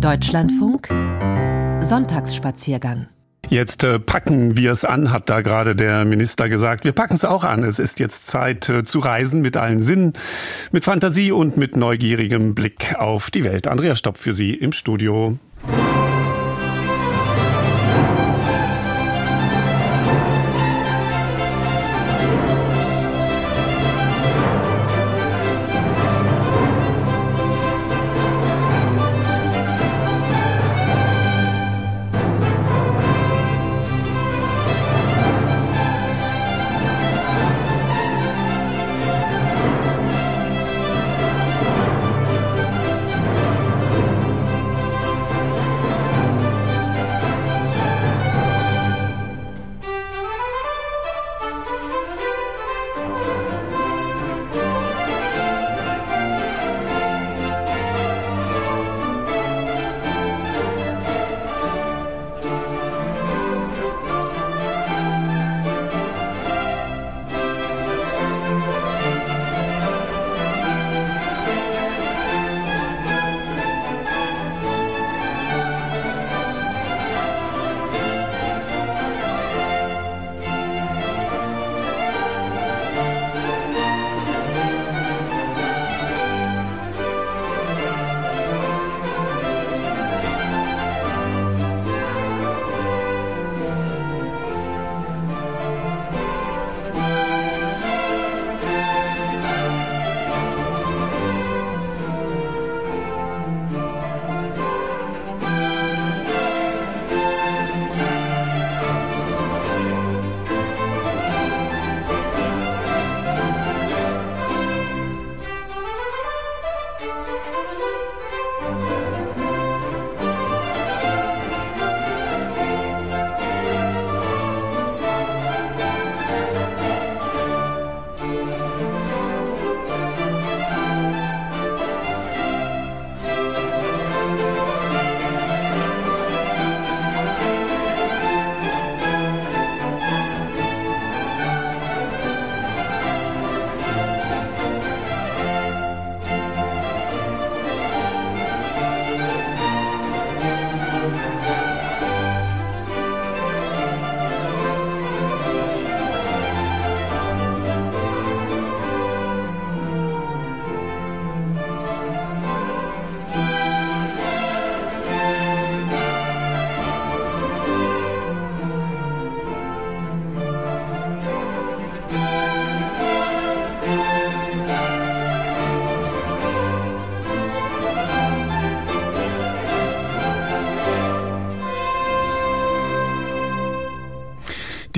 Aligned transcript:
Deutschlandfunk 0.00 0.88
Sonntagsspaziergang 1.80 3.08
Jetzt 3.48 3.82
äh, 3.82 3.98
packen 3.98 4.56
wir 4.56 4.70
es 4.70 4.84
an, 4.84 5.10
hat 5.10 5.28
da 5.28 5.40
gerade 5.40 5.74
der 5.74 6.04
Minister 6.04 6.48
gesagt. 6.48 6.84
Wir 6.84 6.92
packen 6.92 7.14
es 7.14 7.24
auch 7.24 7.42
an. 7.42 7.64
Es 7.64 7.80
ist 7.80 7.98
jetzt 7.98 8.26
Zeit 8.28 8.68
äh, 8.68 8.84
zu 8.84 9.00
reisen 9.00 9.40
mit 9.40 9.56
allen 9.56 9.80
Sinnen, 9.80 10.12
mit 10.70 10.84
Fantasie 10.84 11.32
und 11.32 11.56
mit 11.56 11.76
neugierigem 11.76 12.54
Blick 12.54 12.94
auf 12.96 13.30
die 13.30 13.42
Welt. 13.42 13.66
Andrea 13.66 13.96
Stopp 13.96 14.18
für 14.18 14.34
Sie 14.34 14.54
im 14.54 14.72
Studio. 14.72 15.38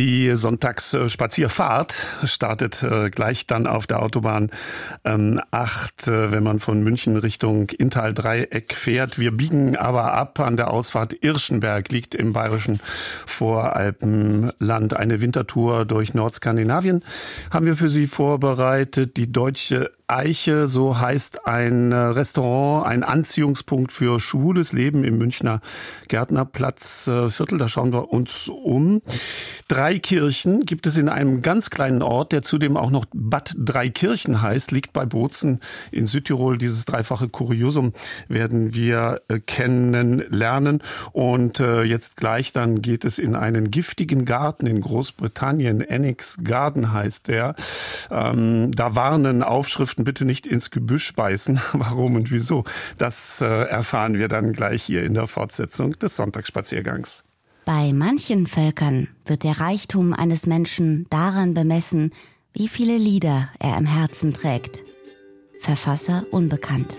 Die 0.00 0.34
Sonntagsspazierfahrt 0.34 2.06
startet 2.24 2.82
äh, 2.82 3.10
gleich 3.10 3.46
dann 3.46 3.66
auf 3.66 3.86
der 3.86 4.00
Autobahn 4.00 4.50
8, 5.04 5.04
ähm, 5.04 5.38
äh, 5.44 6.32
wenn 6.32 6.42
man 6.42 6.58
von 6.58 6.82
München 6.82 7.18
Richtung 7.18 7.68
Inntal-Dreieck 7.68 8.74
fährt. 8.74 9.18
Wir 9.18 9.30
biegen 9.30 9.76
aber 9.76 10.14
ab 10.14 10.40
an 10.40 10.56
der 10.56 10.70
Ausfahrt 10.70 11.14
Irschenberg, 11.20 11.92
liegt 11.92 12.14
im 12.14 12.32
bayerischen 12.32 12.80
Voralpenland. 13.26 14.96
Eine 14.96 15.20
Wintertour 15.20 15.84
durch 15.84 16.14
Nordskandinavien 16.14 17.04
haben 17.50 17.66
wir 17.66 17.76
für 17.76 17.90
Sie 17.90 18.06
vorbereitet. 18.06 19.18
Die 19.18 19.30
deutsche 19.30 19.90
Eiche, 20.06 20.66
so 20.66 20.98
heißt 20.98 21.46
ein 21.46 21.92
äh, 21.92 21.96
Restaurant, 21.96 22.86
ein 22.86 23.04
Anziehungspunkt 23.04 23.92
für 23.92 24.18
schwules 24.18 24.72
Leben 24.72 25.04
im 25.04 25.18
Münchner 25.18 25.60
Gärtnerplatz 26.08 27.10
Viertel. 27.28 27.58
Da 27.58 27.68
schauen 27.68 27.92
wir 27.92 28.10
uns 28.12 28.48
um. 28.48 29.02
Drei 29.68 29.89
Kirchen 29.98 30.64
gibt 30.66 30.86
es 30.86 30.96
in 30.96 31.08
einem 31.08 31.42
ganz 31.42 31.70
kleinen 31.70 32.02
Ort, 32.02 32.32
der 32.32 32.42
zudem 32.42 32.76
auch 32.76 32.90
noch 32.90 33.06
Bad 33.12 33.54
Dreikirchen 33.58 34.42
heißt, 34.42 34.70
liegt 34.70 34.92
bei 34.92 35.06
Bozen 35.06 35.60
in 35.90 36.06
Südtirol. 36.06 36.58
Dieses 36.58 36.84
dreifache 36.84 37.28
Kuriosum 37.28 37.92
werden 38.28 38.74
wir 38.74 39.22
äh, 39.28 39.40
kennenlernen. 39.40 40.82
Und 41.12 41.60
äh, 41.60 41.82
jetzt 41.82 42.16
gleich 42.16 42.52
dann 42.52 42.82
geht 42.82 43.04
es 43.04 43.18
in 43.18 43.34
einen 43.34 43.70
giftigen 43.70 44.24
Garten 44.24 44.66
in 44.66 44.80
Großbritannien. 44.80 45.80
Enix 45.80 46.38
Garden 46.44 46.92
heißt 46.92 47.28
der. 47.28 47.54
Ähm, 48.10 48.70
da 48.72 48.94
warnen 48.94 49.42
Aufschriften, 49.42 50.04
bitte 50.04 50.24
nicht 50.24 50.46
ins 50.46 50.70
Gebüsch 50.70 51.14
beißen. 51.14 51.60
Warum 51.72 52.16
und 52.16 52.30
wieso? 52.30 52.64
Das 52.98 53.40
äh, 53.40 53.46
erfahren 53.46 54.14
wir 54.14 54.28
dann 54.28 54.52
gleich 54.52 54.82
hier 54.82 55.04
in 55.04 55.14
der 55.14 55.26
Fortsetzung 55.26 55.98
des 55.98 56.16
Sonntagsspaziergangs. 56.16 57.24
Bei 57.72 57.92
manchen 57.92 58.48
Völkern 58.48 59.06
wird 59.26 59.44
der 59.44 59.60
Reichtum 59.60 60.12
eines 60.12 60.44
Menschen 60.48 61.06
daran 61.08 61.54
bemessen, 61.54 62.10
wie 62.52 62.66
viele 62.66 62.96
Lieder 62.96 63.48
er 63.60 63.78
im 63.78 63.86
Herzen 63.86 64.32
trägt. 64.32 64.82
Verfasser 65.60 66.26
unbekannt. 66.32 66.98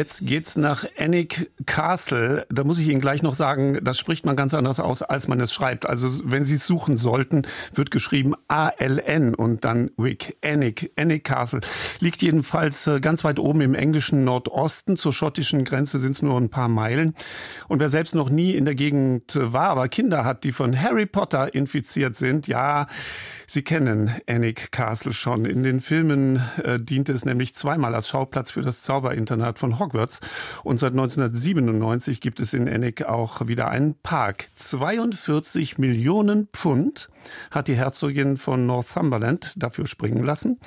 Jetzt 0.00 0.24
geht's 0.26 0.56
nach 0.56 0.86
Annick 1.00 1.50
Castle. 1.66 2.46
Da 2.50 2.62
muss 2.62 2.78
ich 2.78 2.88
Ihnen 2.88 3.00
gleich 3.00 3.22
noch 3.22 3.34
sagen, 3.34 3.78
das 3.82 3.98
spricht 3.98 4.26
man 4.26 4.36
ganz 4.36 4.52
anders 4.52 4.80
aus, 4.80 5.02
als 5.02 5.28
man 5.28 5.40
es 5.40 5.52
schreibt. 5.52 5.86
Also 5.86 6.08
wenn 6.24 6.44
Sie 6.44 6.56
es 6.56 6.66
suchen 6.66 6.98
sollten, 6.98 7.42
wird 7.72 7.90
geschrieben 7.90 8.34
A-L-N 8.48 9.34
und 9.34 9.64
dann 9.64 9.90
Wick. 9.96 10.36
Annick, 10.44 10.92
Annick 10.98 11.24
Castle. 11.24 11.60
Liegt 12.00 12.20
jedenfalls 12.22 12.86
äh, 12.86 13.00
ganz 13.00 13.24
weit 13.24 13.38
oben 13.38 13.62
im 13.62 13.74
englischen 13.74 14.24
Nordosten. 14.24 14.96
Zur 14.96 15.12
schottischen 15.12 15.64
Grenze 15.64 15.98
sind 15.98 16.12
es 16.12 16.22
nur 16.22 16.38
ein 16.38 16.50
paar 16.50 16.68
Meilen. 16.68 17.14
Und 17.68 17.80
wer 17.80 17.88
selbst 17.88 18.14
noch 18.14 18.28
nie 18.28 18.54
in 18.54 18.66
der 18.66 18.74
Gegend 18.74 19.38
war, 19.40 19.70
aber 19.70 19.88
Kinder 19.88 20.24
hat, 20.24 20.44
die 20.44 20.52
von 20.52 20.78
Harry 20.80 21.06
Potter 21.06 21.54
infiziert 21.54 22.16
sind, 22.16 22.46
ja, 22.46 22.86
Sie 23.46 23.62
kennen 23.62 24.12
Annick 24.28 24.70
Castle 24.70 25.12
schon. 25.12 25.44
In 25.44 25.62
den 25.62 25.80
Filmen 25.80 26.36
äh, 26.62 26.78
diente 26.78 27.12
es 27.12 27.24
nämlich 27.24 27.54
zweimal 27.56 27.94
als 27.94 28.08
Schauplatz 28.08 28.52
für 28.52 28.60
das 28.62 28.82
Zauberinternat 28.82 29.58
von 29.58 29.78
Hogwarts. 29.78 30.20
Und 30.62 30.78
seit 30.90 30.98
1997 30.98 32.20
gibt 32.20 32.40
es 32.40 32.52
in 32.52 32.68
Annick 32.68 33.04
auch 33.04 33.46
wieder 33.46 33.68
einen 33.68 33.94
Park. 33.94 34.48
42 34.56 35.78
Millionen 35.78 36.48
Pfund 36.52 37.08
hat 37.50 37.68
die 37.68 37.76
Herzogin 37.76 38.36
von 38.36 38.66
Northumberland 38.66 39.54
dafür 39.56 39.86
springen 39.86 40.24
lassen 40.24 40.58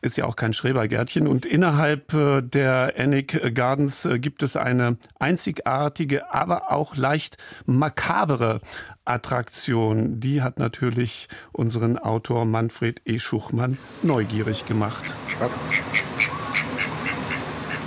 ist 0.00 0.16
ja 0.16 0.26
auch 0.26 0.36
kein 0.36 0.52
Schrebergärtchen. 0.52 1.26
Und 1.26 1.44
innerhalb 1.44 2.14
äh, 2.14 2.40
der 2.40 2.94
Annick 2.96 3.52
Gardens 3.52 4.04
äh, 4.04 4.20
gibt 4.20 4.44
es 4.44 4.54
eine 4.54 4.96
einzigartige, 5.18 6.32
aber 6.32 6.70
auch 6.70 6.94
leicht 6.94 7.36
makabere 7.66 8.60
Attraktion. 9.04 10.20
Die 10.20 10.40
hat 10.40 10.60
natürlich 10.60 11.28
unseren 11.50 11.98
Autor 11.98 12.44
Manfred 12.44 13.02
E. 13.06 13.18
Schuchmann 13.18 13.76
neugierig 14.04 14.66
gemacht. 14.66 15.02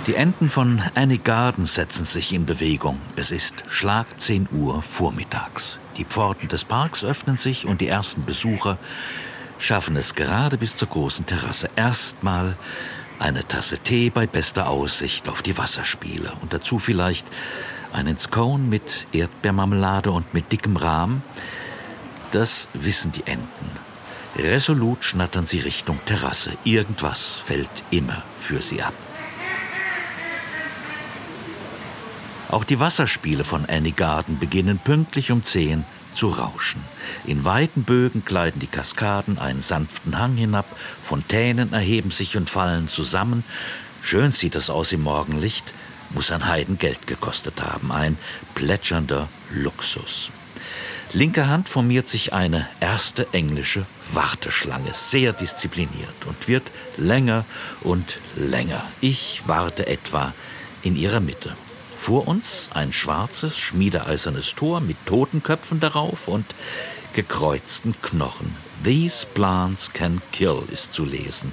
Die 0.08 0.16
Enten 0.16 0.50
von 0.50 0.82
Annie 0.96 1.18
Gardens 1.18 1.76
setzen 1.76 2.04
sich 2.04 2.32
in 2.32 2.44
Bewegung. 2.44 3.00
Es 3.14 3.30
ist 3.30 3.54
Schlag 3.68 4.06
10 4.18 4.48
Uhr 4.50 4.82
vormittags. 4.82 5.78
Die 5.96 6.04
Pforten 6.04 6.48
des 6.48 6.64
Parks 6.64 7.04
öffnen 7.04 7.36
sich 7.36 7.66
und 7.66 7.80
die 7.80 7.86
ersten 7.86 8.24
Besucher 8.24 8.78
schaffen 9.60 9.94
es 9.94 10.16
gerade 10.16 10.58
bis 10.58 10.76
zur 10.76 10.88
großen 10.88 11.24
Terrasse. 11.26 11.70
Erstmal 11.76 12.56
eine 13.20 13.46
Tasse 13.46 13.78
Tee 13.78 14.10
bei 14.10 14.26
bester 14.26 14.68
Aussicht 14.68 15.28
auf 15.28 15.40
die 15.40 15.56
Wasserspiele 15.56 16.32
und 16.40 16.52
dazu 16.52 16.80
vielleicht 16.80 17.28
einen 17.92 18.18
Scone 18.18 18.64
mit 18.64 19.06
Erdbeermarmelade 19.12 20.10
und 20.10 20.34
mit 20.34 20.50
dickem 20.50 20.76
Rahm. 20.76 21.22
Das 22.32 22.66
wissen 22.74 23.12
die 23.12 23.24
Enten. 23.28 23.70
Resolut 24.34 25.04
schnattern 25.04 25.46
sie 25.46 25.60
Richtung 25.60 26.00
Terrasse. 26.06 26.50
Irgendwas 26.64 27.36
fällt 27.46 27.70
immer 27.92 28.24
für 28.40 28.62
sie 28.62 28.82
ab. 28.82 28.94
Auch 32.52 32.64
die 32.64 32.78
Wasserspiele 32.78 33.44
von 33.44 33.64
Annie 33.64 33.92
Garden 33.92 34.38
beginnen 34.38 34.78
pünktlich 34.78 35.32
um 35.32 35.42
10 35.42 35.84
zu 36.12 36.28
rauschen. 36.28 36.82
In 37.24 37.46
weiten 37.46 37.82
Bögen 37.84 38.26
gleiten 38.26 38.60
die 38.60 38.66
Kaskaden 38.66 39.38
einen 39.38 39.62
sanften 39.62 40.18
Hang 40.18 40.36
hinab, 40.36 40.66
Fontänen 41.02 41.72
erheben 41.72 42.10
sich 42.10 42.36
und 42.36 42.50
fallen 42.50 42.88
zusammen. 42.88 43.42
Schön 44.02 44.32
sieht 44.32 44.54
es 44.54 44.68
aus 44.68 44.92
im 44.92 45.02
Morgenlicht, 45.02 45.72
muss 46.10 46.30
ein 46.30 46.46
Heiden 46.46 46.76
Geld 46.76 47.06
gekostet 47.06 47.62
haben, 47.62 47.90
ein 47.90 48.18
plätschernder 48.54 49.28
Luxus. 49.50 50.28
Linker 51.14 51.46
Hand 51.48 51.70
formiert 51.70 52.06
sich 52.06 52.34
eine 52.34 52.68
erste 52.80 53.32
englische 53.32 53.86
Warteschlange, 54.12 54.92
sehr 54.92 55.32
diszipliniert 55.32 56.26
und 56.26 56.48
wird 56.48 56.70
länger 56.98 57.46
und 57.80 58.18
länger. 58.36 58.84
Ich 59.00 59.40
warte 59.46 59.86
etwa 59.86 60.34
in 60.82 60.96
ihrer 60.96 61.20
Mitte. 61.20 61.56
Vor 62.02 62.26
uns 62.26 62.68
ein 62.74 62.92
schwarzes, 62.92 63.56
schmiedeeisernes 63.56 64.56
Tor 64.56 64.80
mit 64.80 64.96
Totenköpfen 65.06 65.78
darauf 65.78 66.26
und 66.26 66.44
gekreuzten 67.14 67.94
Knochen. 68.02 68.56
These 68.82 69.24
plants 69.24 69.92
can 69.92 70.20
kill 70.32 70.64
ist 70.72 70.94
zu 70.94 71.04
lesen. 71.04 71.52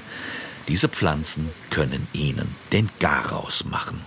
Diese 0.68 0.90
Pflanzen 0.90 1.52
können 1.70 2.08
ihnen 2.14 2.56
den 2.72 2.90
Garaus 3.00 3.64
machen. 3.66 4.02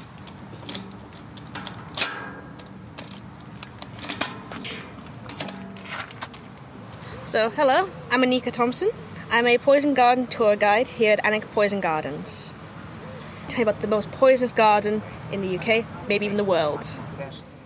So, 7.24 7.52
hello, 7.54 7.88
I'm 8.10 8.24
Anika 8.24 8.50
Thompson. 8.50 8.88
I'm 9.30 9.46
a 9.46 9.58
poison 9.58 9.94
garden 9.94 10.28
tour 10.28 10.56
guide 10.56 10.88
here 10.88 11.12
at 11.12 11.24
Annick 11.24 11.44
Poison 11.54 11.80
Gardens. 11.80 12.52
Tell 13.52 13.66
you 13.66 13.68
about 13.68 13.82
the 13.82 13.88
most 13.88 14.10
poisonous 14.12 14.54
garden 14.54 15.02
in 15.30 15.42
the 15.42 15.58
UK, 15.58 15.84
maybe 16.08 16.24
even 16.24 16.38
the 16.38 16.46
world. 16.46 16.80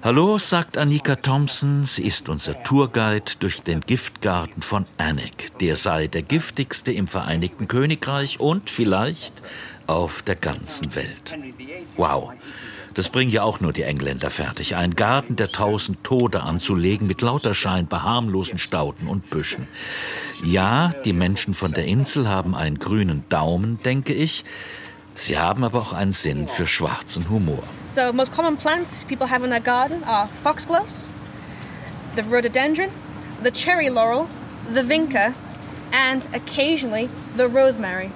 Hallo, 0.03 0.37
sagt 0.37 0.77
Annika 0.77 1.15
Thompson, 1.15 1.87
sie 1.87 2.05
ist 2.05 2.29
unser 2.29 2.61
Tourguide 2.65 3.33
durch 3.39 3.63
den 3.63 3.83
Giftgarten 3.83 4.63
von 4.63 4.87
Annick. 4.97 5.57
Der 5.61 5.77
sei 5.77 6.09
der 6.09 6.23
giftigste 6.23 6.91
im 6.91 7.07
Vereinigten 7.07 7.69
Königreich 7.69 8.41
und 8.41 8.69
vielleicht 8.69 9.43
auf 9.87 10.23
der 10.23 10.35
ganzen 10.35 10.93
Welt. 10.97 11.39
Wow, 11.97 12.33
das 12.95 13.09
bringen 13.09 13.31
ja 13.31 13.45
auch 13.45 13.61
nur 13.61 13.73
die 13.73 13.83
Engländer 13.83 14.31
fertig. 14.31 14.75
Ein 14.75 14.97
Garten 14.97 15.37
der 15.37 15.53
tausend 15.53 16.03
Tode 16.03 16.43
anzulegen 16.43 17.07
mit 17.07 17.23
lauter 17.23 17.55
scheinbar 17.55 18.03
harmlosen 18.03 18.59
Stauden 18.59 19.07
und 19.07 19.31
Büschen. 19.31 19.69
Ja, 20.43 20.93
die 21.05 21.13
Menschen 21.13 21.55
von 21.55 21.71
der 21.71 21.85
Insel 21.85 22.27
haben 22.27 22.57
einen 22.57 22.81
grünen 22.81 23.23
Daumen, 23.29 23.79
denke 23.85 24.15
ich. 24.15 24.45
Sie 25.17 25.39
haben 25.39 25.65
aber 25.65 25.81
auch 25.81 25.93
einen 25.95 26.13
Sinn 26.13 26.47
für 26.47 26.67
schwarzen 26.67 27.29
Humor. 27.31 27.63
So, 27.89 28.13
most 28.13 28.33
common 28.33 28.57
plants 28.57 29.05
people 29.09 29.29
have 29.29 29.43
in 29.43 29.51
their 29.51 29.61
garden 29.61 30.05
are 30.05 30.29
foxgloves, 30.43 31.11
the 32.15 32.23
rhododendron, 32.23 32.91
the 33.43 33.51
cherry 33.51 33.89
laurel, 33.89 34.27
the 34.75 34.83
vinca, 34.83 35.33
and 35.93 36.27
occasionally 36.35 37.09
the 37.37 37.45
rosemary. 37.45 38.11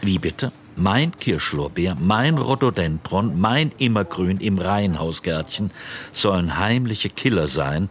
Wie 0.00 0.18
bitte? 0.18 0.50
Mein 0.76 1.12
Kirschlorbeer, 1.12 1.96
mein 1.98 2.36
Rhododendron, 2.38 3.38
mein 3.40 3.72
Immergrün 3.78 4.40
im 4.40 4.58
Reihenhausgärtchen 4.58 5.70
sollen 6.12 6.58
heimliche 6.58 7.08
Killer 7.08 7.48
sein. 7.48 7.88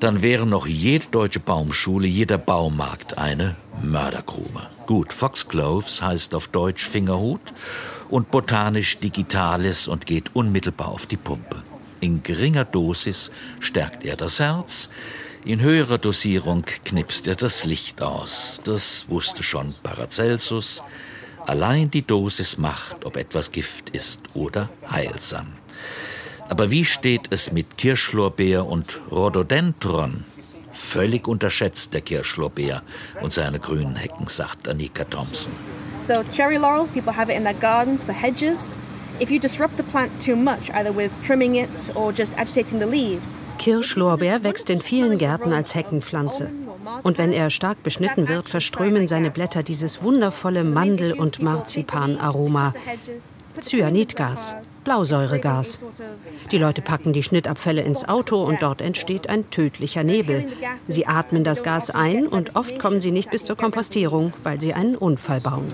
Dann 0.00 0.20
wäre 0.20 0.46
noch 0.46 0.66
jede 0.66 1.06
deutsche 1.06 1.40
Baumschule, 1.40 2.06
jeder 2.06 2.38
Baumarkt 2.38 3.18
eine 3.18 3.54
Mördergrube. 3.82 4.68
Gut, 4.86 5.12
Foxgloves 5.12 6.02
heißt 6.02 6.34
auf 6.34 6.48
Deutsch 6.48 6.84
Fingerhut 6.84 7.40
und 8.10 8.30
botanisch 8.30 8.98
Digitalis 8.98 9.88
und 9.88 10.04
geht 10.06 10.34
unmittelbar 10.34 10.88
auf 10.88 11.06
die 11.06 11.16
Pumpe. 11.16 11.62
In 12.00 12.22
geringer 12.22 12.66
Dosis 12.66 13.30
stärkt 13.60 14.04
er 14.04 14.16
das 14.16 14.40
Herz, 14.40 14.90
in 15.44 15.60
höherer 15.60 15.98
Dosierung 15.98 16.64
knipst 16.84 17.28
er 17.28 17.34
das 17.34 17.64
Licht 17.64 18.02
aus. 18.02 18.60
Das 18.64 19.06
wusste 19.08 19.42
schon 19.42 19.74
Paracelsus. 19.82 20.82
Allein 21.46 21.90
die 21.90 22.06
Dosis 22.06 22.56
macht, 22.56 23.04
ob 23.04 23.16
etwas 23.16 23.52
Gift 23.52 23.90
ist 23.90 24.20
oder 24.32 24.70
heilsam. 24.90 25.48
Aber 26.48 26.70
wie 26.70 26.84
steht 26.84 27.28
es 27.30 27.52
mit 27.52 27.76
Kirschlorbeer 27.76 28.66
und 28.66 29.00
Rhododendron? 29.10 30.24
Völlig 30.74 31.28
unterschätzt 31.28 31.94
der 31.94 32.00
Kirschlorbeer 32.00 32.82
und 33.22 33.32
seine 33.32 33.60
grünen 33.60 33.96
Hecken, 33.96 34.26
sagt 34.26 34.68
Annika 34.68 35.04
Thompson. 35.04 35.52
So, 36.02 36.22
cherry 36.30 36.56
laurel, 36.56 36.86
people 36.92 37.16
have 37.16 37.30
it 37.30 37.38
in 37.38 37.44
their 37.44 37.54
gardens 37.54 38.02
for 38.02 38.12
hedges. 38.12 38.76
If 39.20 39.30
you 39.30 39.38
disrupt 39.38 39.76
the 39.76 39.84
plant 39.84 40.10
too 40.20 40.34
much, 40.34 40.70
either 40.74 40.94
with 40.94 41.12
trimming 41.24 41.54
it 41.54 41.92
or 41.94 42.12
just 42.12 42.36
agitating 42.36 42.80
the 42.80 42.86
leaves, 42.86 43.42
Kirschlorbeer 43.58 44.42
wächst 44.42 44.68
in 44.70 44.82
vielen 44.82 45.18
Gärten 45.18 45.52
als 45.52 45.74
Heckenpflanze. 45.74 46.50
Und 47.02 47.16
wenn 47.16 47.32
er 47.32 47.50
stark 47.50 47.82
beschnitten 47.82 48.28
wird, 48.28 48.48
verströmen 48.48 49.06
seine 49.06 49.30
Blätter 49.30 49.62
dieses 49.62 50.02
wundervolle 50.02 50.64
Mandel- 50.64 51.14
und 51.14 51.40
Marzipanaroma. 51.40 52.74
Cyanidgas, 53.60 54.54
Blausäuregas. 54.84 55.84
Die 56.50 56.58
Leute 56.58 56.82
packen 56.82 57.12
die 57.12 57.22
Schnittabfälle 57.22 57.82
ins 57.82 58.06
Auto 58.08 58.42
und 58.42 58.62
dort 58.62 58.80
entsteht 58.80 59.28
ein 59.28 59.50
tödlicher 59.50 60.04
Nebel. 60.04 60.46
Sie 60.78 61.06
atmen 61.06 61.44
das 61.44 61.62
Gas 61.62 61.90
ein 61.90 62.26
und 62.26 62.56
oft 62.56 62.78
kommen 62.78 63.00
sie 63.00 63.10
nicht 63.10 63.30
bis 63.30 63.44
zur 63.44 63.56
Kompostierung, 63.56 64.32
weil 64.42 64.60
sie 64.60 64.74
einen 64.74 64.96
Unfall 64.96 65.40
bauen. 65.40 65.72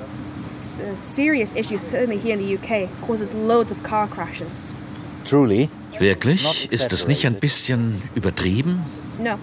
Wirklich? 5.99 6.71
Ist 6.71 6.93
das 6.93 7.09
nicht 7.09 7.27
ein 7.27 7.35
bisschen 7.35 8.03
übertrieben? 8.15 8.81
No. 9.19 9.35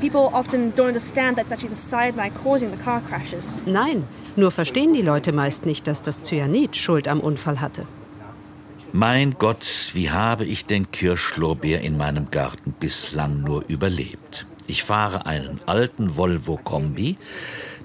People 0.00 0.28
often 0.32 0.72
don't 0.74 0.88
understand 0.88 1.36
that's 1.38 1.50
actually 1.50 1.72
the 1.72 1.80
cyanide 1.80 2.32
causing 2.42 2.70
the 2.70 2.76
car 2.76 3.00
crashes. 3.00 3.60
Nein, 3.64 4.04
nur 4.36 4.50
verstehen 4.50 4.94
die 4.94 5.02
Leute 5.02 5.32
meist 5.32 5.66
nicht, 5.66 5.86
dass 5.86 6.02
das 6.02 6.22
Cyanid 6.22 6.76
Schuld 6.76 7.08
am 7.08 7.20
Unfall 7.20 7.60
hatte. 7.60 7.86
Mein 8.92 9.34
Gott, 9.38 9.90
wie 9.94 10.10
habe 10.10 10.44
ich 10.44 10.66
den 10.66 10.90
Kirschlorbeer 10.92 11.80
in 11.80 11.96
meinem 11.96 12.30
Garten 12.30 12.72
bislang 12.78 13.40
nur 13.40 13.64
überlebt? 13.66 14.46
Ich 14.66 14.84
fahre 14.84 15.26
einen 15.26 15.60
alten 15.66 16.16
Volvo 16.16 16.56
Kombi, 16.56 17.16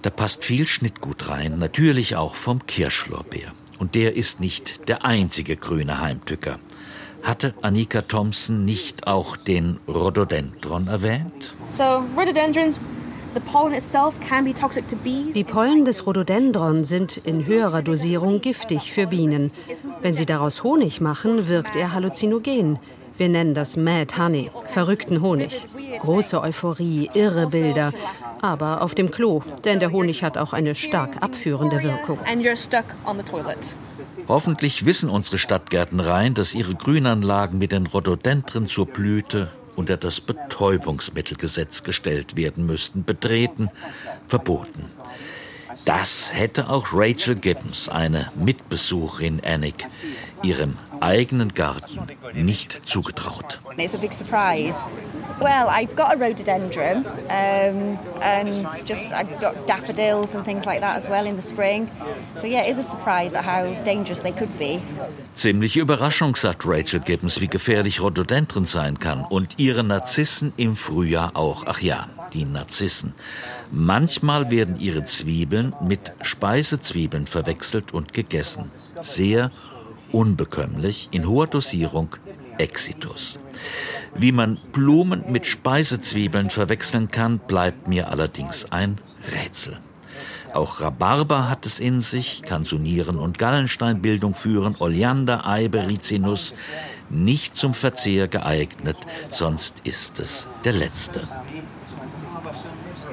da 0.02 0.12
passt 0.12 0.46
viel 0.46 0.68
Schnittgut 0.68 1.28
rein, 1.28 1.58
natürlich 1.58 2.16
auch 2.16 2.36
vom 2.36 2.66
Kirschlorbeer. 2.66 3.52
Und 3.80 3.96
der 3.96 4.16
ist 4.16 4.40
nicht 4.40 4.88
der 4.88 5.04
einzige 5.04 5.58
grüne 5.58 6.00
Heimtücker. 6.00 6.60
Hatte 7.24 7.54
Annika 7.62 8.02
Thompson 8.02 8.64
nicht 8.64 9.08
auch 9.08 9.36
den 9.36 9.80
Rhododendron 9.88 10.88
erwähnt? 10.88 11.54
So, 11.76 12.04
rhododendrons, 12.16 12.78
the 13.34 13.40
pollen 13.40 13.74
itself 13.74 14.20
can 14.28 14.44
be 14.44 14.54
toxic 14.54 14.88
to 14.88 14.96
bees. 14.96 15.34
Die 15.34 15.44
Pollen 15.44 15.86
des 15.86 16.06
Rhododendron 16.06 16.86
sind 16.86 17.18
in 17.18 17.46
höherer 17.46 17.82
Dosierung 17.82 18.42
giftig 18.42 18.92
für 18.92 19.08
Bienen. 19.08 19.52
Wenn 20.02 20.16
sie 20.16 20.26
daraus 20.26 20.64
Honig 20.64 21.02
machen, 21.02 21.48
wirkt 21.48 21.76
er 21.76 21.94
halluzinogen. 21.94 22.80
Wir 23.18 23.28
nennen 23.28 23.54
das 23.54 23.76
Mad 23.76 24.16
Honey, 24.18 24.50
verrückten 24.68 25.22
Honig. 25.22 25.68
Große 26.00 26.42
Euphorie, 26.42 27.10
irre 27.14 27.48
Bilder, 27.48 27.92
aber 28.42 28.82
auf 28.82 28.96
dem 28.96 29.12
Klo, 29.12 29.44
denn 29.66 29.82
der 29.82 29.92
Honig 29.92 30.24
hat 30.24 30.38
auch 30.38 30.54
eine 30.54 30.74
stark 30.74 31.22
abführende 31.22 31.84
Wirkung. 31.84 32.18
And 32.32 32.42
you're 32.42 32.56
stuck 32.56 32.86
on 33.06 33.18
the 33.18 33.24
toilet. 33.24 33.76
Hoffentlich 34.30 34.86
wissen 34.86 35.10
unsere 35.10 35.38
Stadtgärtnereien, 35.38 36.34
dass 36.34 36.54
ihre 36.54 36.76
Grünanlagen 36.76 37.58
mit 37.58 37.72
den 37.72 37.88
Rhododendren 37.88 38.68
zur 38.68 38.86
Blüte 38.86 39.50
unter 39.80 39.96
das 39.96 40.20
Betäubungsmittelgesetz 40.20 41.84
gestellt 41.84 42.36
werden 42.36 42.66
müssten, 42.66 43.06
betreten, 43.06 43.70
verboten. 44.28 44.92
Das 45.90 46.32
hätte 46.36 46.70
auch 46.70 46.90
Rachel 46.94 47.34
Gibbons, 47.34 47.90
eine 47.90 48.32
Mitbesucherin 48.36 49.42
Annick, 49.44 49.88
ihrem 50.44 50.78
eigenen 51.00 51.56
Garten 51.56 52.02
nicht 52.36 52.88
zugetraut. 52.88 53.60
It's 53.76 53.96
a 53.96 53.98
big 53.98 54.14
surprise. 54.14 54.88
Well, 55.40 55.68
I've 55.68 55.96
got 55.96 56.14
a 56.14 56.16
rhododendron, 56.16 57.08
um, 57.30 57.98
and 58.22 58.68
just 58.86 59.12
I've 59.12 59.36
got 59.42 59.56
daffodils 59.66 60.36
and 60.36 60.46
things 60.46 60.68
like 60.68 60.82
that 60.82 60.96
as 60.96 61.10
well 61.10 61.26
in 61.26 61.36
the 61.36 61.42
spring. 61.42 61.90
So 62.36 62.46
yeah, 62.46 62.62
it 62.62 62.70
is 62.70 62.78
a 62.78 62.84
surprise 62.84 63.36
at 63.36 63.44
how 63.44 63.74
dangerous 63.84 64.22
they 64.22 64.32
could 64.32 64.56
be. 64.60 64.80
Ziemliche 65.34 65.80
Überraschung, 65.80 66.36
sagt 66.36 66.68
Rachel 66.68 67.00
Gibbons, 67.00 67.42
wie 67.42 67.48
gefährlich 67.48 68.00
Rhododendron 68.00 68.66
sein 68.66 69.00
kann. 69.00 69.26
Und 69.26 69.56
ihre 69.58 69.84
Narzissen 69.84 70.54
im 70.56 70.76
Frühjahr 70.76 71.36
auch. 71.36 71.64
Ach 71.66 71.82
ja, 71.82 72.08
die 72.34 72.46
Narzissen. 72.46 73.16
Manchmal 73.72 74.50
werden 74.50 74.80
ihre 74.80 75.06
Zwiebeln 75.06 75.76
mit 75.82 76.14
Speisezwiebeln 76.22 77.28
verwechselt 77.28 77.94
und 77.94 78.14
gegessen. 78.14 78.72
Sehr 79.02 79.52
unbekömmlich, 80.12 81.10
in 81.12 81.28
hoher 81.28 81.48
Dosierung 81.48 82.16
Exitus. 82.58 83.40
Wie 84.16 84.32
man 84.32 84.58
Blumen 84.72 85.32
mit 85.32 85.46
Speisezwiebeln 85.46 86.50
verwechseln 86.50 87.10
kann, 87.10 87.40
bleibt 87.40 87.88
mir 87.88 88.10
allerdings 88.10 88.72
ein 88.72 88.98
Rätsel. 89.32 89.78
Auch 90.54 90.82
Rhabarber 90.82 91.48
hat 91.48 91.68
es 91.68 91.80
in 91.80 92.02
sich, 92.02 92.42
kann 92.42 92.66
zu 92.66 92.80
Nieren- 92.80 93.20
und 93.20 93.38
Gallensteinbildung 93.38 94.34
führen, 94.34 94.76
Oleander, 94.80 95.46
Eibe, 95.46 95.88
Rizinus, 95.88 96.56
nicht 97.10 97.56
zum 97.56 97.76
Verzehr 97.76 98.28
geeignet, 98.28 98.98
sonst 99.30 99.82
ist 99.84 100.20
es 100.20 100.48
der 100.66 100.74
letzte. 100.74 101.22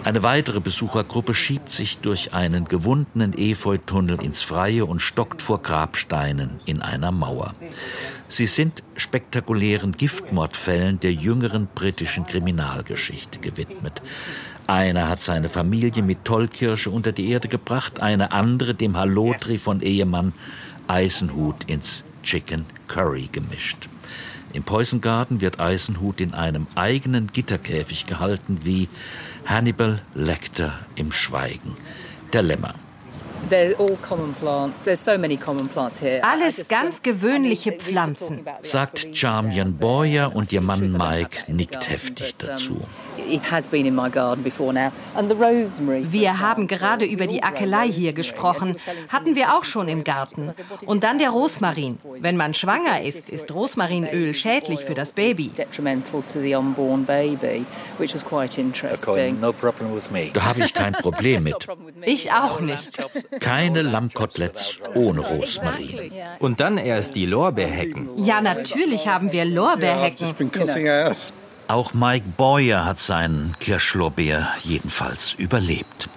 Eine 0.07 0.23
weitere 0.23 0.61
Besuchergruppe 0.61 1.35
schiebt 1.35 1.73
sich 1.73 1.99
durch 1.99 2.33
einen 2.33 2.67
gewundenen 2.67 3.37
Efeutunnel 3.37 4.23
ins 4.23 4.41
Freie 4.41 4.85
und 4.85 5.01
stockt 5.01 5.43
vor 5.43 5.61
Grabsteinen 5.61 6.61
in 6.65 6.81
einer 6.81 7.11
Mauer. 7.11 7.55
Sie 8.29 8.47
sind 8.47 8.85
spektakulären 8.95 9.91
Giftmordfällen 9.91 11.01
der 11.01 11.13
jüngeren 11.13 11.67
britischen 11.75 12.25
Kriminalgeschichte 12.25 13.41
gewidmet. 13.41 14.01
Einer 14.69 15.09
hat 15.09 15.23
seine 15.23 15.49
Familie 15.49 16.05
mit 16.05 16.25
Tollkirsche 16.25 16.91
unter 16.91 17.11
die 17.11 17.29
Erde 17.29 17.49
gebracht, 17.49 18.01
eine 18.01 18.31
andere 18.31 18.77
dem 18.77 18.97
Hallotri 18.97 19.59
von 19.59 19.81
Ehemann 19.81 20.35
Eisenhut 20.87 21.65
ins 21.67 22.05
Chicken 22.23 22.65
Curry 22.87 23.29
gemischt. 23.33 23.89
Im 24.53 24.63
Poison 24.63 25.01
Garden 25.01 25.41
wird 25.41 25.59
Eisenhut 25.59 26.21
in 26.21 26.33
einem 26.33 26.69
eigenen 26.77 27.27
Gitterkäfig 27.33 28.07
gehalten 28.07 28.61
wie 28.63 28.89
Hannibal 29.47 30.03
Lecter 30.15 30.81
im 30.97 31.13
Schweigen. 31.13 31.77
Der 32.33 32.43
Lämmer. 32.43 32.75
Alles 36.23 36.69
ganz 36.69 37.03
gewöhnliche 37.03 37.73
Pflanzen. 37.73 38.45
Sagt 38.63 39.09
Charmian 39.13 39.77
Boyer 39.77 40.35
und 40.35 40.53
ihr 40.53 40.61
Mann 40.61 40.93
Mike 40.93 41.53
nickt 41.53 41.89
heftig 41.89 42.35
dazu. 42.37 42.81
Wir 46.13 46.41
haben 46.41 46.67
gerade 46.67 47.05
über 47.05 47.27
die 47.27 47.43
Akelei 47.43 47.89
hier 47.89 48.13
gesprochen. 48.13 48.77
Hatten 49.13 49.35
wir 49.35 49.55
auch 49.57 49.65
schon 49.65 49.89
im 49.89 50.05
Garten. 50.05 50.51
Und 50.85 51.05
dann 51.05 51.19
der 51.19 51.31
Rosmarin. 51.31 51.99
Wenn 52.19 52.37
man 52.37 52.55
schwanger 52.55 53.03
ist, 53.03 53.29
ist 53.29 53.53
Rosmarinöl 53.53 54.35
schädlich 54.35 54.81
für 54.81 54.95
das 54.95 55.13
Baby. 55.13 55.53
Da 60.33 60.45
habe 60.45 60.61
ich 60.61 60.75
kein 60.75 60.93
Problem 60.93 61.43
mit. 61.45 61.67
Ich 62.03 62.33
auch 62.33 62.61
nicht. 62.61 62.91
Keine 63.41 63.83
Lammkoteletts 63.83 64.81
ohne 64.95 65.21
Rosmarin. 65.21 66.13
Und 66.39 66.61
dann 66.61 66.79
erst 66.79 67.15
die 67.15 67.27
Lorbeerhecken. 67.27 68.09
Ja, 68.17 68.41
natürlich 68.41 69.09
haben 69.09 69.33
wir 69.33 69.45
Lorbeerhecken. 69.45 70.35
Auch 71.69 71.95
Mike 71.95 72.27
Boyer 72.37 72.85
hat 72.85 73.01
seinen 73.01 73.57
Kirschlorbeer 73.59 74.49
jedenfalls 74.63 75.33
überlebt. 75.33 76.09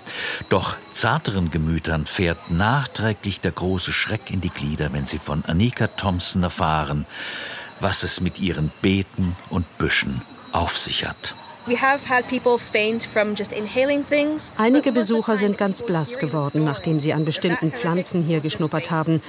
Doch 0.50 0.76
zarteren 0.94 1.50
Gemütern 1.50 2.06
fährt 2.06 2.52
nachträglich 2.52 3.42
der 3.42 3.52
große 3.52 3.92
Schreck 3.92 4.30
in 4.30 4.42
die 4.42 4.52
Glieder, 4.52 4.94
wenn 4.94 5.08
sie 5.08 5.18
von 5.18 5.44
Annika 5.46 5.88
Thompson 5.88 6.44
erfahren, 6.44 7.08
was 7.80 8.04
es 8.04 8.22
mit 8.22 8.40
ihren 8.40 8.72
Beeten 8.82 9.36
und 9.50 9.66
Büschen 9.80 10.22
auf 10.52 10.78
sich 10.78 11.08
hat. 11.08 11.34
We 11.66 11.76
have 11.82 12.10
had 12.10 12.28
people 12.28 12.58
faint 12.58 13.04
from 13.04 13.36
just 13.36 13.54
inhaling 13.54 14.04
things. 14.04 14.52
Einige 14.58 14.92
Besucher 14.92 15.38
sind 15.38 15.58
ganz 15.58 15.84
blass 15.84 16.18
geworden, 16.18 16.64
nachdem 16.64 17.00
sie 17.00 17.14
an 17.14 17.26
bestimmten 17.26 17.72
Pflanzen 17.72 18.24
hier 18.24 18.40
geschnuppert 18.40 18.92
haben. 18.92 19.22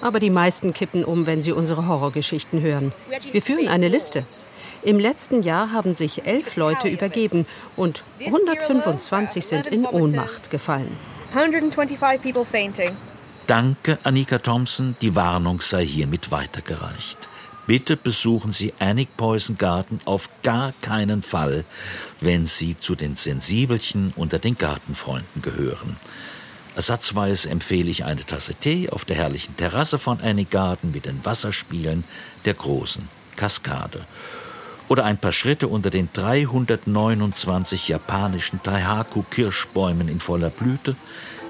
Aber 0.00 0.18
die 0.18 0.30
meisten 0.30 0.72
kippen 0.72 1.04
um, 1.04 1.26
wenn 1.26 1.42
sie 1.42 1.52
unsere 1.52 1.86
Horrorgeschichten 1.86 2.60
hören. 2.60 2.92
Wir 3.30 3.42
führen 3.42 3.68
eine 3.68 3.88
Liste. 3.88 4.24
Im 4.82 4.98
letzten 4.98 5.42
Jahr 5.42 5.70
haben 5.70 5.94
sich 5.94 6.26
elf 6.26 6.56
Leute 6.56 6.88
übergeben 6.88 7.46
und 7.76 8.02
125 8.18 9.46
sind 9.46 9.66
in 9.68 9.86
Ohnmacht 9.86 10.50
gefallen. 10.50 10.96
125 11.34 12.20
people 12.20 12.44
fainting. 12.44 12.90
Danke, 13.46 13.98
Annika 14.02 14.38
Thompson. 14.38 14.96
Die 15.00 15.14
Warnung 15.14 15.60
sei 15.60 15.84
hiermit 15.84 16.30
weitergereicht. 16.30 17.28
Bitte 17.66 17.96
besuchen 17.96 18.52
Sie 18.52 18.74
Annick 18.80 19.16
Poison 19.16 19.56
Garden 19.56 20.00
auf 20.04 20.28
gar 20.42 20.72
keinen 20.80 21.22
Fall, 21.22 21.64
wenn 22.20 22.46
Sie 22.46 22.76
zu 22.78 22.94
den 22.94 23.14
Sensibelchen 23.14 24.12
unter 24.16 24.38
den 24.38 24.58
Gartenfreunden 24.58 25.42
gehören. 25.42 25.96
Ersatzweise 26.74 27.50
empfehle 27.50 27.90
ich 27.90 28.04
eine 28.04 28.24
Tasse 28.24 28.54
Tee 28.54 28.88
auf 28.88 29.04
der 29.04 29.16
herrlichen 29.16 29.56
Terrasse 29.56 29.98
von 29.98 30.20
Annick 30.20 30.50
Garden 30.50 30.90
mit 30.90 31.04
den 31.06 31.24
Wasserspielen 31.24 32.04
der 32.44 32.54
großen 32.54 33.08
Kaskade. 33.36 34.04
Oder 34.88 35.04
ein 35.04 35.18
paar 35.18 35.32
Schritte 35.32 35.68
unter 35.68 35.90
den 35.90 36.08
329 36.12 37.88
japanischen 37.88 38.60
Taihaku-Kirschbäumen 38.62 40.08
in 40.08 40.20
voller 40.20 40.50
Blüte. 40.50 40.96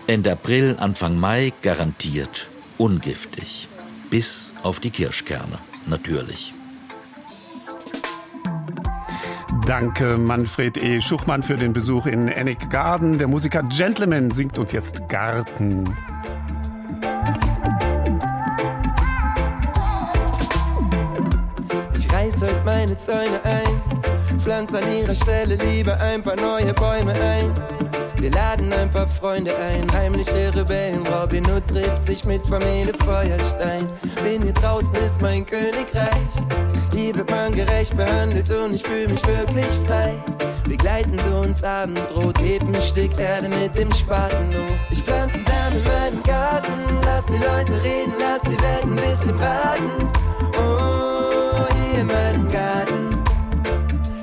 Ende 0.06 0.32
April, 0.32 0.76
Anfang 0.78 1.18
Mai 1.18 1.52
garantiert 1.62 2.48
ungiftig. 2.78 3.68
Bis 4.10 4.52
auf 4.62 4.80
die 4.80 4.90
Kirschkerne, 4.90 5.58
natürlich. 5.86 6.54
Danke 9.66 10.18
Manfred 10.18 10.76
E. 10.76 11.00
Schuchmann 11.00 11.42
für 11.42 11.56
den 11.56 11.72
Besuch 11.72 12.06
in 12.06 12.26
Ennick 12.28 12.68
Garden. 12.68 13.18
Der 13.18 13.28
Musiker 13.28 13.62
Gentleman 13.62 14.30
singt 14.30 14.58
uns 14.58 14.72
jetzt 14.72 15.08
Garten. 15.08 15.84
Ich 21.96 22.12
reiß 22.12 22.42
heute 22.42 22.62
meine 22.64 22.98
Zäune 22.98 23.40
ein, 23.44 24.38
pflanz 24.40 24.74
an 24.74 24.82
ihrer 24.92 25.14
Stelle 25.14 25.54
lieber 25.54 26.00
ein 26.00 26.22
paar 26.22 26.36
neue 26.36 26.74
Bäume 26.74 27.12
ein. 27.12 27.71
Wir 28.22 28.30
laden 28.30 28.72
ein 28.72 28.88
paar 28.88 29.08
Freunde 29.08 29.50
ein, 29.56 29.92
heimliche 29.92 30.54
Rebellen. 30.54 31.04
Robin 31.08 31.44
Hood 31.50 31.66
trifft 31.66 32.04
sich 32.04 32.24
mit 32.24 32.46
Familie 32.46 32.94
Feuerstein. 33.04 33.84
Bin 34.22 34.42
hier 34.44 34.52
draußen 34.52 34.94
ist 34.94 35.20
mein 35.20 35.44
Königreich. 35.44 36.30
Hier 36.94 37.16
wird 37.16 37.28
man 37.28 37.52
gerecht 37.52 37.96
behandelt 37.96 38.48
und 38.48 38.76
ich 38.76 38.84
fühle 38.84 39.08
mich 39.08 39.26
wirklich 39.26 39.66
frei. 39.88 40.14
Wir 40.66 40.76
gleiten 40.76 41.18
zu 41.18 41.34
uns 41.34 41.64
Abendrot, 41.64 42.38
heben 42.40 42.72
ein 42.72 42.82
Stück 42.82 43.18
Erde 43.18 43.48
mit 43.48 43.76
dem 43.76 43.92
Spaten. 43.92 44.54
Ich 44.92 45.02
pflanze 45.02 45.40
Samen 45.42 45.78
in 45.78 46.14
meinem 46.14 46.22
Garten, 46.22 46.72
lass 47.04 47.26
die 47.26 47.32
Leute 47.32 47.82
reden, 47.82 48.12
lass 48.20 48.42
die 48.42 48.50
Welt 48.50 48.84
ein 48.84 48.94
bisschen 48.94 49.36
baden. 49.36 50.08
Oh, 50.58 51.66
hier 51.74 52.02
in 52.02 52.06
meinem 52.06 52.46
Garten. 52.46 53.20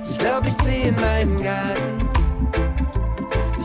Ich 0.10 0.18
glaub, 0.18 0.46
ich 0.46 0.58
zieh 0.60 0.88
in 0.88 0.96
meinen 0.96 1.36
Garten. 1.44 1.89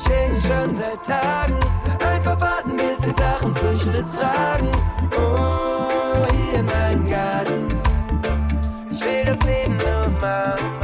Ich 0.05 0.11
hänge 0.11 0.41
schon 0.41 0.75
seit 0.75 1.03
Tagen, 1.05 1.59
einfach 2.01 2.39
warten, 2.41 2.77
bis 2.77 2.99
die 3.01 3.11
Sachen 3.11 3.55
Früchte 3.55 4.05
tragen. 4.05 4.71
Oh, 5.17 6.27
hier 6.31 6.61
in 6.61 6.67
meinem 6.67 7.07
Garten. 7.07 7.81
Ich 8.91 9.01
will 9.01 9.25
das 9.25 9.39
Leben 9.45 9.77
machen. 9.77 10.75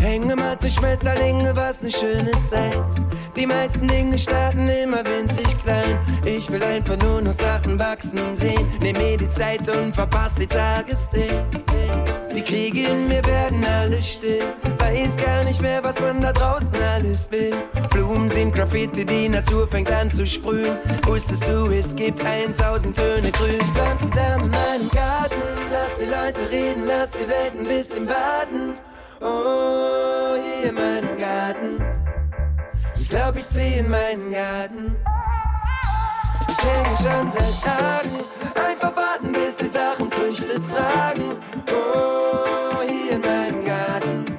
Hängematte, 0.00 0.68
Schmetterlinge, 0.68 1.54
was 1.54 1.80
ne 1.80 1.90
schöne 1.90 2.32
Zeit. 2.48 2.95
Die 3.36 3.46
meisten 3.46 3.86
Dinge 3.86 4.18
starten 4.18 4.66
immer 4.66 5.04
winzig 5.04 5.46
klein. 5.62 5.98
Ich 6.24 6.50
will 6.50 6.62
einfach 6.62 6.96
nur 7.02 7.20
noch 7.20 7.34
Sachen 7.34 7.78
wachsen 7.78 8.34
sehen. 8.34 8.66
Nimm 8.80 8.96
mir 8.96 9.18
die 9.18 9.28
Zeit 9.28 9.68
und 9.68 9.94
verpass 9.94 10.34
die 10.36 10.46
Tagesding. 10.46 11.44
Die 12.34 12.42
Kriege 12.42 12.88
in 12.88 13.08
mir 13.08 13.22
werden 13.26 13.62
alle 13.64 14.02
still. 14.02 14.42
Weiß 14.78 15.16
gar 15.18 15.44
nicht 15.44 15.60
mehr, 15.60 15.84
was 15.84 16.00
man 16.00 16.22
da 16.22 16.32
draußen 16.32 16.74
alles 16.94 17.30
will. 17.30 17.52
Blumen 17.90 18.28
sind 18.28 18.54
Graffiti, 18.54 19.04
die 19.04 19.28
Natur 19.28 19.68
fängt 19.68 19.92
an 19.92 20.10
zu 20.10 20.24
sprühen. 20.24 20.76
Wusstest 21.04 21.46
du, 21.46 21.70
es 21.70 21.94
gibt 21.94 22.24
1000 22.24 22.96
Töne 22.96 23.30
grün. 23.32 23.60
Ich 23.60 23.68
pflanze 23.68 24.06
Samen 24.12 24.44
in 24.44 24.50
meinem 24.50 24.90
Garten. 24.92 25.36
Lass 25.70 25.96
die 26.00 26.06
Leute 26.06 26.50
reden, 26.50 26.84
lass 26.86 27.10
die 27.10 27.28
Welt 27.28 27.52
ein 27.58 27.66
bisschen 27.66 28.06
baden. 28.06 28.74
Oh, 29.20 30.36
hier. 30.36 30.66
Ich 30.66 30.72
glaub, 33.16 33.36
ich 33.36 33.48
zieh 33.48 33.78
in 33.78 33.88
meinen 33.88 34.30
Garten. 34.30 34.96
Ich 36.48 36.64
hänge 36.64 36.96
schon 36.96 37.30
seit 37.30 37.62
Tagen. 37.62 38.24
Einfach 38.54 38.94
warten, 38.94 39.32
bis 39.32 39.56
die 39.56 39.66
Sachen 39.66 40.10
Früchte 40.10 40.60
tragen. 40.60 41.38
Oh, 41.68 42.82
hier 42.86 43.12
in 43.12 43.20
meinem 43.22 43.64
Garten. 43.64 44.38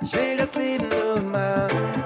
Ich 0.00 0.12
will 0.12 0.36
das 0.36 0.54
Leben 0.54 0.88
nur 0.88 1.22
machen. 1.22 2.04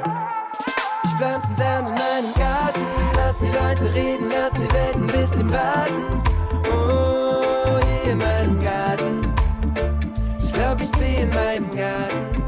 Ich 1.04 1.10
pflanze 1.16 1.48
einen 1.48 1.56
Samen 1.56 1.86
in 1.88 1.94
meinem 1.94 2.34
Garten. 2.38 2.86
Lass 3.16 3.38
die 3.38 3.46
Leute 3.46 3.94
reden, 3.94 4.30
lass 4.30 4.52
die 4.52 4.72
Welt 4.72 4.94
ein 4.94 5.06
bisschen 5.08 5.48
baden. 5.48 6.22
Oh, 6.70 7.80
hier 8.02 8.12
in 8.12 8.18
meinem 8.18 8.60
Garten. 8.60 9.34
Ich 10.42 10.52
glaub, 10.52 10.80
ich 10.80 10.92
zieh 10.92 11.22
in 11.22 11.30
meinem 11.30 11.68
Garten. 11.74 12.45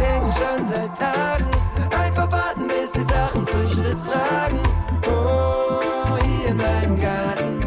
Hänge 0.00 0.32
schon 0.32 0.66
seit 0.66 0.96
Tagen. 0.98 1.50
Einfach 1.90 2.30
warten, 2.30 2.68
bis 2.68 2.92
die 2.92 3.00
Sachen 3.00 3.46
Früchte 3.46 3.94
tragen. 3.94 4.60
Oh, 5.06 6.16
hier 6.24 6.48
in 6.50 6.56
meinem 6.56 6.96
Garten. 6.98 7.62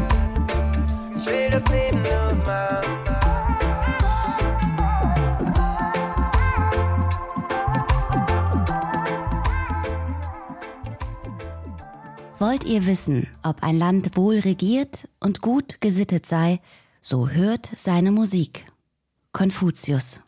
Ich 1.16 1.26
will 1.26 1.50
das 1.50 1.64
Leben 1.68 2.02
nur 2.02 2.34
machen. 2.44 3.02
Wollt 12.38 12.64
ihr 12.64 12.86
wissen, 12.86 13.28
ob 13.44 13.62
ein 13.62 13.78
Land 13.78 14.16
wohl 14.16 14.40
regiert 14.40 15.08
und 15.20 15.42
gut 15.42 15.80
gesittet 15.80 16.26
sei, 16.26 16.60
so 17.00 17.28
hört 17.28 17.70
seine 17.76 18.10
Musik. 18.10 18.66
Konfuzius. 19.32 20.22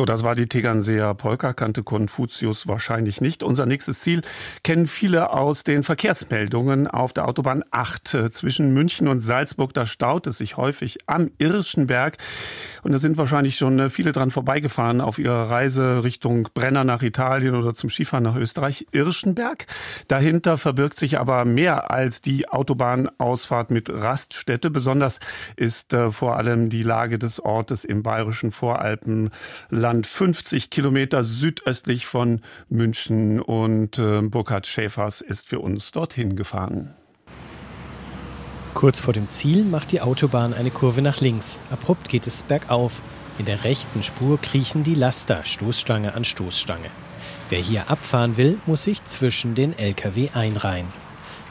So, 0.00 0.06
das 0.06 0.22
war 0.22 0.34
die 0.34 0.46
Tegernseer 0.46 1.12
Polka, 1.12 1.52
kannte 1.52 1.82
Konfuzius 1.82 2.66
wahrscheinlich 2.66 3.20
nicht. 3.20 3.42
Unser 3.42 3.66
nächstes 3.66 4.00
Ziel 4.00 4.22
kennen 4.62 4.86
viele 4.86 5.30
aus 5.34 5.62
den 5.62 5.82
Verkehrsmeldungen 5.82 6.86
auf 6.86 7.12
der 7.12 7.28
Autobahn 7.28 7.64
8 7.70 8.14
äh, 8.14 8.30
zwischen 8.30 8.72
München 8.72 9.08
und 9.08 9.20
Salzburg. 9.20 9.74
Da 9.74 9.84
staut 9.84 10.26
es 10.26 10.38
sich 10.38 10.56
häufig 10.56 11.00
am 11.04 11.32
Irschenberg. 11.36 12.16
Und 12.82 12.92
da 12.92 12.98
sind 12.98 13.18
wahrscheinlich 13.18 13.58
schon 13.58 13.90
viele 13.90 14.12
dran 14.12 14.30
vorbeigefahren 14.30 15.02
auf 15.02 15.18
ihrer 15.18 15.50
Reise 15.50 16.02
Richtung 16.02 16.48
Brenner 16.54 16.84
nach 16.84 17.02
Italien 17.02 17.54
oder 17.54 17.74
zum 17.74 17.90
Skifahren 17.90 18.24
nach 18.24 18.36
Österreich. 18.36 18.86
Irschenberg. 18.92 19.66
Dahinter 20.08 20.56
verbirgt 20.56 20.98
sich 20.98 21.18
aber 21.18 21.44
mehr 21.44 21.90
als 21.90 22.22
die 22.22 22.48
Autobahnausfahrt 22.48 23.70
mit 23.70 23.90
Raststätte. 23.90 24.70
Besonders 24.70 25.20
ist 25.56 25.92
äh, 25.92 26.10
vor 26.10 26.36
allem 26.36 26.70
die 26.70 26.84
Lage 26.84 27.18
des 27.18 27.38
Ortes 27.38 27.84
im 27.84 28.02
bayerischen 28.02 28.50
Voralpenland 28.50 29.89
50 30.04 30.70
Kilometer 30.70 31.24
südöstlich 31.24 32.06
von 32.06 32.40
München. 32.68 33.40
Und 33.40 33.98
äh, 33.98 34.22
Burkhard 34.22 34.66
Schäfers 34.66 35.20
ist 35.20 35.48
für 35.48 35.60
uns 35.60 35.92
dorthin 35.92 36.36
gefahren. 36.36 36.94
Kurz 38.74 39.00
vor 39.00 39.12
dem 39.12 39.28
Ziel 39.28 39.64
macht 39.64 39.92
die 39.92 40.00
Autobahn 40.00 40.54
eine 40.54 40.70
Kurve 40.70 41.02
nach 41.02 41.20
links. 41.20 41.60
Abrupt 41.70 42.08
geht 42.08 42.26
es 42.26 42.42
bergauf. 42.42 43.02
In 43.38 43.44
der 43.46 43.64
rechten 43.64 44.02
Spur 44.02 44.40
kriechen 44.40 44.84
die 44.84 44.94
Laster 44.94 45.44
Stoßstange 45.44 46.14
an 46.14 46.24
Stoßstange. 46.24 46.90
Wer 47.48 47.60
hier 47.60 47.90
abfahren 47.90 48.36
will, 48.36 48.58
muss 48.66 48.84
sich 48.84 49.02
zwischen 49.04 49.54
den 49.54 49.76
Lkw 49.76 50.30
einreihen. 50.34 50.86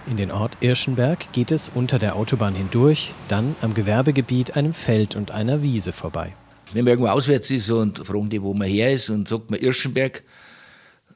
In 0.07 0.17
den 0.17 0.31
Ort 0.31 0.57
Irschenberg 0.61 1.31
geht 1.33 1.51
es 1.51 1.69
unter 1.73 1.99
der 1.99 2.15
Autobahn 2.15 2.55
hindurch, 2.55 3.13
dann 3.27 3.55
am 3.61 3.73
Gewerbegebiet, 3.73 4.55
einem 4.55 4.73
Feld 4.73 5.15
und 5.15 5.31
einer 5.31 5.61
Wiese 5.61 5.91
vorbei. 5.91 6.33
Wenn 6.73 6.85
man 6.85 6.91
irgendwo 6.91 7.09
auswärts 7.09 7.49
ist 7.49 7.69
und 7.71 8.05
fragen 8.05 8.29
die, 8.29 8.41
wo 8.41 8.53
man 8.53 8.67
her 8.67 8.91
ist 8.91 9.09
und 9.09 9.27
sagt 9.27 9.49
man 9.49 9.59
Irschenberg, 9.59 10.23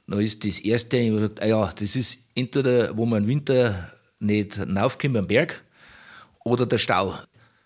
dann 0.07 0.19
ist 0.19 0.45
das 0.45 0.59
Erste, 0.59 1.11
man 1.11 1.21
sagt, 1.21 1.41
ah 1.41 1.45
ja, 1.45 1.71
das 1.77 1.95
ist 1.95 2.17
entweder, 2.35 2.95
wo 2.97 3.05
man 3.05 3.23
im 3.23 3.29
Winter 3.29 3.91
nicht 4.19 4.59
raufkommt 4.59 5.17
am 5.17 5.27
Berg 5.27 5.63
oder 6.43 6.65
der 6.65 6.77
Stau. 6.77 7.17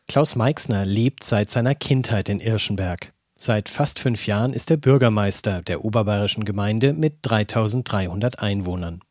Klaus 0.08 0.36
Meixner 0.36 0.86
lebt 0.86 1.24
seit 1.24 1.52
seiner 1.52 1.76
Kindheit 1.76 2.30
in 2.30 2.40
Irschenberg. 2.40 3.12
Seit 3.36 3.70
fast 3.70 4.00
fünf 4.00 4.26
Jahren 4.26 4.54
ist 4.54 4.72
er 4.72 4.78
Bürgermeister 4.78 5.62
der 5.62 5.86
oberbayerischen 5.86 6.44
Gemeinde 6.44 6.94
mit 6.94 7.18
3300 7.22 8.40
Einwohnern. 8.40 9.02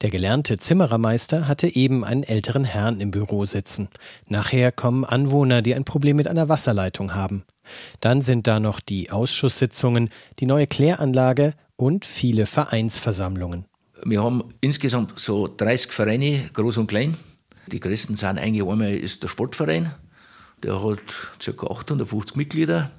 Der 0.00 0.10
gelernte 0.10 0.58
Zimmerermeister 0.58 1.46
hatte 1.46 1.68
eben 1.68 2.04
einen 2.04 2.24
älteren 2.24 2.64
Herrn 2.64 3.00
im 3.00 3.10
Büro 3.10 3.44
sitzen. 3.44 3.88
Nachher 4.26 4.72
kommen 4.72 5.04
Anwohner, 5.04 5.62
die 5.62 5.74
ein 5.74 5.84
Problem 5.84 6.16
mit 6.16 6.28
einer 6.28 6.48
Wasserleitung 6.48 7.14
haben. 7.14 7.44
Dann 8.00 8.20
sind 8.20 8.46
da 8.46 8.60
noch 8.60 8.80
die 8.80 9.10
Ausschusssitzungen, 9.10 10.10
die 10.38 10.46
neue 10.46 10.66
Kläranlage 10.66 11.54
und 11.76 12.04
viele 12.04 12.46
Vereinsversammlungen. 12.46 13.66
Wir 14.04 14.22
haben 14.22 14.44
insgesamt 14.60 15.18
so 15.18 15.48
30 15.48 15.92
Vereine, 15.92 16.50
groß 16.52 16.78
und 16.78 16.88
klein. 16.88 17.16
Die 17.66 17.80
größten 17.80 18.16
sind 18.16 18.38
eigentlich 18.38 18.68
einmal 18.68 18.94
ist 18.94 19.22
der 19.22 19.28
Sportverein, 19.28 19.94
der 20.62 20.82
hat 20.82 21.32
ca. 21.38 21.66
850 21.66 22.36
Mitglieder, 22.36 22.90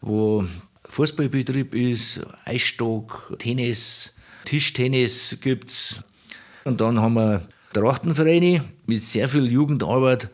wo 0.00 0.44
Fußballbetrieb 0.88 1.74
ist, 1.74 2.24
Eisstock, 2.44 3.34
Tennis, 3.38 4.14
Tischtennis 4.44 5.38
gibt's. 5.40 6.04
Und 6.66 6.80
dann 6.80 7.00
haben 7.00 7.14
wir 7.14 7.42
Trachtenvereine 7.74 8.64
mit 8.86 9.00
sehr 9.00 9.28
viel 9.28 9.46
Jugendarbeit. 9.46 10.28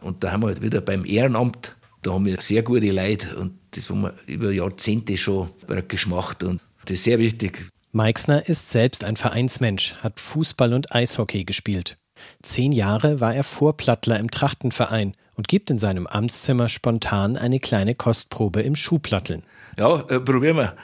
Und 0.00 0.24
da 0.24 0.32
haben 0.32 0.42
wir 0.42 0.48
halt 0.48 0.62
wieder 0.62 0.80
beim 0.80 1.04
Ehrenamt, 1.04 1.76
da 2.02 2.12
haben 2.12 2.26
wir 2.26 2.40
sehr 2.40 2.64
gute 2.64 2.90
Leute 2.90 3.36
und 3.36 3.52
das 3.70 3.88
haben 3.88 4.02
wir 4.02 4.14
über 4.26 4.50
Jahrzehnte 4.50 5.16
schon 5.16 5.50
praktisch 5.68 6.04
gemacht 6.04 6.42
und 6.42 6.60
das 6.86 6.94
ist 6.94 7.04
sehr 7.04 7.20
wichtig. 7.20 7.70
Meixner 7.92 8.48
ist 8.48 8.70
selbst 8.70 9.04
ein 9.04 9.16
Vereinsmensch, 9.16 9.94
hat 10.02 10.18
Fußball 10.18 10.72
und 10.72 10.92
Eishockey 10.92 11.44
gespielt. 11.44 11.98
Zehn 12.42 12.72
Jahre 12.72 13.20
war 13.20 13.34
er 13.34 13.44
Vorplattler 13.44 14.18
im 14.18 14.30
Trachtenverein 14.30 15.14
und 15.36 15.46
gibt 15.46 15.70
in 15.70 15.78
seinem 15.78 16.06
Amtszimmer 16.06 16.68
spontan 16.68 17.36
eine 17.36 17.60
kleine 17.60 17.94
Kostprobe 17.94 18.62
im 18.62 18.74
Schuhplatteln. 18.74 19.44
Ja, 19.78 20.00
äh, 20.08 20.18
probieren 20.18 20.56
wir. 20.56 20.74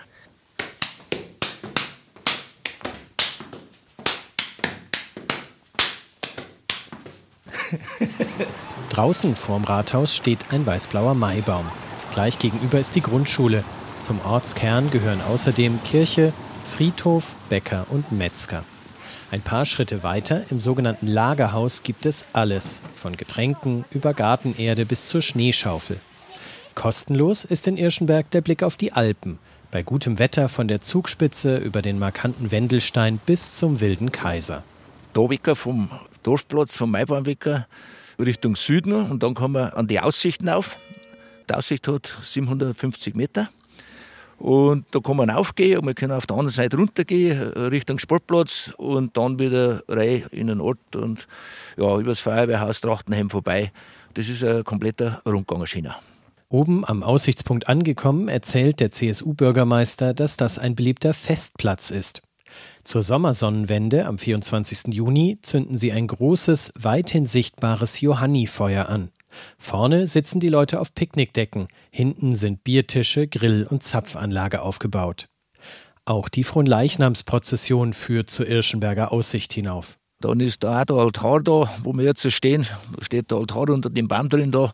Draußen 8.97 9.37
vorm 9.37 9.65
Rathaus 9.65 10.17
steht 10.17 10.39
ein 10.53 10.65
weißblauer 10.65 11.13
Maibaum. 11.15 11.67
Gleich 12.15 12.39
gegenüber 12.39 12.81
ist 12.81 12.95
die 12.95 13.03
Grundschule. 13.03 13.63
Zum 14.01 14.19
Ortskern 14.25 14.91
gehören 14.91 15.21
außerdem 15.21 15.83
Kirche, 15.83 16.33
Friedhof, 16.65 17.35
Bäcker 17.51 17.85
und 17.91 18.11
Metzger. 18.11 18.65
Ein 19.31 19.43
paar 19.43 19.67
Schritte 19.67 20.03
weiter, 20.03 20.45
im 20.49 20.61
sogenannten 20.61 21.09
Lagerhaus, 21.09 21.83
gibt 21.83 22.07
es 22.07 22.25
alles, 22.33 22.83
von 22.95 23.19
Getränken 23.19 23.85
über 23.91 24.15
Gartenerde 24.15 24.87
bis 24.87 25.07
zur 25.07 25.21
Schneeschaufel. 25.21 26.01
Kostenlos 26.75 27.45
ist 27.45 27.67
in 27.67 27.77
Irschenberg 27.77 28.31
der 28.31 28.41
Blick 28.41 28.63
auf 28.63 28.79
die 28.79 28.95
Alpen, 28.95 29.39
bei 29.71 29.83
gutem 29.83 30.19
Wetter 30.19 30.49
von 30.49 30.69
der 30.69 30.81
Zugspitze 30.81 31.59
über 31.59 31.83
den 31.83 31.99
markanten 31.99 32.51
Wendelstein 32.51 33.21
bis 33.27 33.57
zum 33.57 33.83
Wilden 33.83 34.11
Kaiser. 34.11 34.63
Da 35.13 35.55
vom 35.55 35.91
Dorfplatz 36.23 36.75
vom 36.75 36.93
Maibaumwecker 36.93 37.67
Richtung 38.19 38.57
Süden 38.57 38.93
und 38.93 39.23
dann 39.23 39.35
kommen 39.35 39.55
wir 39.55 39.77
an 39.77 39.87
die 39.87 40.01
Aussichten 40.01 40.49
auf. 40.49 40.79
Die 41.49 41.55
Aussicht 41.55 41.87
hat 41.89 42.19
750 42.23 43.15
Meter. 43.15 43.49
Und 44.39 44.85
da 44.91 45.01
kann 45.01 45.17
man 45.17 45.31
aufgehen 45.31 45.79
und 45.79 45.87
wir 45.87 45.95
können 45.95 46.13
auf 46.13 46.27
der 46.27 46.37
anderen 46.37 46.53
Seite 46.53 46.77
runtergehen, 46.77 47.41
Richtung 47.55 47.99
Sportplatz 47.99 48.73
und 48.77 49.17
dann 49.17 49.39
wieder 49.39 49.83
rein 49.89 50.25
in 50.31 50.49
den 50.49 50.61
Ort 50.61 50.95
und 50.95 51.27
ja, 51.79 51.99
übers 51.99 52.21
Feuerwehrhaus 52.21 52.83
Trachtenheim 52.83 53.31
vorbei. 53.31 53.73
Das 54.13 54.29
ist 54.29 54.45
ein 54.45 54.63
kompletter 54.65 55.23
Rundgang 55.27 55.65
China. 55.65 55.97
Oben 56.49 56.85
am 56.85 57.03
Aussichtspunkt 57.03 57.69
angekommen, 57.69 58.29
erzählt 58.29 58.79
der 58.81 58.91
CSU-Bürgermeister, 58.91 60.15
dass 60.15 60.37
das 60.37 60.59
ein 60.59 60.77
beliebter 60.77 61.13
Festplatz 61.13 61.91
ist. 61.91 62.23
Zur 62.87 63.03
Sommersonnenwende 63.03 64.07
am 64.07 64.17
24. 64.17 64.95
Juni 64.95 65.41
zünden 65.43 65.77
sie 65.77 65.91
ein 65.91 66.07
großes, 66.07 66.73
weithin 66.79 67.27
sichtbares 67.27 68.01
Johannifeuer 68.01 68.89
an. 68.89 69.11
Vorne 69.59 70.07
sitzen 70.07 70.39
die 70.39 70.49
Leute 70.49 70.79
auf 70.79 70.95
Picknickdecken, 70.95 71.67
hinten 71.91 72.37
sind 72.37 72.63
Biertische, 72.63 73.27
Grill- 73.27 73.67
und 73.69 73.83
Zapfanlage 73.83 74.63
aufgebaut. 74.63 75.27
Auch 76.05 76.29
die 76.29 76.45
Fronleichnamsprozession 76.45 77.93
führt 77.93 78.31
zur 78.31 78.47
Irschenberger 78.47 79.11
Aussicht 79.11 79.53
hinauf. 79.53 79.99
Dann 80.21 80.39
ist 80.39 80.63
da 80.63 80.83
auch 80.83 80.85
der 80.85 80.97
Altar 80.97 81.41
da, 81.41 81.69
wo 81.83 81.93
wir 81.93 82.05
jetzt 82.05 82.31
stehen. 82.31 82.69
Da 82.97 83.05
steht 83.05 83.33
der 83.33 83.39
Altar 83.39 83.69
unter 83.69 83.91
dem 83.91 84.07
Baum 84.07 84.29
drin 84.29 84.53
da. 84.53 84.73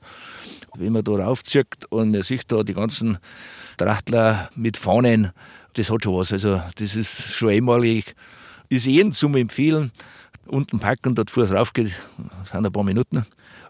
Wenn 0.76 0.92
man 0.92 1.02
da 1.02 1.12
raufzieht 1.12 1.86
und 1.88 2.10
man 2.10 2.20
sieht 2.22 2.52
da 2.52 2.62
die 2.62 2.74
ganzen 2.74 3.16
Trachtler 3.78 4.50
mit 4.54 4.76
Fahnen, 4.76 5.32
das 5.74 5.90
hat 5.90 6.04
schon 6.04 6.16
was. 6.16 6.32
Also 6.32 6.60
das 6.76 6.96
ist 6.96 7.32
schon 7.32 7.50
einmalig. 7.50 8.14
Ist 8.68 8.86
jedem 8.86 9.12
zum 9.12 9.36
Empfehlen. 9.36 9.92
Unten 10.46 10.78
packen, 10.78 11.14
dort 11.14 11.30
Fuß 11.30 11.52
raufgeht, 11.52 11.92
das 12.40 12.50
sind 12.50 12.66
ein 12.66 12.72
paar 12.72 12.82
Minuten. 12.82 13.24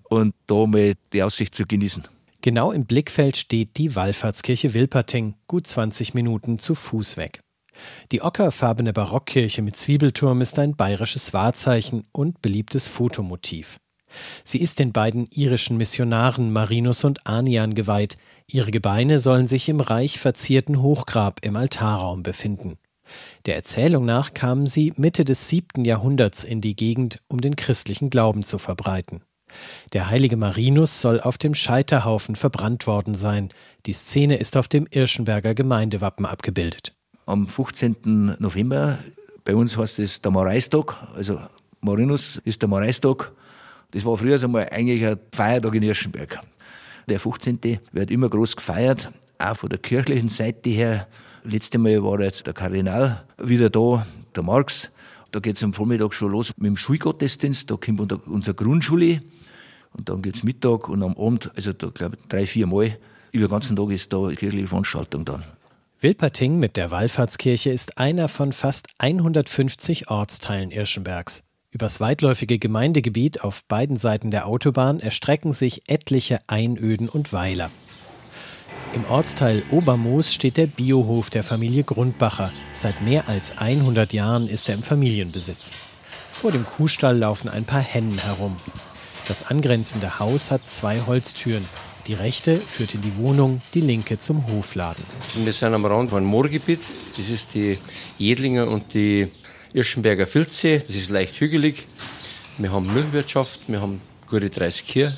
Und 0.05 0.35
da 0.47 0.67
mal 0.67 0.95
die 1.13 1.23
Aussicht 1.23 1.55
zu 1.55 1.67
genießen. 1.67 2.05
Genau 2.41 2.73
im 2.73 2.87
Blickfeld 2.87 3.37
steht 3.37 3.77
die 3.77 3.95
Wallfahrtskirche 3.95 4.75
Wilperting, 4.75 5.35
gut 5.47 5.67
20 5.67 6.15
Minuten 6.15 6.59
zu 6.59 6.75
Fuß 6.75 7.17
weg. 7.17 7.41
Die 8.11 8.23
ockerfarbene 8.23 8.93
Barockkirche 8.93 9.63
mit 9.63 9.77
Zwiebelturm 9.77 10.41
ist 10.41 10.59
ein 10.59 10.75
bayerisches 10.75 11.33
Wahrzeichen 11.33 12.05
und 12.13 12.43
beliebtes 12.43 12.89
Fotomotiv. 12.89 13.79
Sie 14.45 14.59
ist 14.59 14.79
den 14.79 14.93
beiden 14.93 15.27
irischen 15.31 15.77
Missionaren 15.77 16.53
Marinus 16.53 17.05
und 17.05 17.27
Anian 17.27 17.75
geweiht. 17.75 18.19
Ihre 18.53 18.71
Gebeine 18.71 19.19
sollen 19.19 19.49
sich 19.49 19.71
im 19.71 19.81
reich 19.81 20.19
verzierten 20.19 20.83
Hochgrab 20.83 21.41
im 21.43 21.57
Altarraum 21.57 22.23
befinden. 22.23 22.77
Der 23.47 23.57
Erzählung 23.57 24.05
nach 24.05 24.35
kamen 24.35 24.67
sie 24.67 24.93
Mitte 24.97 25.25
des 25.25 25.49
siebten 25.49 25.87
Jahrhunderts 25.87 26.45
in 26.45 26.61
die 26.61 26.77
Gegend, 26.77 27.21
um 27.29 27.41
den 27.41 27.57
christlichen 27.57 28.11
Glauben 28.11 28.43
zu 28.43 28.59
verbreiten. 28.59 29.23
Der 29.95 30.11
heilige 30.11 30.37
Marinus 30.37 31.01
soll 31.01 31.21
auf 31.21 31.39
dem 31.39 31.55
Scheiterhaufen 31.55 32.37
verbrannt 32.37 32.87
worden 32.87 33.15
sein. 33.15 33.49
Die 33.87 33.93
Szene 33.95 34.37
ist 34.37 34.59
auf 34.59 34.69
dem 34.69 34.87
Irschenberger 34.91 35.55
Gemeindewappen 35.55 36.27
abgebildet. 36.27 36.95
Am 37.25 37.49
15. 37.49 38.37
November, 38.39 38.99
bei 39.45 39.55
uns 39.55 39.79
heißt 39.79 39.99
es 39.99 40.21
der 40.21 40.31
Mareistag, 40.31 40.97
also 41.15 41.41
Marinus 41.81 42.37
ist 42.45 42.61
der 42.61 42.69
Mareistag 42.69 43.33
das 43.93 44.07
war 44.07 44.17
früher 44.17 44.43
einmal 44.43 44.69
eigentlich 44.71 45.07
ein 45.07 45.19
Feiertag 45.33 45.75
in 45.75 45.83
Irschenberg. 45.83 46.41
Der 47.09 47.21
15. 47.21 47.59
wird 47.93 48.11
immer 48.11 48.29
groß 48.29 48.57
gefeiert, 48.57 49.11
auch 49.39 49.57
von 49.57 49.69
der 49.69 49.79
kirchlichen 49.79 50.29
Seite 50.29 50.71
her. 50.71 51.09
Letztes 51.45 51.81
Mal 51.81 52.03
war 52.05 52.21
jetzt 52.21 52.47
der 52.47 52.55
Kardinal 52.55 53.25
wieder 53.39 53.71
da, 53.71 54.07
der 54.37 54.43
Marx. 54.43 54.91
Da 55.33 55.41
geht 55.41 55.57
es 55.57 55.65
am 55.65 55.73
Vormittag 55.73 56.15
schon 56.15 56.31
los 56.31 56.53
mit 56.57 56.67
dem 56.67 56.77
Schulgottesdienst. 56.77 57.71
Da 57.71 57.77
kommt 57.77 58.13
unsere 58.27 58.55
Grundschule. 58.55 59.21
Und 59.97 60.09
dann 60.09 60.23
gibt 60.23 60.37
es 60.37 60.43
Mittag 60.43 60.89
und 60.89 61.03
am 61.03 61.17
Abend, 61.17 61.51
also 61.57 61.73
da 61.73 61.89
glaube 61.89 62.17
ich 62.21 62.27
drei, 62.29 62.47
vier 62.47 62.67
Mal, 62.67 62.97
über 63.33 63.47
den 63.47 63.51
ganzen 63.51 63.77
Tag 63.77 63.91
ist 63.91 64.13
da 64.13 64.29
kirchliche 64.31 64.67
Veranstaltung 64.67 65.25
dann. 65.25 65.45
Wilperting 66.01 66.59
mit 66.59 66.77
der 66.77 66.91
Wallfahrtskirche 66.91 67.71
ist 67.71 67.99
einer 67.99 68.29
von 68.29 68.53
fast 68.53 68.89
150 68.99 70.11
Ortsteilen 70.11 70.71
Irschenbergs. 70.71 71.45
Übers 71.73 72.01
weitläufige 72.01 72.59
Gemeindegebiet 72.59 73.43
auf 73.43 73.65
beiden 73.65 73.97
Seiten 73.97 74.31
der 74.31 74.47
Autobahn 74.47 75.01
erstrecken 75.01 75.53
sich 75.53 75.89
etliche 75.89 76.41
Einöden 76.47 77.09
und 77.09 77.33
Weiler. 77.33 77.71
Im 78.93 79.07
Ortsteil 79.07 79.63
Obermoos 79.71 80.35
steht 80.35 80.59
der 80.59 80.67
Biohof 80.67 81.31
der 81.31 81.43
Familie 81.43 81.83
Grundbacher. 81.83 82.53
Seit 82.75 83.01
mehr 83.01 83.27
als 83.27 83.57
100 83.57 84.13
Jahren 84.13 84.49
ist 84.49 84.69
er 84.69 84.75
im 84.75 84.83
Familienbesitz. 84.83 85.73
Vor 86.31 86.53
dem 86.53 86.67
Kuhstall 86.67 87.17
laufen 87.17 87.49
ein 87.49 87.65
paar 87.65 87.81
Hennen 87.81 88.19
herum. 88.19 88.59
Das 89.27 89.47
angrenzende 89.47 90.19
Haus 90.19 90.51
hat 90.51 90.71
zwei 90.71 91.01
Holztüren. 91.07 91.67
Die 92.07 92.15
rechte 92.15 92.59
führt 92.59 92.95
in 92.95 93.01
die 93.01 93.17
Wohnung, 93.17 93.63
die 93.73 93.81
linke 93.81 94.19
zum 94.19 94.47
Hofladen. 94.47 95.05
Wir 95.43 95.53
sind 95.55 95.73
am 95.73 95.87
Rand 95.87 96.11
von 96.11 96.25
Moorgebiet. 96.25 96.81
Das 97.17 97.31
ist 97.31 97.55
die 97.55 97.79
Jedlinger 98.19 98.69
und 98.69 98.93
die 98.93 99.29
Irschenberger 99.75 100.27
Filzsee, 100.27 100.79
das 100.79 100.95
ist 100.95 101.09
leicht 101.09 101.41
hügelig. 101.41 101.87
Wir 102.59 102.73
haben 102.73 102.93
Milchwirtschaft, 102.93 103.61
wir 103.69 103.81
haben 103.81 104.03
gute 104.29 104.51
30 104.51 104.87
Kühe. 104.87 105.17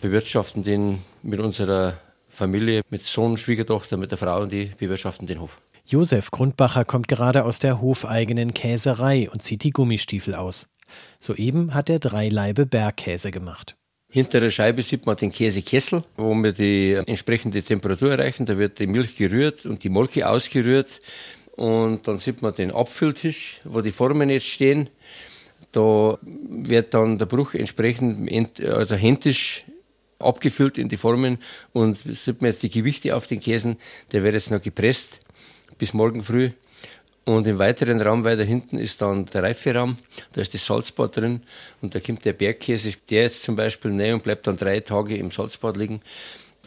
Wir 0.00 0.10
bewirtschaften 0.10 0.62
den 0.62 1.00
mit 1.24 1.40
unserer 1.40 1.98
Familie, 2.28 2.82
mit 2.88 3.04
Sohn, 3.04 3.36
Schwiegertochter, 3.36 3.96
mit 3.96 4.12
der 4.12 4.18
Frau 4.18 4.42
und 4.42 4.52
die 4.52 4.66
bewirtschaften 4.78 5.26
den 5.26 5.40
Hof. 5.40 5.60
Josef 5.84 6.30
Grundbacher 6.30 6.84
kommt 6.84 7.08
gerade 7.08 7.44
aus 7.44 7.58
der 7.58 7.80
hofeigenen 7.80 8.54
Käserei 8.54 9.28
und 9.28 9.42
zieht 9.42 9.64
die 9.64 9.70
Gummistiefel 9.70 10.36
aus. 10.36 10.68
Soeben 11.18 11.74
hat 11.74 11.90
er 11.90 11.98
drei 11.98 12.28
Laibe 12.28 12.64
Bergkäse 12.64 13.32
gemacht. 13.32 13.74
Hinter 14.10 14.40
der 14.40 14.50
Scheibe 14.50 14.80
sieht 14.82 15.04
man 15.04 15.16
den 15.16 15.32
Käsekessel, 15.32 16.02
wo 16.16 16.32
wir 16.34 16.52
die 16.52 16.92
entsprechende 16.92 17.62
Temperatur 17.62 18.12
erreichen. 18.12 18.46
Da 18.46 18.56
wird 18.56 18.78
die 18.78 18.86
Milch 18.86 19.16
gerührt 19.16 19.66
und 19.66 19.84
die 19.84 19.90
Molke 19.90 20.26
ausgerührt. 20.26 21.00
Und 21.58 22.06
dann 22.06 22.18
sieht 22.18 22.40
man 22.40 22.54
den 22.54 22.70
Abfülltisch, 22.70 23.60
wo 23.64 23.80
die 23.80 23.90
Formen 23.90 24.30
jetzt 24.30 24.46
stehen. 24.46 24.88
Da 25.72 26.16
wird 26.22 26.94
dann 26.94 27.18
der 27.18 27.26
Bruch 27.26 27.54
entsprechend 27.54 28.60
also 28.60 28.94
händisch 28.94 29.64
abgefüllt 30.20 30.78
in 30.78 30.88
die 30.88 30.96
Formen 30.96 31.38
und 31.72 31.98
sieht 31.98 32.40
man 32.40 32.52
jetzt 32.52 32.62
die 32.62 32.70
Gewichte 32.70 33.14
auf 33.16 33.26
den 33.26 33.40
Käsen, 33.40 33.76
der 34.12 34.22
wird 34.22 34.34
jetzt 34.34 34.52
noch 34.52 34.62
gepresst 34.62 35.18
bis 35.78 35.94
morgen 35.94 36.22
früh. 36.22 36.50
Und 37.24 37.48
im 37.48 37.58
weiteren 37.58 38.00
Raum 38.00 38.24
weiter 38.24 38.44
hinten 38.44 38.78
ist 38.78 39.02
dann 39.02 39.26
der 39.26 39.42
Reiferaum, 39.42 39.98
da 40.34 40.40
ist 40.40 40.54
das 40.54 40.64
Salzbad 40.64 41.16
drin 41.16 41.42
und 41.82 41.92
da 41.92 41.98
kommt 41.98 42.24
der 42.24 42.34
Bergkäse, 42.34 42.92
der 43.10 43.22
jetzt 43.22 43.42
zum 43.42 43.56
Beispiel 43.56 43.90
näher 43.90 44.14
und 44.14 44.22
bleibt 44.22 44.46
dann 44.46 44.56
drei 44.56 44.78
Tage 44.78 45.16
im 45.16 45.32
Salzbad 45.32 45.76
liegen, 45.76 46.02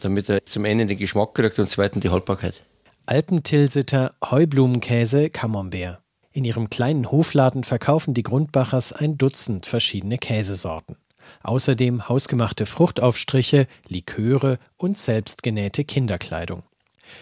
damit 0.02 0.28
er 0.28 0.46
zum 0.46 0.66
einen 0.66 0.90
den 0.90 0.98
Geschmack 0.98 1.34
kriegt 1.34 1.58
und 1.58 1.68
zum 1.68 1.76
zweiten 1.76 2.02
die 2.02 2.10
Haltbarkeit. 2.10 2.62
Alpentilsiter 3.08 4.14
Heublumenkäse 4.24 5.32
Camembert. 5.32 6.00
In 6.32 6.46
ihrem 6.46 6.70
kleinen 6.70 7.12
Hofladen 7.12 7.64
verkaufen 7.64 8.14
die 8.14 8.24
Grundbachers 8.24 8.94
ein 8.94 9.18
Dutzend 9.18 9.66
verschiedene 9.66 10.18
Käsesorten. 10.18 10.98
Außerdem 11.44 12.08
hausgemachte 12.08 12.66
Fruchtaufstriche, 12.66 13.68
Liköre 13.88 14.60
und 14.78 14.98
selbstgenähte 14.98 15.84
Kinderkleidung. 15.84 16.64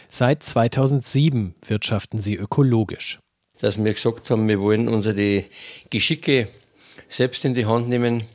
Seit 0.09 0.43
2007 0.43 1.55
wirtschaften 1.65 2.19
sie 2.19 2.35
ökologisch. 2.35 3.19
Dass 3.59 3.83
wir 3.83 3.93
gesagt 3.93 4.29
haben, 4.29 4.47
wir 4.47 4.59
wollen 4.59 4.89
unsere 4.89 5.45
Geschicke 5.89 6.49
selbst 7.07 7.45
in 7.45 7.53
die 7.53 7.65
Hand 7.65 7.87
nehmen. 7.87 8.25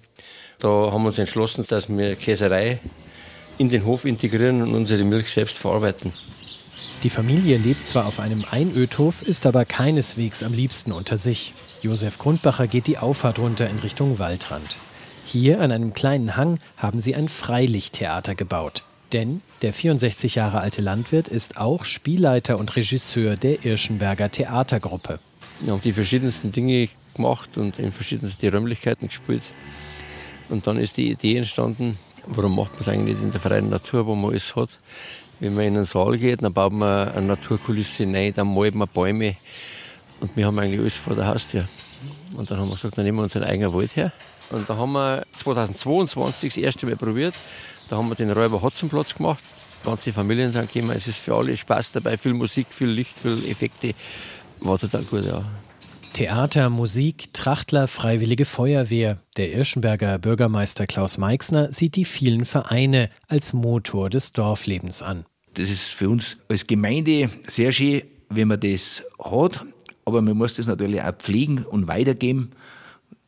Da 0.58 0.68
haben 0.68 1.02
wir 1.02 1.08
uns 1.08 1.18
entschlossen, 1.18 1.64
dass 1.68 1.88
wir 1.88 2.16
Käserei 2.16 2.80
in 3.58 3.68
den 3.68 3.84
Hof 3.84 4.06
integrieren 4.06 4.62
und 4.62 4.74
unsere 4.74 5.04
Milch 5.04 5.30
selbst 5.30 5.58
verarbeiten. 5.58 6.12
Die 7.04 7.10
Familie 7.10 7.58
lebt 7.58 7.86
zwar 7.86 8.06
auf 8.06 8.18
einem 8.18 8.46
Einödhof, 8.50 9.20
ist 9.20 9.44
aber 9.44 9.66
keineswegs 9.66 10.42
am 10.42 10.54
liebsten 10.54 10.90
unter 10.90 11.18
sich. 11.18 11.52
Josef 11.82 12.16
Grundbacher 12.16 12.66
geht 12.66 12.86
die 12.86 12.96
Auffahrt 12.96 13.38
runter 13.38 13.68
in 13.68 13.78
Richtung 13.80 14.18
Waldrand. 14.18 14.78
Hier 15.26 15.60
an 15.60 15.70
einem 15.70 15.92
kleinen 15.92 16.34
Hang 16.34 16.58
haben 16.78 17.00
sie 17.00 17.14
ein 17.14 17.28
Freilichttheater 17.28 18.34
gebaut. 18.34 18.84
Denn 19.12 19.42
der 19.60 19.74
64 19.74 20.36
Jahre 20.36 20.60
alte 20.60 20.80
Landwirt 20.80 21.28
ist 21.28 21.58
auch 21.58 21.84
Spielleiter 21.84 22.56
und 22.56 22.74
Regisseur 22.74 23.36
der 23.36 23.66
Irschenberger 23.66 24.30
Theatergruppe. 24.30 25.20
Wir 25.60 25.74
haben 25.74 25.82
die 25.82 25.92
verschiedensten 25.92 26.52
Dinge 26.52 26.88
gemacht 27.12 27.58
und 27.58 27.78
in 27.78 27.92
verschiedensten 27.92 28.48
Räumlichkeiten 28.48 29.08
gespielt. 29.08 29.42
Und 30.48 30.66
dann 30.66 30.78
ist 30.78 30.96
die 30.96 31.10
Idee 31.10 31.36
entstanden, 31.36 31.98
warum 32.26 32.56
macht 32.56 32.72
man 32.72 32.80
es 32.80 32.88
eigentlich 32.88 33.16
nicht 33.16 33.24
in 33.24 33.30
der 33.30 33.40
freien 33.42 33.68
Natur, 33.68 34.06
wo 34.06 34.14
man 34.14 34.30
alles 34.30 34.56
hat. 34.56 34.78
Wenn 35.40 35.54
man 35.54 35.64
in 35.64 35.76
einen 35.76 35.84
Saal 35.84 36.16
geht, 36.16 36.42
dann 36.42 36.52
baut 36.52 36.72
man 36.72 37.08
eine 37.08 37.26
Naturkulisse 37.26 38.04
rein, 38.04 38.32
dann 38.34 38.52
malt 38.54 38.74
man 38.74 38.88
Bäume. 38.88 39.36
Und 40.20 40.36
wir 40.36 40.46
haben 40.46 40.58
eigentlich 40.58 40.80
alles 40.80 40.96
vor 40.96 41.14
der 41.14 41.26
Haustür. 41.26 41.66
Und 42.36 42.50
dann 42.50 42.58
haben 42.58 42.68
wir 42.68 42.74
gesagt, 42.74 42.96
dann 42.96 43.04
nehmen 43.04 43.18
wir 43.18 43.24
uns 43.24 43.36
einen 43.36 43.44
eigenen 43.44 43.72
Wald 43.72 43.96
her. 43.96 44.12
Und 44.50 44.68
da 44.68 44.76
haben 44.76 44.92
wir 44.92 45.24
2022 45.32 46.54
das 46.54 46.62
erste 46.62 46.86
Mal 46.86 46.96
probiert. 46.96 47.34
Da 47.88 47.96
haben 47.96 48.08
wir 48.08 48.14
den 48.14 48.30
Räuber 48.30 48.62
Hotzenplatz 48.62 49.14
gemacht. 49.14 49.42
Ganze 49.84 50.12
Familien 50.12 50.50
sind 50.50 50.72
gekommen. 50.72 50.96
Es 50.96 51.06
ist 51.06 51.18
für 51.18 51.34
alle 51.34 51.56
Spaß 51.56 51.92
dabei. 51.92 52.16
Viel 52.16 52.34
Musik, 52.34 52.68
viel 52.70 52.88
Licht, 52.88 53.18
viel 53.18 53.44
Effekte. 53.48 53.94
War 54.60 54.78
total 54.78 55.02
gut, 55.02 55.24
ja. 55.26 55.44
Theater, 56.14 56.70
Musik, 56.70 57.32
Trachtler, 57.32 57.88
Freiwillige 57.88 58.44
Feuerwehr. 58.44 59.18
Der 59.36 59.52
Irschenberger 59.52 60.20
Bürgermeister 60.20 60.86
Klaus 60.86 61.18
Meixner 61.18 61.72
sieht 61.72 61.96
die 61.96 62.04
vielen 62.04 62.44
Vereine 62.44 63.10
als 63.26 63.52
Motor 63.52 64.10
des 64.10 64.32
Dorflebens 64.32 65.02
an. 65.02 65.26
Das 65.54 65.68
ist 65.68 65.90
für 65.90 66.08
uns 66.08 66.38
als 66.48 66.68
Gemeinde 66.68 67.30
sehr 67.48 67.72
schön, 67.72 68.02
wenn 68.28 68.46
man 68.46 68.60
das 68.60 69.02
hat. 69.18 69.64
Aber 70.04 70.22
man 70.22 70.36
muss 70.36 70.54
das 70.54 70.68
natürlich 70.68 71.02
auch 71.02 71.16
pflegen 71.18 71.64
und 71.64 71.88
weitergeben. 71.88 72.52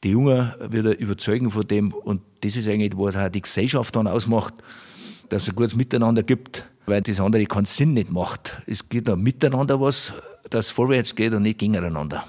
Die 0.05 0.11
Jungen 0.11 0.55
wieder 0.71 0.97
überzeugen 0.97 1.51
von 1.51 1.67
dem. 1.67 1.93
Und 1.93 2.23
das 2.43 2.55
ist 2.55 2.69
eigentlich, 2.69 2.93
was 2.95 3.17
auch 3.17 3.29
die 3.29 3.43
Gesellschaft 3.43 3.97
dann 3.97 4.07
ausmacht, 4.07 4.55
dass 5.29 5.43
es 5.43 5.49
ein 5.49 5.57
gutes 5.57 5.75
Miteinander 5.75 6.23
gibt. 6.23 6.65
Weil 6.87 7.03
das 7.03 7.19
andere 7.19 7.47
keinen 7.47 7.65
Sinn 7.65 7.95
nicht 7.95 8.13
macht. 8.13 8.63
Es 8.69 8.89
geht 8.89 9.09
da 9.09 9.17
miteinander 9.17 9.81
was, 9.81 10.15
dass 10.51 10.67
es 10.67 10.71
vorwärts 10.71 11.17
geht 11.17 11.35
und 11.35 11.43
nicht 11.43 11.59
gegeneinander. 11.59 12.25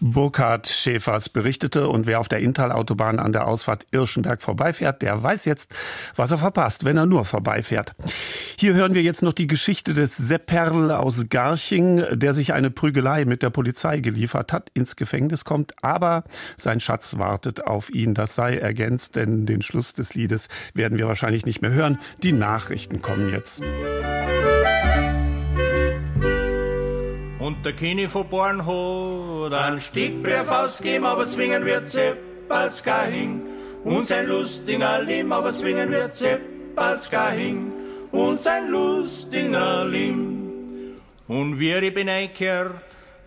Burkhard 0.00 0.68
Schäfers 0.68 1.28
berichtete 1.28 1.88
und 1.88 2.06
wer 2.06 2.20
auf 2.20 2.28
der 2.28 2.40
Inntal-Autobahn 2.40 3.18
an 3.18 3.32
der 3.32 3.46
Ausfahrt 3.46 3.86
Irschenberg 3.90 4.42
vorbeifährt, 4.42 5.02
der 5.02 5.22
weiß 5.22 5.44
jetzt, 5.44 5.74
was 6.16 6.30
er 6.30 6.38
verpasst, 6.38 6.84
wenn 6.84 6.96
er 6.96 7.06
nur 7.06 7.24
vorbeifährt. 7.24 7.94
Hier 8.58 8.74
hören 8.74 8.94
wir 8.94 9.02
jetzt 9.02 9.22
noch 9.22 9.32
die 9.32 9.46
Geschichte 9.46 9.94
des 9.94 10.16
Sepperl 10.16 10.90
aus 10.90 11.26
Garching, 11.28 12.04
der 12.12 12.34
sich 12.34 12.52
eine 12.52 12.70
Prügelei 12.70 13.24
mit 13.24 13.42
der 13.42 13.50
Polizei 13.50 14.00
geliefert 14.00 14.52
hat, 14.52 14.70
ins 14.74 14.96
Gefängnis 14.96 15.44
kommt, 15.44 15.72
aber 15.82 16.24
sein 16.56 16.80
Schatz 16.80 17.18
wartet 17.18 17.66
auf 17.66 17.90
ihn. 17.90 18.14
Das 18.14 18.34
sei 18.34 18.56
ergänzt, 18.56 19.16
denn 19.16 19.46
den 19.46 19.62
Schluss 19.62 19.92
des 19.92 20.14
Liedes 20.14 20.48
werden 20.74 20.98
wir 20.98 21.06
wahrscheinlich 21.06 21.46
nicht 21.46 21.62
mehr 21.62 21.72
hören. 21.72 21.98
Die 22.22 22.32
Nachrichten 22.32 23.02
kommen 23.02 23.28
jetzt. 23.30 23.62
Und 27.44 27.62
der 27.62 27.74
Kini 27.74 28.08
von 28.08 28.26
Born 28.26 28.64
hat 28.64 29.52
einen 29.52 29.78
Stickbrief 29.78 30.50
ausgeben, 30.50 31.04
aber 31.04 31.28
zwingen 31.28 31.66
wird 31.66 31.94
bald 32.48 32.82
gar 32.82 33.04
hin. 33.04 33.42
Und 33.84 34.06
sein 34.06 34.26
lustiger 34.28 35.02
Lim, 35.02 35.30
aber 35.30 35.54
zwingen 35.54 35.90
wird 35.90 36.12
bald 36.74 37.10
gar 37.10 37.32
hin. 37.32 37.70
Und 38.12 38.40
sein 38.40 38.70
lustiger 38.70 39.84
Lim. 39.84 40.96
Und 41.28 41.60
wie 41.60 41.74
ich 41.74 41.92
bin 41.92 42.08
einkehrt, 42.08 42.76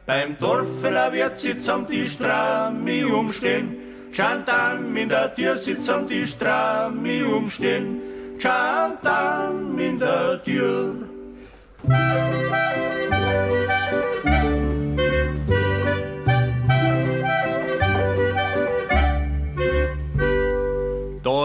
beim 0.07 0.35
Dorfeler 0.39 1.13
wird 1.13 1.39
sitz 1.39 1.69
am 1.69 1.85
Tisch 1.85 2.17
Trami 2.17 3.03
umstehen. 3.03 3.77
Chantam 4.11 4.97
in 4.97 5.09
der 5.09 5.35
Tür 5.35 5.55
sitz 5.55 5.91
am 5.91 6.07
Tisch 6.07 6.35
Trami 6.35 7.21
umstehen. 7.21 8.01
Chantam 8.39 9.77
in 9.77 9.99
der 9.99 10.43
Tür. 10.43 11.07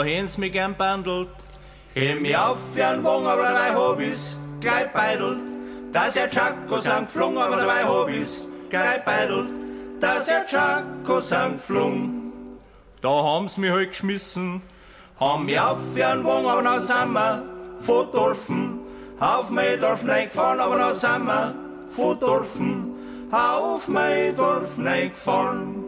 Da 0.02 0.08
häns 0.08 0.36
mich 0.36 0.50
gern 0.50 0.74
bandelt, 0.74 1.28
heb 1.94 2.20
mich 2.20 2.36
auf 2.36 2.58
wie 2.74 2.82
ein 2.82 3.04
Wong, 3.04 3.24
aber 3.24 3.44
dabei 3.44 4.04
ich's 4.04 4.36
gleich 4.60 4.92
beidelt. 4.92 5.38
Dass 5.92 6.16
er 6.16 6.28
Chaco 6.28 6.80
sang 6.80 7.06
flung, 7.06 7.38
aber 7.38 7.54
dabei 7.54 8.12
ich's 8.12 8.44
gleich 8.68 9.04
beidelt. 9.04 9.50
Dass 10.00 10.26
er 10.26 10.44
Chaco 10.44 11.20
sang 11.20 11.56
flung. 11.56 12.32
Da 13.00 13.10
haben's 13.10 13.58
mich 13.58 13.70
halt 13.70 13.90
geschmissen, 13.90 14.60
haben 15.20 15.44
mich 15.44 15.60
auf 15.60 15.78
wie 15.94 16.02
ein 16.02 16.24
Wong, 16.24 16.48
aber 16.48 16.62
noch 16.62 16.80
sind 16.80 17.12
wir 17.12 17.44
von 17.78 18.10
Dorfen. 18.10 18.80
Auf 19.20 19.50
mein 19.50 19.80
Dorf 19.80 20.04
gefahren, 20.04 20.58
aber 20.58 20.78
noch 20.78 20.94
sind 20.94 21.26
wir 21.26 21.54
von 21.90 22.18
Dorfen. 22.18 22.96
Auf 23.30 23.86
mein 23.86 24.34
Dorf 24.34 24.76
gefahren. 24.76 25.84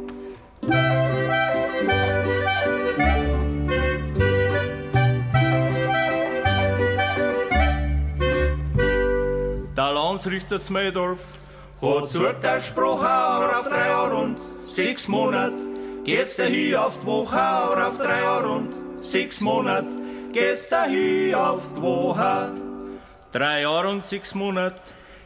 Der 10.14 10.20
Landsrichter 10.20 10.62
Zmeidorf 10.62 11.18
hat 11.82 12.14
Urteilsspruch 12.14 13.02
auch 13.02 13.58
auf 13.58 13.68
drei 13.68 13.88
Jahre 13.88 14.14
und 14.14 14.36
sechs 14.60 15.08
Monate. 15.08 15.56
Geht's 16.04 16.36
da 16.36 16.44
hier 16.44 16.86
auf 16.86 17.00
die 17.00 17.06
Woche 17.06 17.36
auch 17.36 17.76
auf 17.76 17.98
drei 17.98 18.20
Jahre 18.20 18.48
und 18.48 18.70
sechs 18.96 19.40
Monate. 19.40 19.88
Geht's 20.32 20.68
da 20.68 20.84
hier 20.84 21.36
auf 21.36 21.62
die 21.76 21.82
Woche. 21.82 22.52
Drei 23.32 23.62
Jahre 23.62 23.88
und 23.88 24.04
sechs 24.04 24.36
Monate 24.36 24.76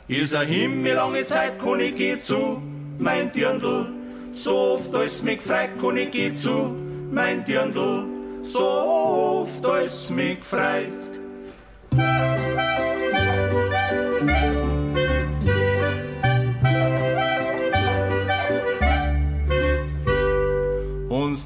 ist 0.09 0.35
ein 0.35 0.49
Himmel 0.49 0.95
lange 0.95 1.27
Zeit, 1.27 1.59
kann 1.59 1.81
ich 1.81 1.95
geh 1.95 2.19
zu, 2.19 2.63
mein 2.99 3.31
Dirndl. 3.31 3.93
So 4.33 4.57
oft 4.57 4.95
als 4.95 5.23
mich 5.23 5.43
freit, 5.43 5.79
kann 5.79 5.99
ich 5.99 6.11
geh 6.13 6.35
zu, 6.35 6.75
mein 7.11 7.45
Dirndl. 7.45 8.07
So 8.43 8.65
oft 8.65 9.67
als 9.67 10.09
mich 10.09 10.43
freit. 10.43 11.09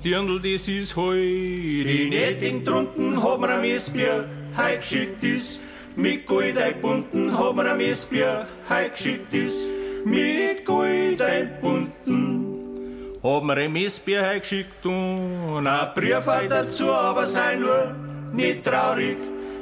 Dirndl, 0.04 0.40
das 0.40 0.66
ist 0.66 0.96
heu. 0.96 1.14
Die 1.14 2.08
Netting 2.10 2.64
drunten 2.64 3.22
hab 3.22 3.40
mir 3.40 3.50
am 3.50 3.62
Esbier 3.62 4.28
heut 4.58 4.80
geschickt 4.80 5.22
ist. 5.22 5.60
Mit 5.94 6.26
Gold 6.26 6.56
bunten 6.82 7.38
hab 7.38 7.54
mir 7.54 7.70
am 7.70 7.78
Esbier 7.78 8.46
heut 8.68 8.94
geschickt 8.94 9.32
ist. 9.32 9.58
Mit 10.04 10.64
Gold 10.64 11.22
bunten. 11.60 13.12
Hab 13.22 13.44
mir 13.44 13.58
am 13.64 13.76
Esbier 13.76 14.28
heut 14.28 14.42
geschickt 14.42 14.84
und 14.84 15.66
ein 15.68 15.94
Brief 15.94 16.26
heut 16.26 16.50
dazu, 16.50 16.90
aber 16.90 17.24
sei 17.24 17.54
nur 17.54 17.94
nicht 18.32 18.64
traurig. 18.64 19.18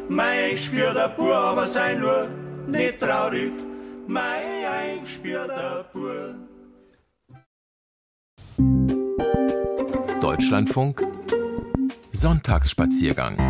Mein 0.09 0.45
eingespielter 0.45 1.09
Bur, 1.09 1.37
aber 1.37 1.67
sei 1.67 1.97
nur 1.97 2.29
nicht 2.67 2.99
traurig. 2.99 3.53
Mein 4.07 4.65
eingespielter 4.65 5.85
Bur. 5.93 6.35
Deutschlandfunk 10.41 11.03
Sonntagsspaziergang 12.13 13.50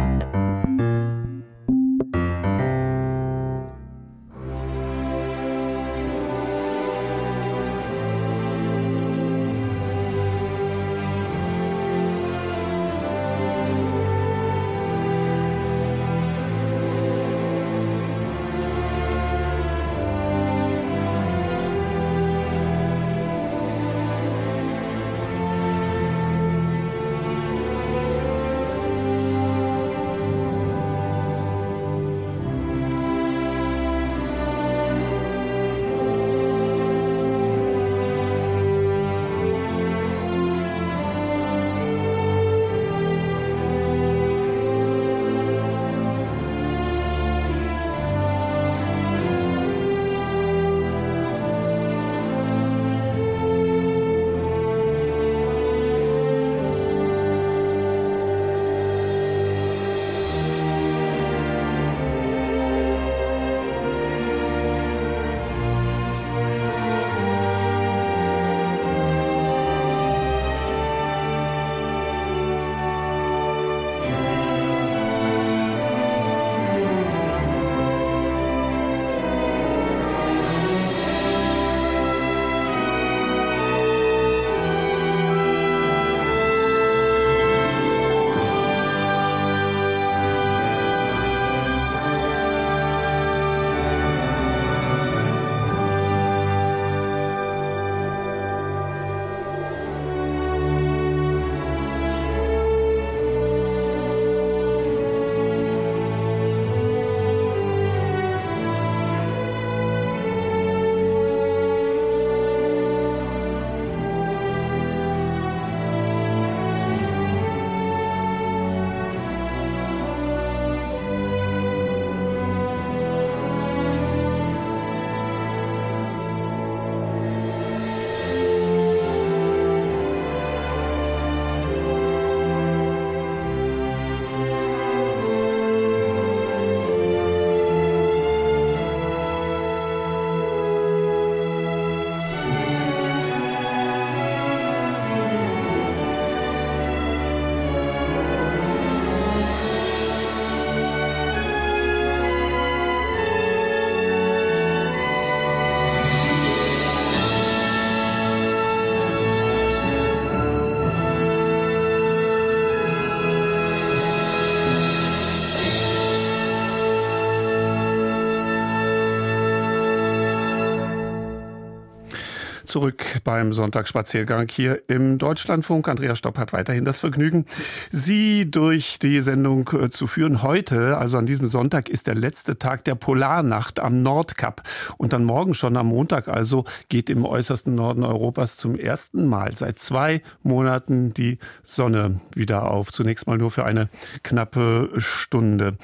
zurück 172.71 173.05
beim 173.25 173.53
Sonntagsspaziergang 173.53 174.49
hier 174.49 174.83
im 174.87 175.19
Deutschlandfunk. 175.19 175.89
Andreas 175.89 176.19
Stopp 176.19 176.39
hat 176.39 176.53
weiterhin 176.53 176.85
das 176.85 177.01
Vergnügen, 177.01 177.47
Sie 177.91 178.49
durch 178.49 179.01
die 179.01 179.21
Sendung 179.21 179.69
äh, 179.73 179.91
zu 179.91 180.07
führen. 180.07 180.43
Heute, 180.43 180.97
also 180.97 181.19
an 181.19 181.27
diesem 181.27 181.49
Sonntag, 181.49 181.89
ist 181.89 182.07
der 182.07 182.15
letzte 182.15 182.59
Tag 182.59 182.85
der 182.85 182.95
Polarnacht 182.95 183.81
am 183.81 184.03
Nordkap. 184.03 184.63
Und 184.99 185.13
dann 185.13 185.25
morgen 185.25 185.55
schon 185.55 185.77
am 185.77 185.89
Montag, 185.89 186.29
also 186.29 186.65
geht 186.89 187.11
im 187.11 187.25
äußersten 187.25 187.75
Norden 187.75 188.05
Europas 188.05 188.57
zum 188.57 188.77
ersten 188.77 189.27
Mal 189.27 189.57
seit 189.57 189.81
zwei 189.81 190.23
Monaten 190.45 191.13
die 191.13 191.39
Sonne 191.65 192.21
wieder 192.35 192.71
auf. 192.71 192.93
Zunächst 192.93 193.27
mal 193.27 193.37
nur 193.37 193.51
für 193.51 193.65
eine 193.65 193.89
knappe 194.23 194.91
Stunde. 194.99 195.77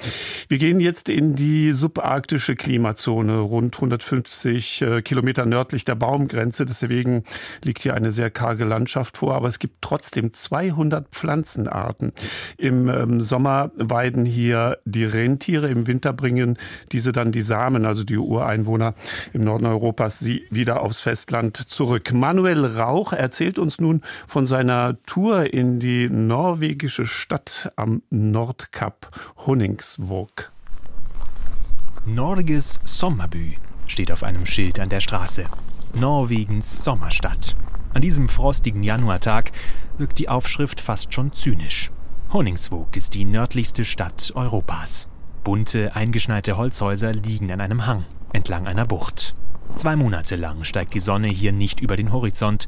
Wir 0.49 0.59
gehen 0.59 0.79
jetzt 0.79 1.09
in 1.09 1.35
die 1.35 1.72
subarktische 1.72 2.55
Klimazone, 2.55 3.40
rund 3.40 3.75
150 3.75 4.83
äh, 4.83 5.03
Kilometer 5.03 5.46
nördlich 5.46 5.85
der 5.85 5.96
Baumgrenze. 5.96 6.64
Deswegen 6.81 7.25
liegt 7.65 7.83
hier 7.83 7.95
eine 7.95 8.12
sehr 8.12 8.31
karge 8.31 8.65
Landschaft 8.65 9.17
vor. 9.17 9.35
Aber 9.35 9.49
es 9.49 9.59
gibt 9.59 9.77
trotzdem 9.81 10.33
200 10.33 11.09
Pflanzenarten. 11.09 12.12
Im 12.59 12.89
ähm, 12.89 13.21
Sommer 13.21 13.71
weiden 13.77 14.25
hier 14.25 14.79
die 14.85 15.05
Rentiere. 15.05 15.69
Im 15.69 15.87
Winter 15.87 16.12
bringen 16.12 16.59
diese 16.93 17.12
dann 17.12 17.33
die 17.33 17.43
Samen, 17.43 17.87
also 17.87 18.05
die 18.05 18.19
Ureinwohner 18.19 18.95
im 19.33 19.45
Norden 19.45 19.67
Europas, 19.67 20.19
sie 20.19 20.45
wieder 20.51 20.83
aufs 20.83 21.01
Festland 21.01 21.57
zurück. 21.57 22.12
Manuel 22.12 22.65
Rauch 22.65 23.12
erzählt 23.12 23.59
uns 23.59 23.81
nun 23.81 24.03
von 24.27 24.47
seiner 24.47 25.03
Tour 25.05 25.53
in 25.53 25.81
die 25.81 26.09
norwegische 26.09 27.07
Stadt 27.07 27.73
am 27.77 28.03
Nordkap 28.11 29.11
Honningsvåg. 29.47 30.53
Norges 32.05 32.81
Sommerbü 32.85 33.55
steht 33.87 34.12
auf 34.12 34.23
einem 34.23 34.47
Schild 34.47 34.79
an 34.79 34.89
der 34.89 35.01
Straße. 35.01 35.45
Norwegens 35.94 36.85
Sommerstadt. 36.85 37.57
An 37.94 38.03
diesem 38.03 38.29
frostigen 38.29 38.83
Januartag 38.83 39.53
wirkt 39.99 40.18
die 40.18 40.29
Aufschrift 40.29 40.81
fast 40.81 41.14
schon 41.14 41.33
zynisch. 41.33 41.90
Honningsvåg 42.33 42.96
ist 42.96 43.14
die 43.14 43.25
nördlichste 43.25 43.85
Stadt 43.85 44.33
Europas. 44.35 45.09
Bunte, 45.44 45.94
eingeschneite 45.94 46.57
Holzhäuser 46.57 47.12
liegen 47.12 47.53
an 47.53 47.61
einem 47.61 47.87
Hang 47.87 48.05
entlang 48.37 48.66
einer 48.66 48.87
Bucht. 48.87 49.35
Zwei 49.75 49.96
Monate 49.96 50.37
lang 50.37 50.62
steigt 50.62 50.94
die 50.94 51.01
Sonne 51.01 51.29
hier 51.29 51.53
nicht 51.53 51.81
über 51.81 51.96
den 51.96 52.12
Horizont. 52.12 52.66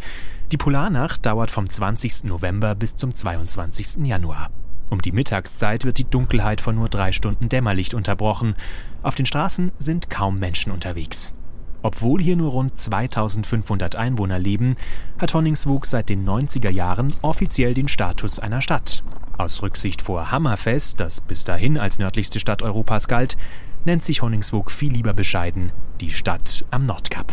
Die 0.51 0.57
Polarnacht 0.57 1.25
dauert 1.25 1.51
vom 1.51 1.69
20. 1.69 2.25
November 2.25 2.75
bis 2.75 2.97
zum 2.97 3.15
22. 3.15 4.07
Januar. 4.07 4.51
Um 4.91 5.01
die 5.03 5.13
Mittagszeit 5.13 5.85
wird 5.85 5.99
die 5.99 6.09
Dunkelheit 6.09 6.61
von 6.61 6.75
nur 6.75 6.89
drei 6.89 7.13
Stunden 7.13 7.49
Dämmerlicht 7.49 7.95
unterbrochen. 7.95 8.57
Auf 9.03 9.15
den 9.15 9.27
Straßen 9.27 9.71
sind 9.79 10.09
kaum 10.11 10.37
Menschen 10.37 10.73
unterwegs. 10.73 11.35
Obwohl 11.83 12.21
hier 12.21 12.37
nur 12.37 12.51
rund 12.51 12.79
2500 12.79 13.97
Einwohner 13.97 14.39
leben, 14.39 14.77
hat 15.19 15.35
Honningsvåg 15.35 15.87
seit 15.87 16.09
den 16.09 16.29
90er 16.29 16.71
Jahren 16.71 17.15
offiziell 17.23 17.75
den 17.75 17.89
Status 17.89 18.39
einer 18.41 18.61
Stadt. 18.61 19.05
Aus 19.37 19.63
Rücksicht 19.63 20.03
vor 20.03 20.33
Hammerfest, 20.33 20.99
das 20.99 21.21
bis 21.21 21.45
dahin 21.45 21.79
als 21.79 21.99
nördlichste 21.99 22.41
Stadt 22.41 22.63
Europas 22.63 23.07
galt, 23.07 23.37
nennt 23.85 24.03
sich 24.03 24.23
Honningsvåg 24.23 24.71
viel 24.71 24.93
lieber 24.93 25.15
bescheiden 25.15 25.73
die 26.01 26.11
Stadt 26.11 26.65
am 26.71 26.85
Nordkap. 26.85 27.33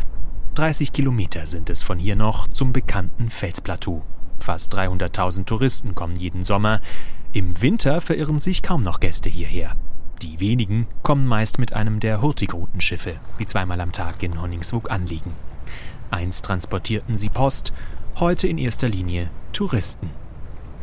30 0.56 0.93
Kilometer 0.93 1.48
sind 1.48 1.70
es 1.70 1.84
von 1.84 2.00
hier 2.00 2.16
noch 2.16 2.48
zum 2.48 2.74
bekannten 2.74 3.30
Felsplateau. 3.30 4.04
Fast 4.39 4.76
300.000 4.76 5.46
Touristen 5.46 5.96
kommen 5.96 6.16
jeden 6.16 6.43
Sommer. 6.43 6.82
Im 7.34 7.62
Winter 7.62 8.00
verirren 8.00 8.39
sich 8.39 8.62
kaum 8.62 8.82
noch 8.82 9.00
Gäste 9.00 9.30
hierher. 9.30 9.76
Die 10.22 10.39
wenigen 10.39 10.88
kommen 11.03 11.28
meist 11.28 11.59
mit 11.59 11.74
einem 11.74 11.99
der 11.99 12.22
Hurtigruten-Schiffe, 12.22 13.16
die 13.39 13.45
zweimal 13.45 13.82
am 13.82 13.91
Tag 13.91 14.24
in 14.24 14.41
Honningsvåg 14.41 14.89
anliegen. 14.89 15.34
Einst 16.09 16.45
transportierten 16.45 17.18
sie 17.18 17.30
Post, 17.30 17.74
heute 18.16 18.47
in 18.47 18.57
erster 18.57 18.88
Linie 18.88 19.30
Touristen. 19.51 20.09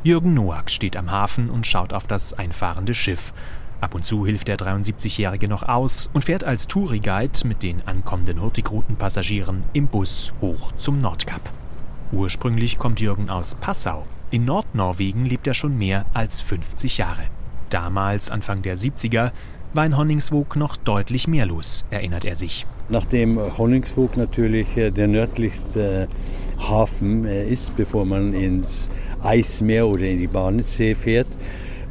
Jürgen 0.03 0.35
Noack 0.35 0.70
steht 0.70 0.97
am 0.97 1.11
Hafen 1.11 1.49
und 1.49 1.66
schaut 1.66 1.93
auf 1.95 2.07
das 2.07 2.35
einfahrende 2.35 2.93
Schiff. 2.93 3.33
Ab 3.80 3.95
und 3.95 4.05
zu 4.05 4.26
hilft 4.26 4.49
der 4.49 4.57
73-Jährige 4.57 5.49
noch 5.49 5.62
aus 5.62 6.11
und 6.12 6.24
fährt 6.24 6.45
als 6.45 6.68
Touriguide 6.68 7.47
mit 7.49 7.62
den 7.62 7.87
ankommenden 7.87 8.41
Hurtigruten-Passagieren 8.41 9.62
im 9.72 9.89
Bus 9.89 10.35
hoch 10.41 10.72
zum 10.72 10.99
Nordkap. 10.99 11.51
Ursprünglich 12.12 12.78
kommt 12.78 13.01
Jürgen 13.01 13.30
aus 13.30 13.55
Passau. 13.55 14.07
In 14.30 14.45
Nordnorwegen 14.45 15.24
lebt 15.24 15.47
er 15.47 15.55
schon 15.55 15.78
mehr 15.78 16.05
als 16.12 16.41
50 16.41 16.99
Jahre. 16.99 17.22
Damals, 17.73 18.31
Anfang 18.31 18.61
der 18.61 18.77
70er, 18.77 19.33
war 19.73 19.87
in 19.87 19.97
Honningsvåg 19.97 20.57
noch 20.57 20.77
deutlich 20.77 21.27
mehr 21.27 21.47
los, 21.47 21.87
erinnert 21.91 22.27
er 22.27 22.35
sich. 22.35 22.66
Nachdem 22.91 23.39
Honningsvåg 23.57 24.18
natürlich 24.18 24.77
äh, 24.77 24.91
der 24.91 25.09
nördlichste 25.09 26.09
Hafen 26.59 27.25
äh, 27.25 27.49
ist, 27.49 27.75
bevor 27.77 28.05
man 28.05 28.35
ins 28.35 28.91
Eismeer 29.23 29.87
oder 29.87 30.05
in 30.05 30.18
die 30.18 30.27
Barnetssee 30.27 30.95
fährt, 30.95 31.29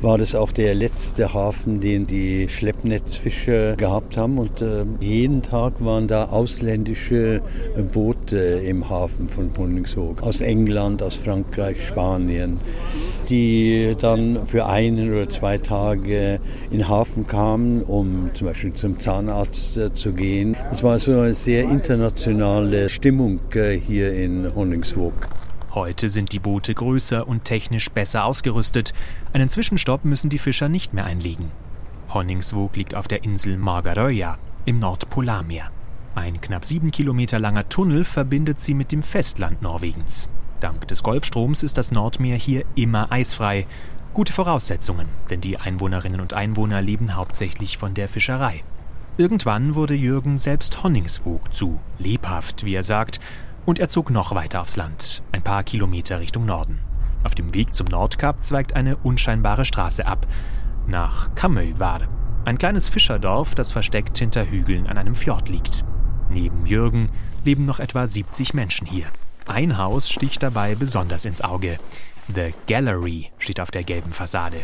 war 0.02 0.18
das 0.18 0.34
auch 0.34 0.52
der 0.52 0.74
letzte 0.74 1.34
Hafen, 1.34 1.80
den 1.80 2.08
die 2.08 2.50
Schleppnetzfischer 2.50 3.76
gehabt 3.76 4.18
haben. 4.18 4.40
Und 4.40 4.62
äh, 4.62 4.84
jeden 5.00 5.44
Tag 5.44 5.74
waren 5.84 6.08
da 6.08 6.26
ausländische 6.26 7.42
Boote 7.92 8.38
im 8.38 8.90
Hafen 8.90 9.30
von 9.30 9.52
Honningsvåg. 9.56 10.24
Aus 10.24 10.42
England, 10.42 11.04
aus 11.04 11.16
Frankreich, 11.16 11.86
Spanien, 11.86 12.60
die 13.30 13.96
dann 14.00 14.48
für 14.48 14.66
einen 14.66 15.12
oder 15.12 15.30
zwei 15.30 15.58
Tage 15.58 16.40
in 16.72 16.80
den 16.80 16.90
Hafen 16.90 17.28
kamen, 17.28 17.84
um 17.84 18.32
zum 18.34 18.48
Beispiel 18.48 18.74
zum 18.74 18.98
Zahnarzt 18.98 19.78
äh, 19.78 19.94
zu 19.94 20.14
gehen. 20.14 20.58
Es 20.72 20.84
war 20.84 20.98
so 20.98 21.12
eine 21.12 21.34
sehr 21.36 21.64
internationale 21.64 22.90
Stimmung 22.90 23.40
äh, 23.54 23.78
hier 23.78 24.14
in 24.14 24.54
Honningsvåg. 24.56 25.14
Heute 25.74 26.10
sind 26.10 26.34
die 26.34 26.40
Boote 26.40 26.74
größer 26.74 27.26
und 27.26 27.46
technisch 27.46 27.90
besser 27.90 28.26
ausgerüstet. 28.26 28.94
Einen 29.32 29.48
Zwischenstopp 29.48 30.04
müssen 30.04 30.30
die 30.30 30.38
Fischer 30.38 30.68
nicht 30.68 30.94
mehr 30.94 31.06
einlegen. 31.06 31.50
Honningsvåg 32.14 32.76
liegt 32.76 32.94
auf 32.94 33.08
der 33.08 33.24
Insel 33.24 33.58
Margaröja 33.58 34.38
im 34.66 34.80
Nordpolarmeer. 34.80 35.72
Ein 36.14 36.42
knapp 36.42 36.66
sieben 36.66 36.92
Kilometer 36.92 37.40
langer 37.40 37.70
Tunnel 37.70 38.04
verbindet 38.04 38.60
sie 38.60 38.74
mit 38.74 38.92
dem 38.92 39.02
Festland 39.02 39.62
Norwegens. 39.62 40.28
Dank 40.60 40.90
des 40.90 41.04
Golfstroms 41.04 41.64
ist 41.64 41.78
das 41.78 41.92
Nordmeer 41.92 42.36
hier 42.36 42.66
immer 42.76 43.10
eisfrei. 43.10 43.66
Gute 44.14 44.34
Voraussetzungen, 44.34 45.08
denn 45.30 45.40
die 45.40 45.58
Einwohnerinnen 45.58 46.20
und 46.20 46.34
Einwohner 46.34 46.82
leben 46.82 47.16
hauptsächlich 47.16 47.78
von 47.78 47.94
der 47.94 48.10
Fischerei. 48.10 48.66
Irgendwann 49.18 49.74
wurde 49.74 49.94
Jürgen 49.94 50.38
selbst 50.38 50.84
Honningsvåg 50.84 51.54
zu 51.54 51.80
lebhaft, 51.98 52.66
wie 52.66 52.76
er 52.76 52.84
sagt, 52.84 53.22
und 53.66 53.80
er 53.80 53.90
zog 53.90 54.10
noch 54.10 54.34
weiter 54.36 54.62
aufs 54.62 54.76
Land, 54.76 55.24
ein 55.32 55.42
paar 55.42 55.64
Kilometer 55.64 56.20
Richtung 56.20 56.46
Norden. 56.46 56.80
Auf 57.24 57.36
dem 57.36 57.54
Weg 57.54 57.74
zum 57.74 57.88
Nordkap 57.88 58.44
zweigt 58.44 58.76
eine 58.76 58.98
unscheinbare 58.98 59.66
Straße 59.66 60.06
ab, 60.06 60.26
nach 60.88 61.34
Kamøyvar, 61.36 62.02
ein 62.44 62.58
kleines 62.58 62.90
Fischerdorf, 62.90 63.54
das 63.54 63.72
versteckt 63.72 64.18
hinter 64.18 64.50
Hügeln 64.50 64.88
an 64.88 64.98
einem 64.98 65.14
Fjord 65.14 65.48
liegt. 65.48 65.86
Neben 66.30 66.66
Jürgen 66.66 67.12
leben 67.44 67.66
noch 67.66 67.80
etwa 67.80 68.08
70 68.08 68.54
Menschen 68.56 68.88
hier. 68.88 69.06
Ein 69.48 69.78
Haus 69.78 70.10
sticht 70.10 70.42
dabei 70.42 70.76
besonders 70.76 71.26
ins 71.26 71.42
Auge. 71.42 71.78
The 72.34 72.54
Gallery 72.68 73.30
steht 73.38 73.60
auf 73.60 73.70
der 73.70 73.84
gelben 73.84 74.12
Fassade. 74.12 74.58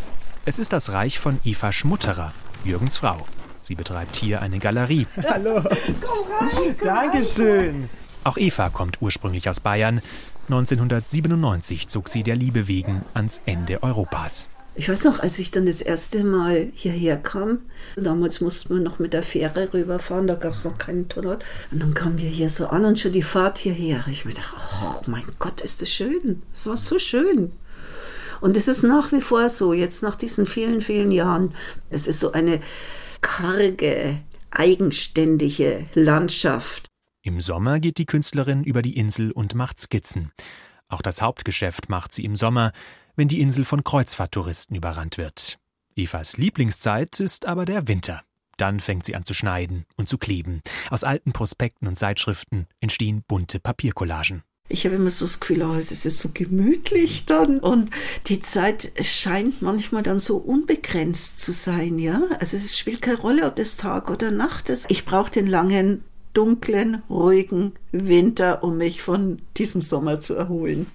Es 0.44 0.58
ist 0.58 0.72
das 0.72 0.92
Reich 0.92 1.18
von 1.18 1.38
Eva 1.44 1.72
Schmutterer, 1.72 2.32
Jürgens 2.64 2.96
Frau. 2.96 3.26
Sie 3.60 3.74
betreibt 3.74 4.16
hier 4.16 4.42
eine 4.42 4.58
Galerie. 4.58 5.06
Hallo. 5.28 5.62
Komm 5.62 6.24
rein. 6.32 6.76
Dankeschön. 6.82 7.88
Auch 8.28 8.36
Eva 8.36 8.68
kommt 8.68 9.00
ursprünglich 9.00 9.48
aus 9.48 9.60
Bayern. 9.60 10.02
1997 10.50 11.88
zog 11.88 12.10
sie 12.10 12.22
der 12.22 12.36
Liebe 12.36 12.68
wegen 12.68 13.00
ans 13.14 13.40
Ende 13.46 13.82
Europas. 13.82 14.50
Ich 14.74 14.90
weiß 14.90 15.04
noch, 15.04 15.20
als 15.20 15.38
ich 15.38 15.50
dann 15.50 15.64
das 15.64 15.80
erste 15.80 16.22
Mal 16.24 16.68
hierher 16.74 17.16
kam, 17.16 17.60
damals 17.96 18.42
mussten 18.42 18.74
wir 18.74 18.82
noch 18.82 18.98
mit 18.98 19.14
der 19.14 19.22
Fähre 19.22 19.72
rüberfahren, 19.72 20.26
da 20.26 20.34
gab 20.34 20.52
es 20.52 20.66
noch 20.66 20.76
keinen 20.76 21.08
Tunnel. 21.08 21.38
Und 21.70 21.82
dann 21.82 21.94
kamen 21.94 22.18
wir 22.18 22.28
hier 22.28 22.50
so 22.50 22.66
an 22.66 22.84
und 22.84 23.00
schon 23.00 23.12
die 23.12 23.22
Fahrt 23.22 23.56
hierher. 23.56 24.04
Ich 24.10 24.26
mir 24.26 24.34
dachte, 24.34 24.56
oh 24.84 25.00
mein 25.06 25.24
Gott, 25.38 25.62
ist 25.62 25.80
das 25.80 25.90
schön. 25.90 26.42
Es 26.52 26.66
war 26.66 26.76
so 26.76 26.98
schön. 26.98 27.52
Und 28.42 28.58
es 28.58 28.68
ist 28.68 28.82
nach 28.82 29.10
wie 29.10 29.22
vor 29.22 29.48
so, 29.48 29.72
jetzt 29.72 30.02
nach 30.02 30.16
diesen 30.16 30.44
vielen, 30.44 30.82
vielen 30.82 31.12
Jahren. 31.12 31.54
Es 31.88 32.06
ist 32.06 32.20
so 32.20 32.32
eine 32.32 32.60
karge, 33.22 34.20
eigenständige 34.50 35.86
Landschaft. 35.94 36.88
Im 37.22 37.40
Sommer 37.40 37.80
geht 37.80 37.98
die 37.98 38.06
Künstlerin 38.06 38.62
über 38.62 38.80
die 38.80 38.96
Insel 38.96 39.32
und 39.32 39.54
macht 39.54 39.80
Skizzen. 39.80 40.32
Auch 40.88 41.02
das 41.02 41.20
Hauptgeschäft 41.20 41.88
macht 41.88 42.12
sie 42.12 42.24
im 42.24 42.36
Sommer, 42.36 42.72
wenn 43.16 43.28
die 43.28 43.40
Insel 43.40 43.64
von 43.64 43.82
Kreuzfahrttouristen 43.82 44.76
überrannt 44.76 45.18
wird. 45.18 45.58
Evas 45.96 46.36
Lieblingszeit 46.36 47.18
ist 47.18 47.46
aber 47.46 47.64
der 47.64 47.88
Winter. 47.88 48.22
Dann 48.56 48.78
fängt 48.80 49.04
sie 49.04 49.16
an 49.16 49.24
zu 49.24 49.34
schneiden 49.34 49.84
und 49.96 50.08
zu 50.08 50.16
kleben. 50.16 50.62
Aus 50.90 51.04
alten 51.04 51.32
Prospekten 51.32 51.88
und 51.88 51.96
Zeitschriften 51.96 52.66
entstehen 52.80 53.22
bunte 53.26 53.58
Papiercollagen. 53.60 54.42
Ich 54.70 54.84
habe 54.84 54.96
immer 54.96 55.10
so 55.10 55.24
das 55.24 55.40
Gefühl, 55.40 55.62
oh, 55.62 55.74
es 55.74 55.90
ist 55.90 56.18
so 56.18 56.28
gemütlich 56.32 57.24
dann. 57.24 57.58
Und 57.58 57.90
die 58.26 58.40
Zeit 58.40 58.92
scheint 59.00 59.62
manchmal 59.62 60.02
dann 60.02 60.18
so 60.18 60.36
unbegrenzt 60.36 61.40
zu 61.40 61.52
sein, 61.52 61.98
ja. 61.98 62.22
Also 62.38 62.56
es 62.56 62.76
spielt 62.76 63.00
keine 63.00 63.18
Rolle, 63.18 63.46
ob 63.46 63.56
das 63.56 63.76
Tag 63.76 64.10
oder 64.10 64.30
Nacht 64.30 64.68
ist. 64.68 64.86
Ich 64.90 65.06
brauche 65.06 65.30
den 65.30 65.46
langen 65.46 66.04
dunklen, 66.38 67.02
ruhigen 67.10 67.72
Winter, 67.90 68.62
um 68.62 68.78
mich 68.78 69.02
von 69.02 69.42
diesem 69.56 69.82
Sommer 69.82 70.20
zu 70.20 70.36
erholen. 70.36 70.86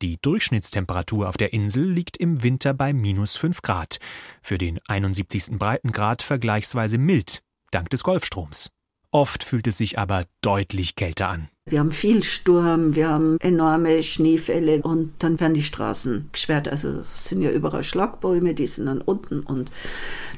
Die 0.00 0.16
Durchschnittstemperatur 0.22 1.28
auf 1.28 1.36
der 1.36 1.52
Insel 1.52 1.90
liegt 1.90 2.16
im 2.16 2.44
Winter 2.44 2.72
bei 2.72 2.92
minus 2.92 3.34
5 3.34 3.62
Grad. 3.62 3.98
Für 4.42 4.58
den 4.58 4.78
71. 4.86 5.58
Breitengrad 5.58 6.22
vergleichsweise 6.22 6.98
mild, 6.98 7.42
dank 7.72 7.90
des 7.90 8.04
Golfstroms. 8.04 8.70
Oft 9.10 9.42
fühlt 9.42 9.66
es 9.66 9.78
sich 9.78 9.98
aber 9.98 10.26
deutlich 10.40 10.94
kälter 10.94 11.28
an. 11.28 11.48
Wir 11.70 11.78
haben 11.78 11.92
viel 11.92 12.24
Sturm, 12.24 12.96
wir 12.96 13.08
haben 13.08 13.38
enorme 13.38 14.02
Schneefälle 14.02 14.82
und 14.82 15.12
dann 15.20 15.38
werden 15.38 15.54
die 15.54 15.62
Straßen 15.62 16.28
gesperrt. 16.32 16.66
Also 16.66 16.88
es 16.88 17.26
sind 17.26 17.40
ja 17.40 17.52
überall 17.52 17.84
Schlagbäume, 17.84 18.52
die 18.52 18.66
sind 18.66 18.86
dann 18.86 19.00
unten 19.00 19.40
und 19.40 19.70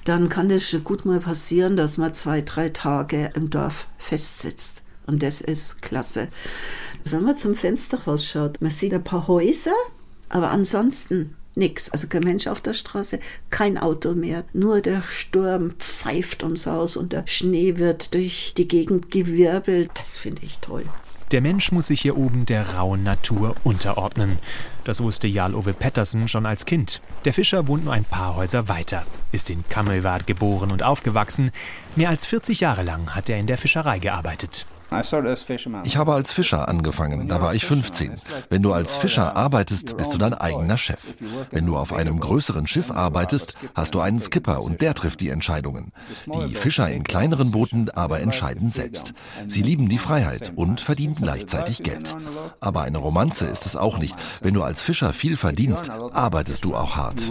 dann 0.04 0.28
kann 0.28 0.50
es 0.50 0.76
gut 0.84 1.06
mal 1.06 1.20
passieren, 1.20 1.78
dass 1.78 1.96
man 1.96 2.12
zwei, 2.12 2.42
drei 2.42 2.68
Tage 2.68 3.30
im 3.34 3.48
Dorf 3.48 3.88
festsitzt. 3.96 4.82
Und 5.06 5.22
das 5.22 5.40
ist 5.40 5.80
klasse. 5.80 6.28
Wenn 7.04 7.22
man 7.22 7.38
zum 7.38 7.54
Fenster 7.54 8.04
rausschaut, 8.04 8.60
man 8.60 8.70
sieht 8.70 8.92
ein 8.92 9.02
paar 9.02 9.26
Häuser, 9.26 9.74
aber 10.28 10.50
ansonsten 10.50 11.36
Nix, 11.54 11.88
also 11.88 12.06
kein 12.08 12.24
Mensch 12.24 12.48
auf 12.48 12.60
der 12.60 12.74
Straße, 12.74 13.18
kein 13.48 13.78
Auto 13.78 14.12
mehr. 14.12 14.44
Nur 14.52 14.82
der 14.82 15.02
Sturm 15.02 15.70
pfeift 15.78 16.42
ums 16.42 16.66
Haus 16.66 16.98
und 16.98 17.14
der 17.14 17.26
Schnee 17.26 17.78
wird 17.78 18.12
durch 18.12 18.52
die 18.56 18.68
Gegend 18.68 19.10
gewirbelt. 19.10 19.90
Das 19.94 20.18
finde 20.18 20.42
ich 20.44 20.58
toll. 20.58 20.84
Der 21.34 21.40
Mensch 21.40 21.72
muss 21.72 21.88
sich 21.88 22.00
hier 22.00 22.16
oben 22.16 22.46
der 22.46 22.76
rauen 22.76 23.02
Natur 23.02 23.56
unterordnen. 23.64 24.38
Das 24.84 25.02
wusste 25.02 25.26
Jarl 25.26 25.56
Ove 25.56 25.72
Pettersen 25.72 26.28
schon 26.28 26.46
als 26.46 26.64
Kind. 26.64 27.02
Der 27.24 27.34
Fischer 27.34 27.66
wohnt 27.66 27.84
nur 27.84 27.92
ein 27.92 28.04
paar 28.04 28.36
Häuser 28.36 28.68
weiter, 28.68 29.04
ist 29.32 29.50
in 29.50 29.68
Kammelwart 29.68 30.28
geboren 30.28 30.70
und 30.70 30.84
aufgewachsen. 30.84 31.50
Mehr 31.96 32.10
als 32.10 32.24
40 32.24 32.60
Jahre 32.60 32.84
lang 32.84 33.16
hat 33.16 33.28
er 33.28 33.38
in 33.38 33.48
der 33.48 33.58
Fischerei 33.58 33.98
gearbeitet. 33.98 34.64
Ich 35.84 35.96
habe 35.96 36.14
als 36.14 36.32
Fischer 36.32 36.68
angefangen, 36.68 37.28
da 37.28 37.40
war 37.40 37.54
ich 37.54 37.64
15. 37.64 38.12
Wenn 38.48 38.62
du 38.62 38.72
als 38.72 38.96
Fischer 38.96 39.36
arbeitest, 39.36 39.96
bist 39.96 40.14
du 40.14 40.18
dein 40.18 40.34
eigener 40.34 40.78
Chef. 40.78 41.14
Wenn 41.50 41.66
du 41.66 41.76
auf 41.76 41.92
einem 41.92 42.20
größeren 42.20 42.66
Schiff 42.66 42.90
arbeitest, 42.90 43.54
hast 43.74 43.94
du 43.94 44.00
einen 44.00 44.20
Skipper 44.20 44.62
und 44.62 44.80
der 44.80 44.94
trifft 44.94 45.20
die 45.20 45.30
Entscheidungen. 45.30 45.92
Die 46.26 46.54
Fischer 46.54 46.90
in 46.90 47.04
kleineren 47.04 47.50
Booten 47.50 47.90
aber 47.90 48.20
entscheiden 48.20 48.70
selbst. 48.70 49.14
Sie 49.46 49.62
lieben 49.62 49.88
die 49.88 49.98
Freiheit 49.98 50.52
und 50.56 50.80
verdienen 50.80 51.14
gleichzeitig 51.14 51.82
Geld. 51.82 52.16
Aber 52.60 52.82
eine 52.82 52.98
Romanze 52.98 53.46
ist 53.46 53.66
es 53.66 53.76
auch 53.76 53.98
nicht. 53.98 54.16
Wenn 54.40 54.54
du 54.54 54.62
als 54.62 54.82
Fischer 54.82 55.12
viel 55.12 55.36
verdienst, 55.36 55.90
arbeitest 55.90 56.64
du 56.64 56.74
auch 56.74 56.96
hart. 56.96 57.22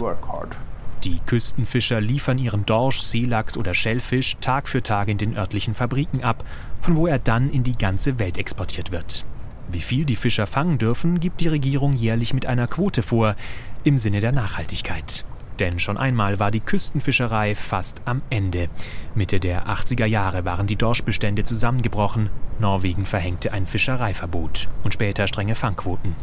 Die 1.04 1.20
Küstenfischer 1.26 2.00
liefern 2.00 2.38
ihren 2.38 2.64
Dorsch, 2.64 3.02
Seelachs 3.02 3.58
oder 3.58 3.74
Schellfisch 3.74 4.36
Tag 4.40 4.68
für 4.68 4.82
Tag 4.82 5.08
in 5.08 5.18
den 5.18 5.36
örtlichen 5.36 5.74
Fabriken 5.74 6.24
ab, 6.24 6.44
von 6.84 6.96
wo 6.96 7.06
er 7.06 7.18
dann 7.18 7.48
in 7.48 7.62
die 7.62 7.78
ganze 7.78 8.18
Welt 8.18 8.36
exportiert 8.36 8.92
wird. 8.92 9.24
Wie 9.72 9.80
viel 9.80 10.04
die 10.04 10.16
Fischer 10.16 10.46
fangen 10.46 10.76
dürfen, 10.76 11.18
gibt 11.18 11.40
die 11.40 11.48
Regierung 11.48 11.94
jährlich 11.94 12.34
mit 12.34 12.44
einer 12.44 12.66
Quote 12.66 13.00
vor, 13.00 13.36
im 13.84 13.96
Sinne 13.96 14.20
der 14.20 14.32
Nachhaltigkeit. 14.32 15.24
Denn 15.60 15.78
schon 15.78 15.96
einmal 15.96 16.40
war 16.40 16.50
die 16.50 16.60
Küstenfischerei 16.60 17.54
fast 17.54 18.02
am 18.04 18.20
Ende. 18.28 18.68
Mitte 19.14 19.40
der 19.40 19.66
80er 19.66 20.04
Jahre 20.04 20.44
waren 20.44 20.66
die 20.66 20.76
Dorschbestände 20.76 21.44
zusammengebrochen. 21.44 22.28
Norwegen 22.58 23.06
verhängte 23.06 23.54
ein 23.54 23.64
Fischereiverbot 23.64 24.68
und 24.82 24.92
später 24.92 25.26
strenge 25.26 25.54
Fangquoten. 25.54 26.14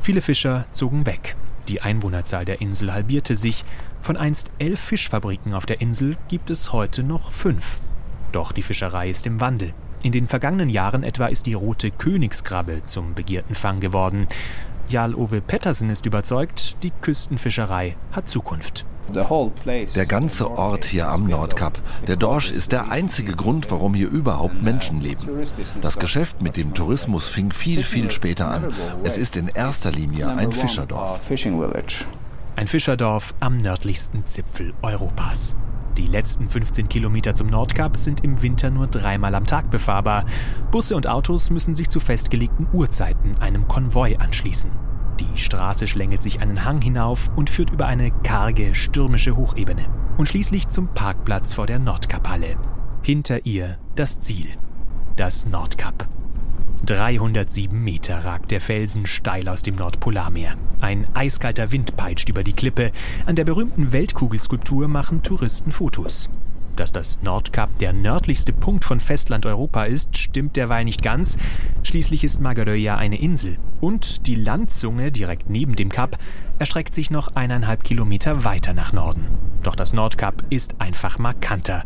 Viele 0.00 0.20
Fischer 0.20 0.66
zogen 0.72 1.06
weg. 1.06 1.36
Die 1.68 1.80
Einwohnerzahl 1.80 2.44
der 2.44 2.60
Insel 2.60 2.92
halbierte 2.92 3.36
sich. 3.36 3.64
Von 4.00 4.16
einst 4.16 4.50
elf 4.58 4.80
Fischfabriken 4.80 5.54
auf 5.54 5.64
der 5.64 5.80
Insel 5.80 6.16
gibt 6.26 6.50
es 6.50 6.72
heute 6.72 7.04
noch 7.04 7.32
fünf. 7.32 7.80
Doch 8.32 8.50
die 8.50 8.62
Fischerei 8.62 9.08
ist 9.08 9.28
im 9.28 9.40
Wandel. 9.40 9.74
In 10.02 10.10
den 10.10 10.26
vergangenen 10.26 10.68
Jahren 10.68 11.04
etwa 11.04 11.26
ist 11.26 11.46
die 11.46 11.54
rote 11.54 11.92
Königskrabbe 11.92 12.82
zum 12.84 13.14
begehrten 13.14 13.54
Fang 13.54 13.78
geworden. 13.78 14.26
Jarl 14.88 15.14
Ove 15.14 15.40
Pettersen 15.40 15.90
ist 15.90 16.06
überzeugt, 16.06 16.82
die 16.82 16.90
Küstenfischerei 16.90 17.96
hat 18.10 18.28
Zukunft. 18.28 18.84
Der 19.14 20.06
ganze 20.06 20.50
Ort 20.50 20.84
hier 20.84 21.08
am 21.08 21.26
Nordkap, 21.26 21.80
der 22.06 22.16
Dorsch 22.16 22.50
ist 22.50 22.72
der 22.72 22.90
einzige 22.90 23.34
Grund, 23.34 23.70
warum 23.70 23.94
hier 23.94 24.08
überhaupt 24.08 24.62
Menschen 24.62 25.00
leben. 25.00 25.28
Das 25.80 25.98
Geschäft 25.98 26.42
mit 26.42 26.56
dem 26.56 26.74
Tourismus 26.74 27.28
fing 27.28 27.52
viel, 27.52 27.82
viel 27.82 28.10
später 28.10 28.48
an. 28.48 28.72
Es 29.04 29.18
ist 29.18 29.36
in 29.36 29.48
erster 29.48 29.92
Linie 29.92 30.28
ein 30.28 30.52
Fischerdorf. 30.52 31.20
Ein 32.56 32.66
Fischerdorf 32.66 33.34
am 33.40 33.56
nördlichsten 33.56 34.26
Zipfel 34.26 34.72
Europas. 34.82 35.56
Die 35.98 36.06
letzten 36.06 36.48
15 36.48 36.88
Kilometer 36.88 37.34
zum 37.34 37.48
Nordkap 37.48 37.96
sind 37.96 38.24
im 38.24 38.40
Winter 38.40 38.70
nur 38.70 38.86
dreimal 38.86 39.34
am 39.34 39.46
Tag 39.46 39.70
befahrbar. 39.70 40.24
Busse 40.70 40.96
und 40.96 41.06
Autos 41.06 41.50
müssen 41.50 41.74
sich 41.74 41.90
zu 41.90 42.00
festgelegten 42.00 42.66
Uhrzeiten 42.72 43.36
einem 43.38 43.68
Konvoi 43.68 44.16
anschließen. 44.16 44.70
Die 45.20 45.38
Straße 45.38 45.86
schlängelt 45.86 46.22
sich 46.22 46.40
einen 46.40 46.64
Hang 46.64 46.80
hinauf 46.80 47.30
und 47.36 47.50
führt 47.50 47.70
über 47.70 47.86
eine 47.86 48.10
karge, 48.10 48.74
stürmische 48.74 49.36
Hochebene. 49.36 49.84
Und 50.16 50.28
schließlich 50.28 50.68
zum 50.68 50.88
Parkplatz 50.88 51.52
vor 51.52 51.66
der 51.66 51.78
Nordkaphalle. 51.78 52.56
Hinter 53.02 53.44
ihr 53.44 53.78
das 53.94 54.20
Ziel. 54.20 54.48
Das 55.16 55.46
Nordkap. 55.46 56.08
307 56.86 57.82
Meter 57.82 58.24
ragt 58.24 58.50
der 58.50 58.60
Felsen 58.60 59.06
steil 59.06 59.48
aus 59.48 59.62
dem 59.62 59.76
Nordpolarmeer. 59.76 60.54
Ein 60.80 61.06
eiskalter 61.14 61.70
Wind 61.70 61.96
peitscht 61.96 62.28
über 62.28 62.42
die 62.42 62.54
Klippe. 62.54 62.90
An 63.24 63.36
der 63.36 63.44
berühmten 63.44 63.92
Weltkugelskulptur 63.92 64.88
machen 64.88 65.22
Touristen 65.22 65.70
Fotos. 65.70 66.28
Dass 66.74 66.90
das 66.90 67.20
Nordkap 67.22 67.78
der 67.78 67.92
nördlichste 67.92 68.52
Punkt 68.52 68.84
von 68.84 68.98
Festlandeuropa 68.98 69.84
ist, 69.84 70.16
stimmt 70.16 70.56
derweil 70.56 70.84
nicht 70.84 71.02
ganz. 71.02 71.38
Schließlich 71.84 72.24
ist 72.24 72.40
Magerö 72.40 72.74
ja 72.74 72.96
eine 72.96 73.20
Insel. 73.20 73.58
Und 73.80 74.26
die 74.26 74.34
Landzunge 74.34 75.12
direkt 75.12 75.50
neben 75.50 75.76
dem 75.76 75.90
Kap 75.90 76.18
erstreckt 76.58 76.94
sich 76.94 77.10
noch 77.10 77.34
eineinhalb 77.34 77.84
Kilometer 77.84 78.44
weiter 78.44 78.74
nach 78.74 78.92
Norden. 78.92 79.26
Doch 79.62 79.76
das 79.76 79.92
Nordkap 79.92 80.42
ist 80.50 80.80
einfach 80.80 81.18
markanter 81.18 81.84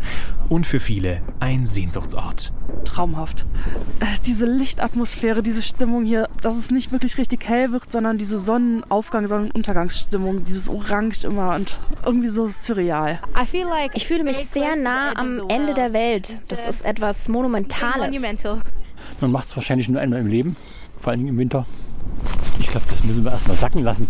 und 0.48 0.66
für 0.66 0.80
viele 0.80 1.20
ein 1.40 1.66
Sehnsuchtsort. 1.66 2.52
Traumhaft. 2.84 3.44
Äh, 4.00 4.06
diese 4.24 4.46
Lichtatmosphäre, 4.46 5.42
diese 5.42 5.62
Stimmung 5.62 6.04
hier, 6.04 6.28
dass 6.40 6.56
es 6.56 6.70
nicht 6.70 6.90
wirklich 6.92 7.18
richtig 7.18 7.46
hell 7.46 7.72
wird, 7.72 7.90
sondern 7.90 8.16
diese 8.16 8.38
Sonnenaufgang, 8.38 9.26
Sonnenuntergangsstimmung, 9.26 10.44
dieses 10.44 10.68
Orange 10.68 11.24
immer 11.24 11.54
und 11.54 11.78
irgendwie 12.04 12.28
so 12.28 12.48
surreal. 12.48 13.20
Ich 13.92 14.06
fühle 14.06 14.24
mich 14.24 14.46
sehr 14.50 14.76
nah 14.76 15.14
am 15.14 15.48
Ende 15.48 15.74
der 15.74 15.92
Welt. 15.92 16.38
Das 16.48 16.66
ist 16.66 16.84
etwas 16.84 17.28
Monumentales. 17.28 18.14
Man 19.20 19.30
macht 19.30 19.48
es 19.48 19.56
wahrscheinlich 19.56 19.88
nur 19.88 20.00
einmal 20.00 20.20
im 20.20 20.26
Leben, 20.28 20.56
vor 21.00 21.12
allem 21.12 21.26
im 21.26 21.36
Winter. 21.36 21.66
Ich 22.58 22.68
glaube, 22.68 22.86
das 22.90 23.02
müssen 23.04 23.24
wir 23.24 23.32
erstmal 23.32 23.56
sacken 23.56 23.82
lassen. 23.82 24.08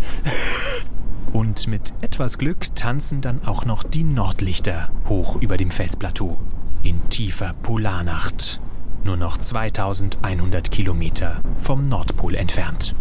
Und 1.32 1.66
mit 1.66 1.92
etwas 2.00 2.38
Glück 2.38 2.74
tanzen 2.74 3.20
dann 3.20 3.44
auch 3.44 3.64
noch 3.64 3.82
die 3.82 4.04
Nordlichter 4.04 4.90
hoch 5.08 5.36
über 5.36 5.56
dem 5.56 5.70
Felsplateau. 5.70 6.38
In 6.82 7.08
tiefer 7.10 7.54
Polarnacht. 7.62 8.60
Nur 9.04 9.16
noch 9.16 9.36
2100 9.38 10.70
Kilometer 10.70 11.40
vom 11.60 11.86
Nordpol 11.86 12.34
entfernt. 12.34 12.94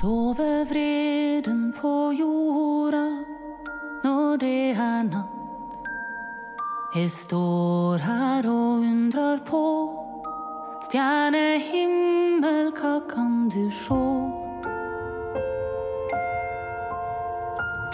Sover 0.00 0.66
vreden 0.70 1.72
på 1.80 2.12
jorda 2.12 3.08
når 4.04 4.36
det 4.36 4.76
er 4.76 5.02
natt. 5.02 5.32
Jeg 6.94 7.10
står 7.10 7.96
her 7.96 8.46
og 8.48 8.80
undrer 8.80 9.38
på 9.44 10.05
stjernehimmel, 10.86 12.68
hva 12.78 13.00
kan 13.10 13.48
du 13.50 13.64
sjå? 13.74 14.02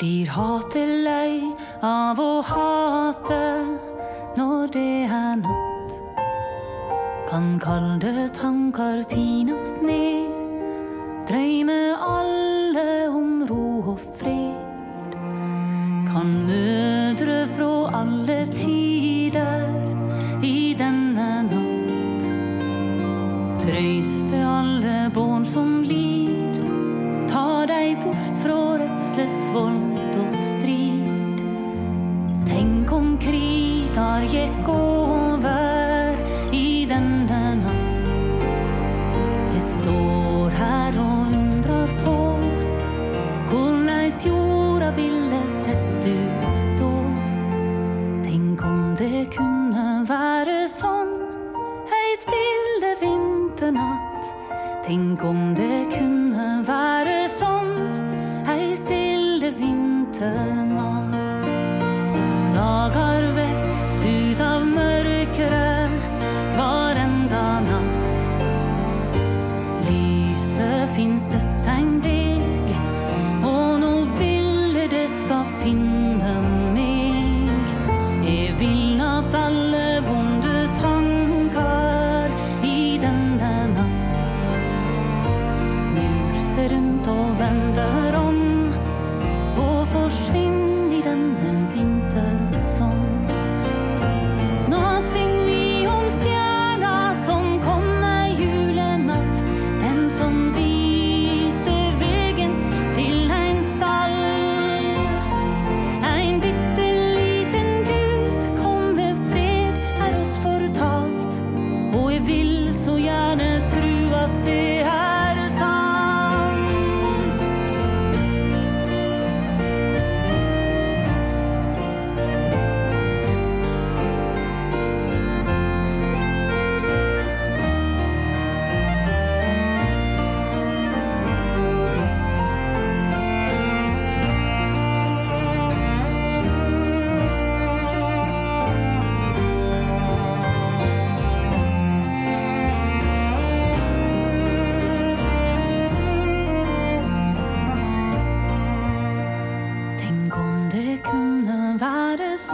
Blir 0.01 0.29
hatet 0.35 0.91
lei 1.07 1.39
av 1.87 2.21
å 2.21 2.43
hate 2.45 3.41
når 4.37 4.75
det 4.75 4.93
er 5.09 5.41
natt? 5.41 5.95
Kan 7.31 7.55
kalde 7.63 8.29
tanker 8.37 9.01
tines 9.09 9.73
ned, 9.81 10.29
drøyme 11.31 11.81
alle 11.97 12.89
om 13.09 13.47
ro 13.49 13.69
og 13.95 14.05
fred. 14.21 15.17
Kan 16.13 16.37
mødre 16.51 17.47
fra 17.57 17.73
alle 18.03 18.42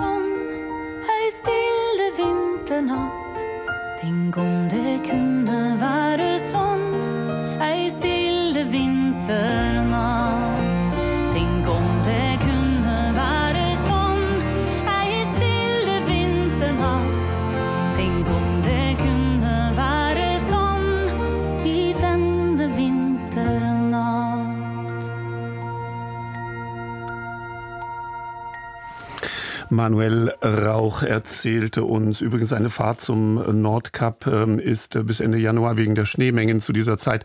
on 0.01 0.28
Manuel 29.79 30.35
Rauch 30.43 31.05
erzählte 31.05 31.85
uns, 31.85 32.21
übrigens 32.21 32.53
eine 32.53 32.69
Fahrt 32.69 33.01
zum 33.01 33.35
Nordkap 33.63 34.27
ähm, 34.27 34.59
ist 34.59 34.97
äh, 34.97 35.05
bis 35.05 35.21
Ende 35.21 35.39
Januar 35.39 35.77
wegen 35.77 35.95
der 35.95 36.05
Schneemengen 36.05 36.61
zu 36.61 36.73
dieser 36.73 36.99
Zeit 36.99 37.25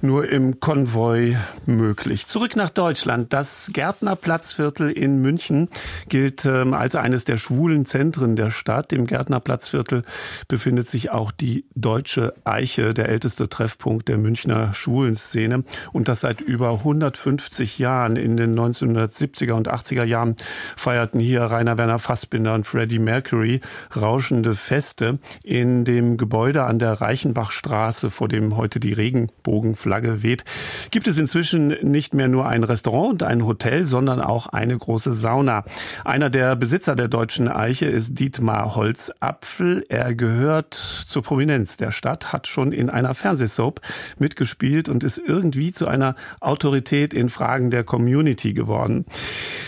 nur 0.00 0.26
im 0.26 0.58
Konvoi 0.58 1.36
möglich. 1.66 2.26
Zurück 2.28 2.56
nach 2.56 2.70
Deutschland. 2.70 3.34
Das 3.34 3.72
Gärtnerplatzviertel 3.74 4.90
in 4.90 5.20
München 5.20 5.68
gilt 6.08 6.46
ähm, 6.46 6.72
als 6.72 6.96
eines 6.96 7.26
der 7.26 7.36
schwulen 7.36 7.84
Zentren 7.84 8.36
der 8.36 8.50
Stadt. 8.50 8.94
Im 8.94 9.06
Gärtnerplatzviertel 9.06 10.04
befindet 10.48 10.88
sich 10.88 11.10
auch 11.10 11.30
die 11.30 11.66
Deutsche 11.74 12.32
Eiche, 12.44 12.94
der 12.94 13.10
älteste 13.10 13.50
Treffpunkt 13.50 14.08
der 14.08 14.16
Münchner 14.16 14.72
Schwulenszene 14.72 15.62
und 15.92 16.08
das 16.08 16.22
seit 16.22 16.40
über 16.40 16.70
150 16.70 17.78
Jahren. 17.78 18.16
In 18.16 18.38
den 18.38 18.58
1970er 18.58 19.52
und 19.52 19.70
80er 19.70 20.04
Jahren 20.04 20.36
feierten 20.74 21.20
hier 21.20 21.42
Rainer 21.42 21.81
Werner 21.82 21.98
Fassbinder 21.98 22.54
und 22.54 22.64
Freddie 22.64 23.00
Mercury 23.00 23.60
rauschende 23.96 24.54
Feste 24.54 25.18
in 25.42 25.84
dem 25.84 26.16
Gebäude 26.16 26.62
an 26.62 26.78
der 26.78 26.92
Reichenbachstraße, 26.92 28.08
vor 28.08 28.28
dem 28.28 28.56
heute 28.56 28.78
die 28.78 28.92
Regenbogenflagge 28.92 30.22
weht. 30.22 30.44
Gibt 30.92 31.08
es 31.08 31.18
inzwischen 31.18 31.74
nicht 31.82 32.14
mehr 32.14 32.28
nur 32.28 32.46
ein 32.46 32.62
Restaurant 32.62 33.14
und 33.14 33.22
ein 33.24 33.44
Hotel, 33.44 33.84
sondern 33.84 34.20
auch 34.20 34.46
eine 34.46 34.78
große 34.78 35.12
Sauna. 35.12 35.64
Einer 36.04 36.30
der 36.30 36.54
Besitzer 36.54 36.94
der 36.94 37.08
Deutschen 37.08 37.48
Eiche 37.48 37.86
ist 37.86 38.16
Dietmar 38.16 38.76
Holzapfel. 38.76 39.84
Er 39.88 40.14
gehört 40.14 40.74
zur 40.74 41.24
Prominenz 41.24 41.78
der 41.78 41.90
Stadt, 41.90 42.32
hat 42.32 42.46
schon 42.46 42.70
in 42.70 42.90
einer 42.90 43.14
Fernsehsoap 43.14 43.80
mitgespielt 44.20 44.88
und 44.88 45.02
ist 45.02 45.18
irgendwie 45.18 45.72
zu 45.72 45.88
einer 45.88 46.14
Autorität 46.40 47.12
in 47.12 47.28
Fragen 47.28 47.72
der 47.72 47.82
Community 47.82 48.52
geworden. 48.52 49.04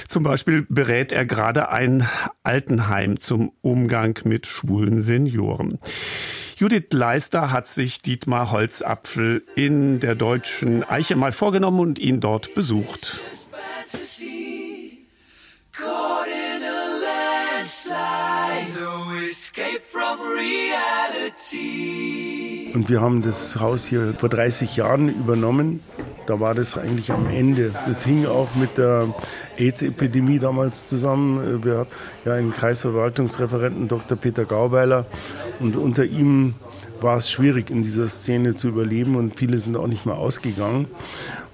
Zum 0.06 0.22
Beispiel 0.22 0.64
berät 0.68 1.10
er 1.10 1.26
gerade 1.26 1.70
ein 1.70 2.03
Altenheim 2.42 3.20
zum 3.20 3.52
Umgang 3.62 4.18
mit 4.24 4.46
schwulen 4.46 5.00
Senioren. 5.00 5.78
Judith 6.56 6.92
Leister 6.92 7.50
hat 7.50 7.66
sich 7.66 8.00
Dietmar 8.00 8.50
Holzapfel 8.50 9.42
in 9.56 10.00
der 10.00 10.14
deutschen 10.14 10.84
Eiche 10.84 11.16
mal 11.16 11.32
vorgenommen 11.32 11.80
und 11.80 11.98
ihn 11.98 12.20
dort 12.20 12.54
besucht. 12.54 13.22
No 18.80 19.20
escape 19.22 19.82
from 19.90 20.18
reality. 20.20 22.33
Und 22.84 22.90
wir 22.90 23.00
haben 23.00 23.22
das 23.22 23.58
Haus 23.60 23.86
hier 23.86 24.12
vor 24.12 24.28
30 24.28 24.76
Jahren 24.76 25.08
übernommen. 25.08 25.80
Da 26.26 26.38
war 26.38 26.54
das 26.54 26.76
eigentlich 26.76 27.12
am 27.12 27.26
Ende. 27.30 27.72
Das 27.86 28.04
hing 28.04 28.26
auch 28.26 28.54
mit 28.56 28.76
der 28.76 29.14
AIDS-Epidemie 29.56 30.38
damals 30.38 30.86
zusammen. 30.86 31.64
Wir 31.64 31.78
hatten 31.78 31.90
ja 32.26 32.34
einen 32.34 32.52
Kreisverwaltungsreferenten, 32.52 33.88
Dr. 33.88 34.18
Peter 34.18 34.44
Gauweiler. 34.44 35.06
Und 35.60 35.78
unter 35.78 36.04
ihm 36.04 36.56
war 37.00 37.16
es 37.16 37.30
schwierig, 37.30 37.70
in 37.70 37.82
dieser 37.82 38.06
Szene 38.06 38.54
zu 38.54 38.68
überleben 38.68 39.16
und 39.16 39.34
viele 39.34 39.58
sind 39.58 39.78
auch 39.78 39.86
nicht 39.86 40.04
mehr 40.04 40.16
ausgegangen. 40.16 40.88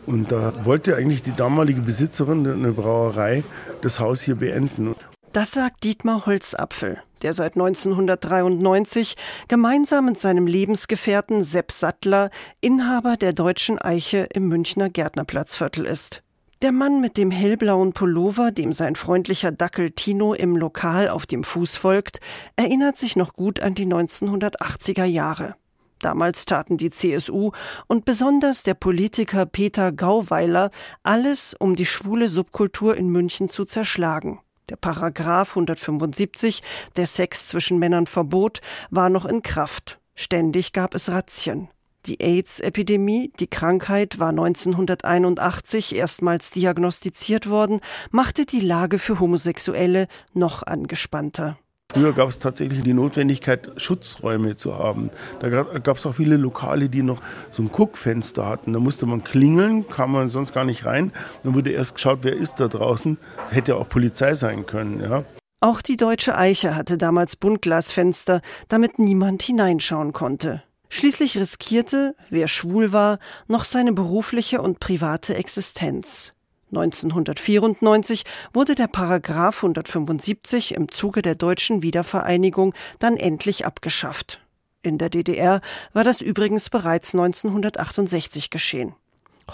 Und 0.06 0.32
da 0.32 0.52
wollte 0.64 0.96
eigentlich 0.96 1.22
die 1.22 1.36
damalige 1.36 1.80
Besitzerin 1.80 2.44
eine 2.44 2.72
Brauerei 2.72 3.44
das 3.82 4.00
Haus 4.00 4.20
hier 4.20 4.34
beenden. 4.34 4.96
Das 5.32 5.52
sagt 5.52 5.84
Dietmar 5.84 6.26
Holzapfel, 6.26 7.00
der 7.22 7.32
seit 7.34 7.54
1993 7.54 9.14
gemeinsam 9.46 10.06
mit 10.06 10.18
seinem 10.18 10.48
Lebensgefährten 10.48 11.44
Sepp 11.44 11.70
Sattler 11.70 12.30
Inhaber 12.60 13.16
der 13.16 13.32
Deutschen 13.32 13.78
Eiche 13.78 14.26
im 14.34 14.48
Münchner 14.48 14.90
Gärtnerplatzviertel 14.90 15.86
ist. 15.86 16.24
Der 16.62 16.72
Mann 16.72 17.00
mit 17.00 17.16
dem 17.16 17.30
hellblauen 17.30 17.92
Pullover, 17.92 18.50
dem 18.50 18.72
sein 18.72 18.96
freundlicher 18.96 19.52
Dackel 19.52 19.92
Tino 19.92 20.34
im 20.34 20.56
Lokal 20.56 21.08
auf 21.08 21.26
dem 21.26 21.44
Fuß 21.44 21.76
folgt, 21.76 22.18
erinnert 22.56 22.98
sich 22.98 23.14
noch 23.14 23.34
gut 23.34 23.60
an 23.60 23.76
die 23.76 23.86
1980er 23.86 25.04
Jahre. 25.04 25.54
Damals 26.00 26.44
taten 26.44 26.76
die 26.76 26.90
CSU 26.90 27.52
und 27.86 28.04
besonders 28.04 28.64
der 28.64 28.74
Politiker 28.74 29.46
Peter 29.46 29.92
Gauweiler 29.92 30.72
alles, 31.04 31.54
um 31.56 31.76
die 31.76 31.86
schwule 31.86 32.26
Subkultur 32.26 32.96
in 32.96 33.10
München 33.10 33.48
zu 33.48 33.64
zerschlagen. 33.64 34.40
Der 34.70 34.76
Paragraph 34.76 35.50
175, 35.50 36.62
der 36.94 37.06
Sex 37.06 37.48
zwischen 37.48 37.78
Männern 37.80 38.06
verbot, 38.06 38.60
war 38.90 39.10
noch 39.10 39.26
in 39.26 39.42
Kraft. 39.42 39.98
Ständig 40.14 40.72
gab 40.72 40.94
es 40.94 41.10
Razzien. 41.10 41.68
Die 42.06 42.20
AIDS-Epidemie, 42.20 43.32
die 43.40 43.48
Krankheit 43.48 44.20
war 44.20 44.30
1981 44.30 45.96
erstmals 45.96 46.52
diagnostiziert 46.52 47.50
worden, 47.50 47.80
machte 48.10 48.46
die 48.46 48.60
Lage 48.60 49.00
für 49.00 49.18
Homosexuelle 49.18 50.06
noch 50.32 50.62
angespannter. 50.62 51.58
Früher 51.92 52.12
gab 52.12 52.28
es 52.28 52.38
tatsächlich 52.38 52.82
die 52.82 52.94
Notwendigkeit, 52.94 53.72
Schutzräume 53.76 54.54
zu 54.54 54.78
haben. 54.78 55.10
Da 55.40 55.48
gab 55.48 55.96
es 55.96 56.06
auch 56.06 56.14
viele 56.14 56.36
Lokale, 56.36 56.88
die 56.88 57.02
noch 57.02 57.20
so 57.50 57.64
ein 57.64 57.72
Guckfenster 57.72 58.46
hatten. 58.46 58.72
Da 58.72 58.78
musste 58.78 59.06
man 59.06 59.24
klingeln, 59.24 59.88
kam 59.88 60.12
man 60.12 60.28
sonst 60.28 60.54
gar 60.54 60.64
nicht 60.64 60.86
rein. 60.86 61.12
Dann 61.42 61.54
wurde 61.54 61.70
erst 61.70 61.96
geschaut, 61.96 62.20
wer 62.22 62.36
ist 62.36 62.60
da 62.60 62.68
draußen. 62.68 63.18
Hätte 63.50 63.74
auch 63.74 63.88
Polizei 63.88 64.34
sein 64.34 64.66
können. 64.66 65.00
Ja. 65.00 65.24
Auch 65.58 65.82
die 65.82 65.96
deutsche 65.96 66.38
Eiche 66.38 66.76
hatte 66.76 66.96
damals 66.96 67.34
Buntglasfenster, 67.34 68.40
damit 68.68 69.00
niemand 69.00 69.42
hineinschauen 69.42 70.12
konnte. 70.12 70.62
Schließlich 70.90 71.38
riskierte, 71.38 72.14
wer 72.30 72.46
schwul 72.46 72.92
war, 72.92 73.18
noch 73.48 73.64
seine 73.64 73.92
berufliche 73.92 74.62
und 74.62 74.78
private 74.78 75.34
Existenz. 75.34 76.34
1994 76.70 78.24
wurde 78.52 78.74
der 78.74 78.86
Paragraph 78.86 79.56
175 79.56 80.74
im 80.74 80.90
Zuge 80.90 81.22
der 81.22 81.34
deutschen 81.34 81.82
Wiedervereinigung 81.82 82.74
dann 82.98 83.16
endlich 83.16 83.66
abgeschafft. 83.66 84.40
In 84.82 84.96
der 84.96 85.10
DDR 85.10 85.60
war 85.92 86.04
das 86.04 86.20
übrigens 86.20 86.70
bereits 86.70 87.14
1968 87.14 88.50
geschehen. 88.50 88.94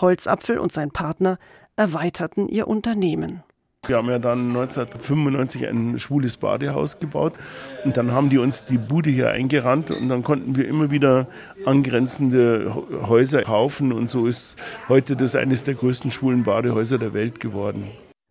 Holzapfel 0.01 0.59
und 0.59 0.73
sein 0.73 0.91
Partner 0.91 1.39
erweiterten 1.75 2.49
ihr 2.49 2.69
Unternehmen. 2.69 3.43
Wir 3.89 3.97
haben 3.97 4.09
ja 4.09 4.19
dann 4.19 4.49
1995 4.49 5.67
ein 5.67 5.99
schwules 5.99 6.37
Badehaus 6.37 6.99
gebaut 6.99 7.35
und 7.85 7.97
dann 7.97 8.13
haben 8.13 8.31
die 8.31 8.39
uns 8.39 8.65
die 8.65 8.79
Bude 8.79 9.11
hier 9.11 9.31
eingerannt 9.31 9.91
und 9.91 10.09
dann 10.09 10.23
konnten 10.23 10.57
wir 10.57 10.67
immer 10.67 10.91
wieder 10.91 11.27
angrenzende 11.65 12.75
Häuser 13.09 13.43
kaufen 13.43 13.93
und 13.93 14.11
so 14.11 14.27
ist 14.27 14.57
heute 14.89 15.17
das 15.17 15.35
eines 15.35 15.65
der 15.65 15.75
größten 15.75 16.11
schwulen 16.11 16.45
Badehäuser 16.45 16.99
der 16.99 17.15
Welt 17.15 17.41
geworden. 17.41 17.89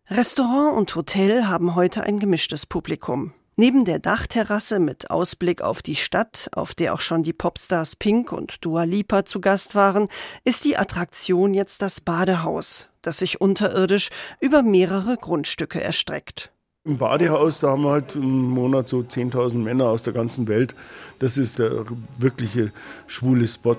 Restaurant 0.08 0.76
und 0.76 0.94
Hotel 0.94 1.46
haben 1.46 1.74
heute 1.74 2.04
ein 2.04 2.20
gemischtes 2.20 2.64
Publikum. 2.64 3.32
Neben 3.58 3.86
der 3.86 4.00
Dachterrasse 4.00 4.78
mit 4.78 5.10
Ausblick 5.10 5.62
auf 5.62 5.80
die 5.80 5.96
Stadt, 5.96 6.50
auf 6.54 6.74
der 6.74 6.92
auch 6.92 7.00
schon 7.00 7.22
die 7.22 7.32
Popstars 7.32 7.96
Pink 7.96 8.30
und 8.30 8.62
Dua 8.62 8.84
Lipa 8.84 9.24
zu 9.24 9.40
Gast 9.40 9.74
waren, 9.74 10.08
ist 10.44 10.66
die 10.66 10.76
Attraktion 10.76 11.54
jetzt 11.54 11.80
das 11.80 12.02
Badehaus, 12.02 12.88
das 13.00 13.16
sich 13.16 13.40
unterirdisch 13.40 14.10
über 14.40 14.62
mehrere 14.62 15.16
Grundstücke 15.16 15.80
erstreckt. 15.80 16.52
Im 16.84 16.98
Badehaus, 16.98 17.60
da 17.60 17.70
haben 17.70 17.84
wir 17.84 17.92
halt 17.92 18.14
im 18.14 18.50
Monat 18.50 18.90
so 18.90 18.98
10.000 18.98 19.56
Männer 19.56 19.86
aus 19.86 20.02
der 20.02 20.12
ganzen 20.12 20.48
Welt. 20.48 20.74
Das 21.18 21.38
ist 21.38 21.58
der 21.58 21.86
wirkliche 22.18 22.72
schwule 23.06 23.48
Spot. 23.48 23.78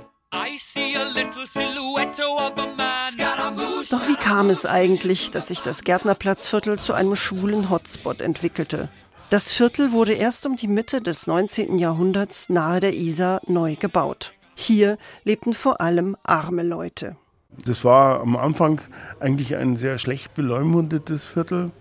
Doch 3.92 4.08
wie 4.08 4.16
kam 4.16 4.50
es 4.50 4.66
eigentlich, 4.66 5.30
dass 5.30 5.50
sich 5.50 5.62
das 5.62 5.84
Gärtnerplatzviertel 5.84 6.80
zu 6.80 6.94
einem 6.94 7.16
schwulen 7.16 7.70
Hotspot 7.70 8.24
entwickelte? 8.24 8.90
Das 9.30 9.52
Viertel 9.52 9.92
wurde 9.92 10.14
erst 10.14 10.46
um 10.46 10.56
die 10.56 10.70
Mitte 10.70 11.02
des 11.02 11.28
19. 11.28 11.76
Jahrhunderts 11.76 12.48
nahe 12.48 12.80
der 12.80 12.94
Isar 12.94 13.42
neu 13.46 13.76
gebaut. 13.76 14.34
Hier 14.56 14.98
lebten 15.26 15.52
vor 15.52 15.82
allem 15.82 16.16
arme 16.24 16.64
Leute. 16.64 17.18
Das 17.66 17.84
war 17.84 18.22
am 18.22 18.38
Anfang 18.38 18.80
eigentlich 19.20 19.58
ein 19.58 19.76
sehr 19.76 19.98
schlecht 19.98 20.34
beleumundetes 20.34 21.26
Viertel, 21.26 21.72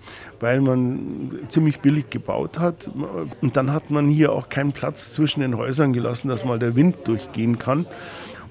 weil 0.40 0.60
man 0.60 1.38
ziemlich 1.48 1.78
billig 1.78 2.10
gebaut 2.10 2.58
hat. 2.58 2.90
Und 3.40 3.56
dann 3.56 3.72
hat 3.72 3.90
man 3.90 4.08
hier 4.08 4.32
auch 4.32 4.48
keinen 4.48 4.72
Platz 4.72 5.12
zwischen 5.12 5.40
den 5.40 5.56
Häusern 5.56 5.92
gelassen, 5.92 6.28
dass 6.28 6.44
mal 6.44 6.58
der 6.58 6.74
Wind 6.74 6.96
durchgehen 7.04 7.60
kann. 7.60 7.86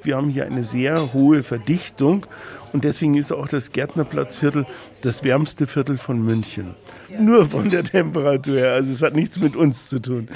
Wir 0.06 0.18
haben 0.18 0.30
hier 0.30 0.46
eine 0.46 0.64
sehr 0.64 1.14
hohe 1.14 1.42
Verdichtung 1.42 2.28
und 2.74 2.84
deswegen 2.84 3.16
ist 3.16 3.32
auch 3.32 3.48
das 3.48 3.72
Gärtnerplatzviertel 3.72 4.66
das 5.02 5.24
wärmste 5.24 5.66
Viertel 5.66 5.98
von 5.98 6.24
München. 6.24 6.76
Nur 7.18 7.50
von 7.50 7.70
der 7.70 7.84
Temperatur 7.84 8.58
her, 8.58 8.74
also 8.74 8.92
es 8.92 9.02
hat 9.02 9.16
nichts 9.16 9.40
mit 9.40 9.56
uns 9.56 9.90
zu 9.90 10.00
tun. 10.00 10.30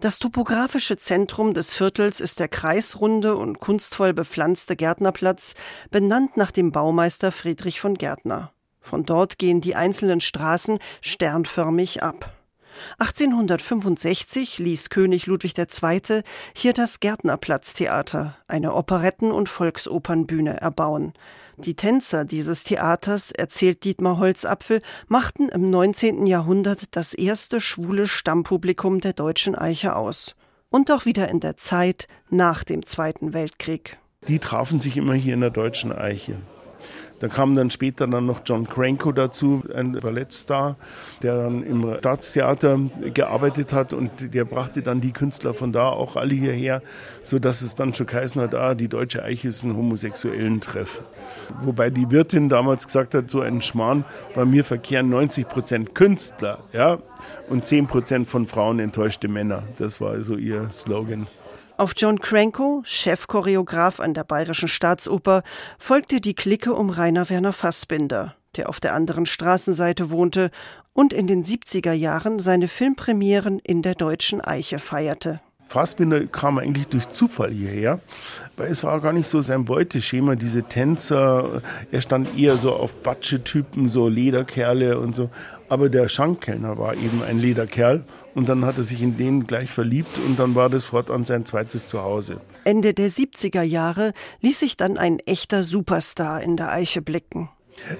Das 0.00 0.18
topografische 0.18 0.96
Zentrum 0.98 1.54
des 1.54 1.72
Viertels 1.72 2.20
ist 2.20 2.40
der 2.40 2.48
kreisrunde 2.48 3.36
und 3.36 3.60
kunstvoll 3.60 4.12
bepflanzte 4.12 4.76
Gärtnerplatz, 4.76 5.54
benannt 5.90 6.36
nach 6.36 6.50
dem 6.50 6.70
Baumeister 6.70 7.32
Friedrich 7.32 7.80
von 7.80 7.94
Gärtner. 7.94 8.52
Von 8.80 9.04
dort 9.04 9.38
gehen 9.38 9.60
die 9.60 9.74
einzelnen 9.74 10.20
Straßen 10.20 10.78
sternförmig 11.00 12.02
ab. 12.02 12.35
1865 12.98 14.58
ließ 14.58 14.90
König 14.90 15.26
Ludwig 15.26 15.54
II. 15.58 16.22
hier 16.54 16.72
das 16.72 17.00
Gärtnerplatztheater, 17.00 18.36
eine 18.48 18.74
Operetten- 18.74 19.32
und 19.32 19.48
Volksopernbühne, 19.48 20.60
erbauen. 20.60 21.12
Die 21.58 21.74
Tänzer 21.74 22.26
dieses 22.26 22.64
Theaters, 22.64 23.32
erzählt 23.32 23.84
Dietmar 23.84 24.18
Holzapfel, 24.18 24.82
machten 25.08 25.48
im 25.48 25.70
19. 25.70 26.26
Jahrhundert 26.26 26.94
das 26.96 27.14
erste 27.14 27.60
schwule 27.60 28.06
Stammpublikum 28.06 29.00
der 29.00 29.14
deutschen 29.14 29.54
Eiche 29.54 29.96
aus. 29.96 30.36
Und 30.68 30.90
auch 30.90 31.06
wieder 31.06 31.28
in 31.28 31.40
der 31.40 31.56
Zeit 31.56 32.08
nach 32.28 32.62
dem 32.62 32.84
Zweiten 32.84 33.32
Weltkrieg. 33.32 33.98
Die 34.28 34.38
trafen 34.38 34.80
sich 34.80 34.96
immer 34.96 35.14
hier 35.14 35.34
in 35.34 35.40
der 35.40 35.50
deutschen 35.50 35.92
Eiche. 35.92 36.36
Da 37.18 37.28
kam 37.28 37.54
dann 37.54 37.70
später 37.70 38.06
dann 38.06 38.26
noch 38.26 38.40
John 38.44 38.66
Cranko 38.66 39.12
dazu, 39.12 39.62
ein 39.74 39.92
Ballettstar, 39.92 40.76
der 41.22 41.36
dann 41.36 41.62
im 41.62 41.96
Staatstheater 41.98 42.78
gearbeitet 43.14 43.72
hat 43.72 43.92
und 43.92 44.34
der 44.34 44.44
brachte 44.44 44.82
dann 44.82 45.00
die 45.00 45.12
Künstler 45.12 45.54
von 45.54 45.72
da 45.72 45.88
auch 45.88 46.16
alle 46.16 46.34
hierher, 46.34 46.82
sodass 47.22 47.62
es 47.62 47.74
dann 47.74 47.94
schon 47.94 48.06
geheißen 48.06 48.40
hat, 48.40 48.54
ah, 48.54 48.74
die 48.74 48.88
Deutsche 48.88 49.22
Eiche 49.22 49.48
ist 49.48 49.62
ein 49.62 49.76
homosexuellen 49.76 50.60
Treff. 50.60 51.02
Wobei 51.62 51.90
die 51.90 52.10
Wirtin 52.10 52.48
damals 52.48 52.86
gesagt 52.86 53.14
hat, 53.14 53.30
so 53.30 53.40
ein 53.40 53.62
Schmarrn, 53.62 54.04
bei 54.34 54.44
mir 54.44 54.64
verkehren 54.64 55.08
90 55.08 55.48
Prozent 55.48 55.94
Künstler, 55.94 56.58
ja, 56.72 56.98
und 57.48 57.64
10 57.64 57.86
Prozent 57.86 58.28
von 58.28 58.46
Frauen 58.46 58.78
enttäuschte 58.78 59.28
Männer. 59.28 59.62
Das 59.78 60.00
war 60.00 60.10
also 60.10 60.36
ihr 60.36 60.70
Slogan. 60.70 61.26
Auf 61.78 61.92
John 61.94 62.18
Cranko, 62.20 62.80
Chefchoreograf 62.86 64.00
an 64.00 64.14
der 64.14 64.24
Bayerischen 64.24 64.66
Staatsoper, 64.66 65.42
folgte 65.78 66.22
die 66.22 66.32
Clique 66.32 66.72
um 66.72 66.88
Rainer 66.88 67.28
Werner 67.28 67.52
Fassbinder, 67.52 68.34
der 68.56 68.70
auf 68.70 68.80
der 68.80 68.94
anderen 68.94 69.26
Straßenseite 69.26 70.10
wohnte 70.10 70.50
und 70.94 71.12
in 71.12 71.26
den 71.26 71.44
70er 71.44 71.92
Jahren 71.92 72.38
seine 72.38 72.68
Filmpremieren 72.68 73.58
in 73.58 73.82
der 73.82 73.94
deutschen 73.94 74.40
Eiche 74.40 74.78
feierte. 74.78 75.40
Fassbinder 75.68 76.24
kam 76.26 76.56
eigentlich 76.56 76.86
durch 76.86 77.10
Zufall 77.10 77.50
hierher, 77.50 78.00
weil 78.56 78.70
es 78.70 78.82
war 78.82 78.98
gar 79.02 79.12
nicht 79.12 79.28
so 79.28 79.42
sein 79.42 79.66
Beuteschema, 79.66 80.34
diese 80.34 80.62
Tänzer. 80.62 81.60
Er 81.90 82.00
stand 82.00 82.38
eher 82.38 82.56
so 82.56 82.72
auf 82.72 82.94
Batsche-Typen, 82.94 83.90
so 83.90 84.08
Lederkerle 84.08 84.98
und 84.98 85.14
so. 85.14 85.28
Aber 85.68 85.90
der 85.90 86.08
Schankkellner 86.08 86.78
war 86.78 86.94
eben 86.94 87.22
ein 87.22 87.38
Lederkerl 87.38 88.04
und 88.36 88.50
dann 88.50 88.66
hat 88.66 88.76
er 88.76 88.84
sich 88.84 89.02
in 89.02 89.16
den 89.16 89.46
gleich 89.46 89.70
verliebt 89.70 90.18
und 90.18 90.38
dann 90.38 90.54
war 90.54 90.68
das 90.68 90.84
fortan 90.84 91.24
sein 91.24 91.46
zweites 91.46 91.86
Zuhause. 91.86 92.38
Ende 92.64 92.92
der 92.92 93.08
70er 93.08 93.62
Jahre 93.62 94.12
ließ 94.42 94.60
sich 94.60 94.76
dann 94.76 94.98
ein 94.98 95.18
echter 95.20 95.62
Superstar 95.62 96.42
in 96.42 96.58
der 96.58 96.70
Eiche 96.70 97.00
blicken. 97.00 97.48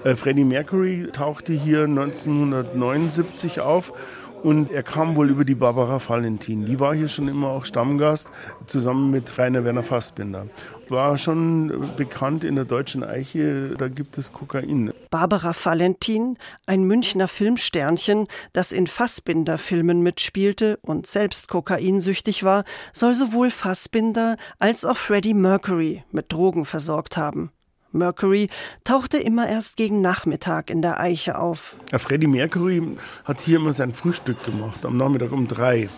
Äh, 0.05 0.14
Freddie 0.14 0.45
Mercury 0.45 1.09
tauchte 1.12 1.55
hier 1.55 1.84
1979 1.84 3.61
auf 3.61 3.95
und 4.43 4.70
er 4.70 4.82
kam 4.82 5.16
wohl 5.16 5.30
über 5.30 5.47
die 5.47 5.55
Barbara 5.55 6.01
Valentin. 6.07 6.66
Die 6.66 6.78
war 6.78 6.95
hier 6.95 7.09
schon 7.09 7.28
immer 7.28 7.49
auch 7.49 7.64
Stammgast, 7.64 8.28
zusammen 8.66 9.11
mit 9.11 9.39
Rainer 9.39 9.64
Werner 9.64 9.82
Fassbinder. 9.82 10.47
War 10.89 11.18
schon 11.18 11.95
bekannt 11.97 12.45
in 12.45 12.55
der 12.55 12.64
deutschen 12.64 13.03
Eiche, 13.03 13.74
da 13.76 13.89
gibt 13.89 14.18
es 14.18 14.32
Kokain. 14.32 14.93
Barbara 15.11 15.53
Valentin, 15.53 16.39
ein 16.66 16.84
Münchner 16.84 17.26
Filmsternchen, 17.26 18.28
das 18.53 18.70
in 18.70 18.87
Fassbinder-Filmen 18.87 20.01
mitspielte 20.01 20.78
und 20.82 21.09
selbst 21.09 21.49
kokainsüchtig 21.49 22.45
war, 22.45 22.64
soll 22.93 23.16
sowohl 23.16 23.51
Fassbinder 23.51 24.37
als 24.61 24.84
auch 24.84 24.97
Freddie 24.97 25.34
Mercury 25.34 26.05
mit 26.12 26.32
Drogen 26.32 26.64
versorgt 26.64 27.16
haben. 27.16 27.51
Mercury 27.91 28.49
tauchte 28.84 29.16
immer 29.18 29.49
erst 29.49 29.76
gegen 29.76 30.01
Nachmittag 30.01 30.70
in 30.70 30.82
der 30.82 31.01
Eiche 31.01 31.39
auf. 31.39 31.76
Ja, 31.91 31.99
Freddie 31.99 32.26
Mercury 32.26 32.97
hat 33.24 33.41
hier 33.41 33.57
immer 33.57 33.72
sein 33.72 33.93
Frühstück 33.93 34.45
gemacht, 34.45 34.84
am 34.84 34.97
Nachmittag 34.97 35.32
um 35.32 35.49
drei. 35.49 35.89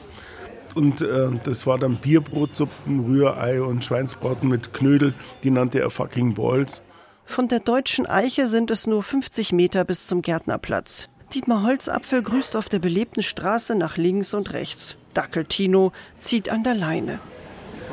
Und 0.79 1.01
äh, 1.01 1.29
das 1.43 1.67
war 1.67 1.77
dann 1.77 1.97
Bierbrotsuppen, 1.97 3.01
Rührei 3.01 3.61
und 3.61 3.85
Schweinsbraten 3.85 4.49
mit 4.49 4.73
Knödel. 4.73 5.13
Die 5.43 5.51
nannte 5.51 5.81
er 5.81 5.91
fucking 5.91 6.35
Balls. 6.35 6.83
Von 7.27 7.49
der 7.49 7.59
deutschen 7.59 8.07
Eiche 8.07 8.47
sind 8.47 8.71
es 8.71 8.87
nur 8.87 9.03
50 9.03 9.51
Meter 9.53 9.85
bis 9.85 10.07
zum 10.07 10.23
Gärtnerplatz. 10.23 11.09
Dietmar 11.35 11.65
Holzapfel 11.65 12.23
grüßt 12.23 12.55
auf 12.55 12.69
der 12.69 12.79
belebten 12.79 13.25
Straße 13.25 13.75
nach 13.75 13.97
links 13.97 14.35
und 14.35 14.53
rechts. 14.53 14.95
Dackel 15.15 15.47
Tino 15.47 15.91
zieht 16.21 16.49
an 16.49 16.63
der 16.63 16.77
Leine. 16.77 17.19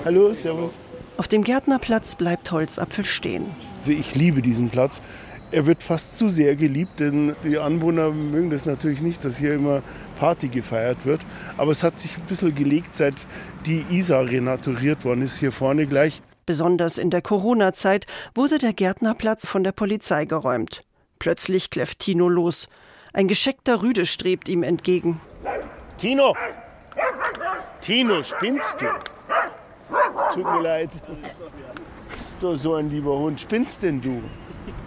Hallo, 0.06 0.36
servus. 0.36 0.76
Auf 1.18 1.28
dem 1.28 1.44
Gärtnerplatz 1.44 2.14
bleibt 2.14 2.52
Holzapfel 2.52 3.04
stehen. 3.04 3.48
Also 3.80 3.94
ich 3.94 4.14
liebe 4.14 4.44
diesen 4.44 4.70
Platz. 4.70 5.02
Er 5.56 5.66
wird 5.66 5.84
fast 5.84 6.18
zu 6.18 6.28
sehr 6.28 6.58
geliebt, 6.58 7.00
denn 7.00 7.34
die 7.46 7.58
Anwohner 7.58 8.12
mögen 8.12 8.50
das 8.50 8.66
natürlich 8.66 9.00
nicht, 9.00 9.24
dass 9.24 9.38
hier 9.38 9.54
immer 9.54 9.84
Party 10.20 10.50
gefeiert 10.50 11.06
wird. 11.06 11.26
Aber 11.56 11.72
es 11.72 11.82
hat 11.82 11.98
sich 11.98 12.18
ein 12.18 12.26
bisschen 12.26 12.54
gelegt, 12.54 12.98
seit 12.98 13.26
die 13.66 13.86
Isar 13.90 14.26
renaturiert 14.26 15.06
worden 15.06 15.22
ist, 15.22 15.38
hier 15.38 15.54
vorne 15.54 15.88
gleich. 15.88 16.22
Besonders 16.46 16.98
in 16.98 17.10
der 17.10 17.22
Corona-Zeit 17.22 18.06
wurde 18.34 18.58
der 18.58 18.74
Gärtnerplatz 18.74 19.48
von 19.48 19.64
der 19.64 19.72
Polizei 19.72 20.26
geräumt. 20.26 20.82
Plötzlich 21.20 21.70
kläfft 21.70 22.00
Tino 22.00 22.28
los. 22.28 22.68
Ein 23.14 23.30
gescheckter 23.30 23.82
Rüde 23.82 24.06
strebt 24.06 24.50
ihm 24.50 24.62
entgegen. 24.62 25.22
Tino! 25.98 26.36
Tino, 27.80 28.24
spinnst 28.24 28.76
du? 28.78 28.88
Tut 30.34 30.44
mir 30.44 30.62
leid. 30.62 30.90
Du, 32.42 32.58
so 32.58 32.76
ein 32.76 32.90
lieber 32.90 33.18
Hund, 33.18 33.40
spinnst 33.40 33.84
denn 33.84 34.02
du? 34.02 34.22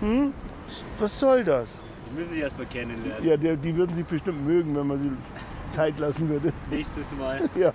Hm? 0.00 0.34
Was 0.98 1.18
soll 1.18 1.44
das? 1.44 1.80
Die 2.10 2.18
müssen 2.18 2.30
sich 2.32 2.40
erst 2.40 2.58
mal 2.58 2.66
kennenlernen. 2.66 3.26
Ja, 3.26 3.36
der, 3.36 3.56
die 3.56 3.74
würden 3.76 3.94
sich 3.94 4.06
bestimmt 4.06 4.46
mögen, 4.46 4.76
wenn 4.76 4.86
man 4.86 4.98
sie 4.98 5.10
Zeit 5.70 5.98
lassen 5.98 6.28
würde. 6.28 6.52
Nächstes 6.70 7.14
Mal. 7.14 7.48
Ja. 7.56 7.72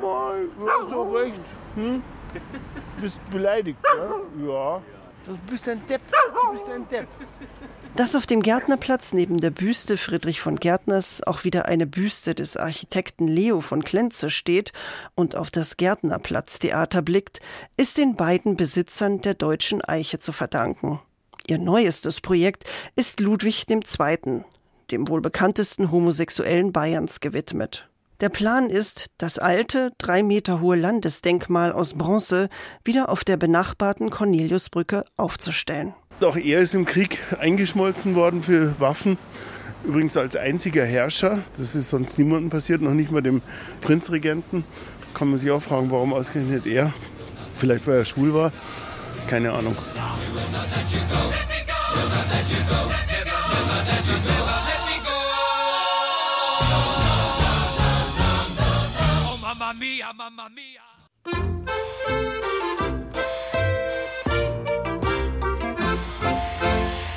Mal, 0.00 0.48
du 0.58 0.68
hast 0.68 0.92
doch 0.92 1.12
recht. 1.14 1.40
Hm? 1.74 2.02
Bist 3.00 3.18
beleidigt, 3.30 3.78
ja? 3.84 4.46
Ja. 4.46 4.82
Du 5.24 5.38
bist 5.48 5.68
ein 5.68 5.80
Depp. 5.86 6.00
Du 6.10 6.52
bist 6.52 6.68
ein 6.68 6.88
Depp. 6.88 7.06
Dass 7.94 8.16
auf 8.16 8.26
dem 8.26 8.42
Gärtnerplatz 8.42 9.12
neben 9.12 9.38
der 9.38 9.50
Büste 9.50 9.96
Friedrich 9.96 10.40
von 10.40 10.56
Gärtners 10.56 11.22
auch 11.26 11.44
wieder 11.44 11.66
eine 11.66 11.86
Büste 11.86 12.34
des 12.34 12.56
Architekten 12.56 13.28
Leo 13.28 13.60
von 13.60 13.84
Klenze 13.84 14.30
steht 14.30 14.72
und 15.14 15.36
auf 15.36 15.50
das 15.50 15.76
Gärtnerplatztheater 15.76 17.02
blickt, 17.02 17.40
ist 17.76 17.98
den 17.98 18.16
beiden 18.16 18.56
Besitzern 18.56 19.20
der 19.20 19.34
deutschen 19.34 19.84
Eiche 19.84 20.18
zu 20.18 20.32
verdanken. 20.32 21.00
Ihr 21.46 21.58
neuestes 21.58 22.20
Projekt 22.20 22.64
ist 22.96 23.20
Ludwig 23.20 23.66
II., 23.68 24.44
dem 24.90 25.08
wohl 25.08 25.20
bekanntesten 25.20 25.90
Homosexuellen 25.90 26.72
Bayerns, 26.72 27.20
gewidmet. 27.20 27.88
Der 28.20 28.28
Plan 28.28 28.70
ist, 28.70 29.10
das 29.18 29.40
alte, 29.40 29.90
drei 29.98 30.22
Meter 30.22 30.60
hohe 30.60 30.76
Landesdenkmal 30.76 31.72
aus 31.72 31.94
Bronze 31.94 32.48
wieder 32.84 33.08
auf 33.08 33.24
der 33.24 33.36
benachbarten 33.36 34.10
Corneliusbrücke 34.10 35.04
aufzustellen. 35.16 35.94
Auch 36.20 36.36
er 36.36 36.60
ist 36.60 36.74
im 36.74 36.84
Krieg 36.84 37.18
eingeschmolzen 37.40 38.14
worden 38.14 38.44
für 38.44 38.78
Waffen. 38.78 39.18
Übrigens 39.84 40.16
als 40.16 40.36
einziger 40.36 40.84
Herrscher. 40.84 41.40
Das 41.56 41.74
ist 41.74 41.90
sonst 41.90 42.16
niemandem 42.16 42.50
passiert, 42.50 42.80
noch 42.80 42.94
nicht 42.94 43.10
mal 43.10 43.22
dem 43.22 43.42
Prinzregenten. 43.80 44.62
Kann 45.14 45.28
man 45.28 45.36
sich 45.36 45.50
auch 45.50 45.62
fragen, 45.62 45.90
warum 45.90 46.12
ausgerechnet 46.12 46.64
er? 46.66 46.94
Vielleicht 47.56 47.88
weil 47.88 47.98
er 47.98 48.04
schwul 48.04 48.32
war. 48.32 48.52
Keine 49.26 49.52
Ahnung. 49.52 49.76
Oh, 59.24 59.36
Mamma 59.40 59.72
mia, 59.74 60.12
Mamma 60.12 60.48
mia. 60.48 60.82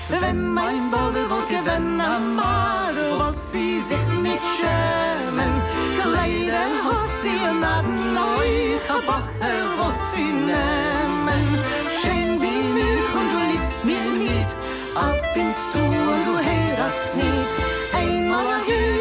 Wenn 0.09 0.53
mein 0.53 0.91
Bobel 0.91 1.30
wohl 1.30 1.45
gewinnen 1.49 1.99
Amado, 2.01 3.19
wollt 3.19 3.38
sie 3.38 3.82
sich 3.82 4.05
nicht 4.21 4.43
schämen. 4.57 5.53
Kleider 6.01 6.67
hat 6.86 7.07
sie 7.21 7.39
und 7.49 7.59
Naden 7.59 8.17
euch, 8.17 8.89
a 8.89 8.97
Bacher 9.07 9.57
wollt 9.78 10.09
sie 10.13 10.32
nehmen. 10.51 11.43
ab 14.96 15.36
ins 15.36 15.62
Tor, 15.72 16.16
du 16.26 16.38
heiratsnit. 16.38 17.52
Einmal 17.93 18.46
a 18.46 18.60
hus 18.68 18.95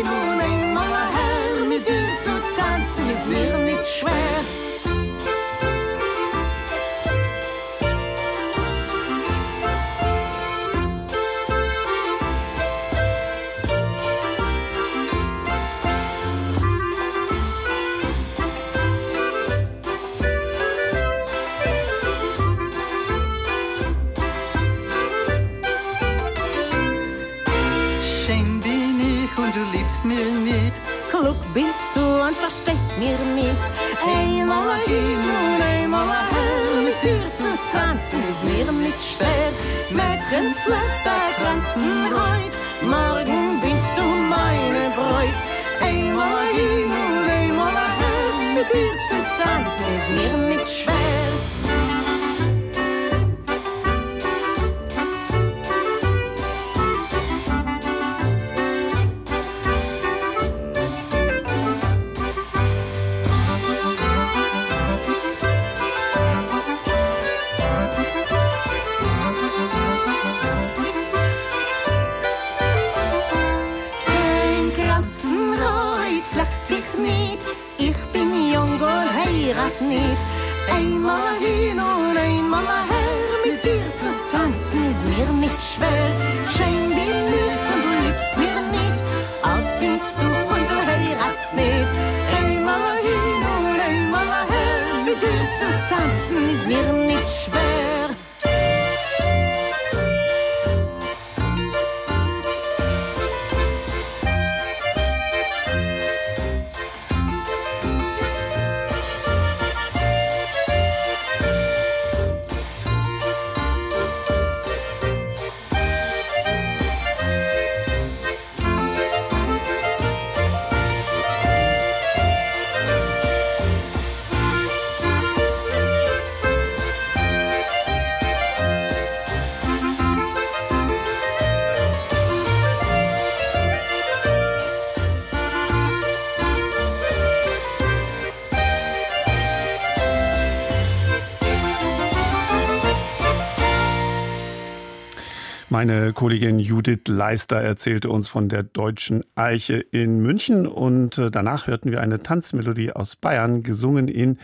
Meine 145.86 146.14
Kollegin 146.14 146.60
Judith 146.60 147.08
Leister 147.08 147.60
erzählte 147.60 148.08
uns 148.08 148.26
von 148.26 148.48
der 148.48 148.62
deutschen 148.62 149.22
Eiche 149.34 149.74
in 149.74 150.22
München 150.22 150.66
und 150.66 151.18
äh, 151.18 151.30
danach 151.30 151.66
hörten 151.66 151.92
wir 151.92 152.00
eine 152.00 152.22
Tanzmelodie 152.22 152.92
aus 152.92 153.16
Bayern, 153.16 153.62
gesungen 153.62 154.08
in 154.08 154.38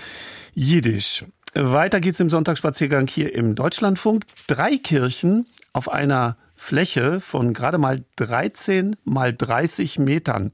Jiddisch. 0.52 1.24
Weiter 1.54 2.02
geht's 2.02 2.20
im 2.20 2.28
Sonntagsspaziergang 2.28 3.06
hier 3.06 3.34
im 3.34 3.54
Deutschlandfunk. 3.54 4.26
Drei 4.48 4.76
Kirchen 4.76 5.46
auf 5.72 5.90
einer 5.90 6.36
Fläche 6.56 7.20
von 7.20 7.54
gerade 7.54 7.78
mal 7.78 8.04
13 8.16 8.96
mal 9.04 9.32
30 9.34 9.98
Metern. 9.98 10.52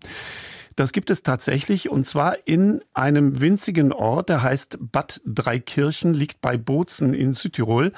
Das 0.77 0.93
gibt 0.93 1.09
es 1.09 1.23
tatsächlich 1.23 1.89
und 1.89 2.07
zwar 2.07 2.37
in 2.47 2.83
einem 2.93 3.41
winzigen 3.41 3.93
Ort, 3.93 4.29
der 4.29 4.43
heißt 4.43 4.79
Bad 4.93 5.23
Dreikirchen, 5.25 6.13
liegt 6.13 6.43
bei 6.43 6.59
Bozen 6.59 7.15
in 7.15 7.33
Südtirol. 7.33 7.93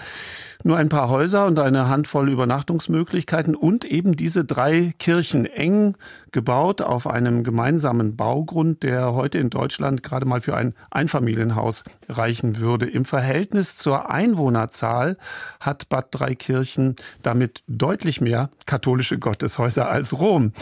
Nur 0.62 0.76
ein 0.76 0.88
paar 0.88 1.08
Häuser 1.08 1.46
und 1.46 1.58
eine 1.58 1.88
Handvoll 1.88 2.30
Übernachtungsmöglichkeiten 2.30 3.56
und 3.56 3.84
eben 3.84 4.14
diese 4.14 4.44
drei 4.44 4.94
Kirchen 5.00 5.44
eng 5.44 5.96
gebaut 6.32 6.82
auf 6.82 7.06
einem 7.06 7.42
gemeinsamen 7.42 8.16
Baugrund, 8.16 8.82
der 8.82 9.14
heute 9.14 9.38
in 9.38 9.50
Deutschland 9.50 10.02
gerade 10.02 10.26
mal 10.26 10.40
für 10.40 10.56
ein 10.56 10.74
Einfamilienhaus 10.90 11.84
reichen 12.08 12.58
würde. 12.58 12.86
Im 12.86 13.04
Verhältnis 13.04 13.76
zur 13.76 14.10
Einwohnerzahl 14.10 15.16
hat 15.60 15.88
Bad 15.88 16.08
Dreikirchen 16.10 16.96
damit 17.22 17.62
deutlich 17.66 18.20
mehr 18.20 18.50
katholische 18.66 19.18
Gotteshäuser 19.18 19.88
als 19.88 20.18
Rom. 20.18 20.52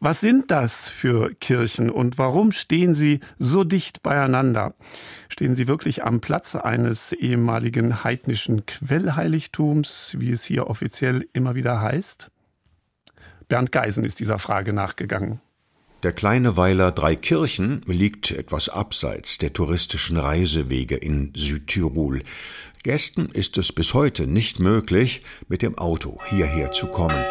Was 0.00 0.20
sind 0.20 0.50
das 0.50 0.88
für 0.88 1.34
Kirchen 1.34 1.90
und 1.90 2.18
warum 2.18 2.52
stehen 2.52 2.94
sie 2.94 3.20
so 3.38 3.64
dicht 3.64 4.02
beieinander? 4.02 4.74
Stehen 5.28 5.54
sie 5.54 5.68
wirklich 5.68 6.04
am 6.04 6.20
Platz 6.20 6.56
eines 6.56 7.12
ehemaligen 7.12 8.04
heidnischen 8.04 8.66
Quellheiligtums, 8.66 10.16
wie 10.18 10.30
es 10.30 10.44
hier 10.44 10.68
offiziell 10.68 11.28
immer 11.32 11.54
wieder 11.54 11.80
heißt? 11.80 12.30
Bernd 13.48 13.72
Geisen 13.72 14.04
ist 14.04 14.20
dieser 14.20 14.38
Frage 14.38 14.72
nachgegangen. 14.72 15.40
Der 16.02 16.12
kleine 16.12 16.58
Weiler 16.58 16.92
Dreikirchen 16.92 17.82
liegt 17.86 18.30
etwas 18.30 18.68
abseits 18.68 19.38
der 19.38 19.54
touristischen 19.54 20.18
Reisewege 20.18 20.96
in 20.96 21.32
Südtirol. 21.34 22.22
Gästen 22.82 23.30
ist 23.30 23.56
es 23.56 23.72
bis 23.72 23.94
heute 23.94 24.26
nicht 24.26 24.60
möglich, 24.60 25.22
mit 25.48 25.62
dem 25.62 25.78
Auto 25.78 26.18
hierher 26.26 26.72
zu 26.72 26.88
kommen. 26.88 27.24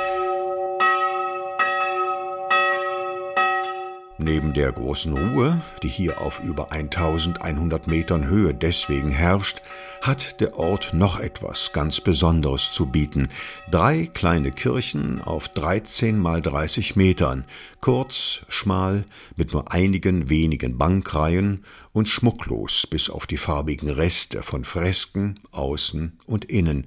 Neben 4.20 4.53
der 4.53 4.72
großen 4.72 5.18
Ruhe, 5.18 5.59
die 5.82 5.88
hier 5.88 6.22
auf 6.22 6.39
über 6.43 6.72
1100 6.72 7.88
Metern 7.88 8.28
Höhe 8.28 8.53
deswegen 8.53 9.09
herrscht, 9.09 9.61
hat 10.01 10.39
der 10.39 10.59
Ort 10.59 10.93
noch 10.93 11.20
etwas 11.20 11.72
ganz 11.74 11.99
Besonderes 11.99 12.72
zu 12.72 12.86
bieten. 12.86 13.30
Drei 13.72 14.07
kleine 14.14 14.51
Kirchen 14.51 15.20
auf 15.20 15.47
13 15.49 16.20
mal 16.20 16.43
30 16.43 16.95
Metern, 16.95 17.45
kurz, 17.82 18.41
schmal, 18.49 19.05
mit 19.36 19.51
nur 19.51 19.72
einigen 19.72 20.30
wenigen 20.30 20.78
Bankreihen 20.78 21.66
und 21.91 22.07
schmucklos 22.07 22.86
bis 22.86 23.09
auf 23.09 23.26
die 23.26 23.38
farbigen 23.38 23.89
Reste 23.89 24.43
von 24.43 24.64
Fresken 24.64 25.39
außen 25.51 26.20
und 26.28 26.45
innen. 26.45 26.86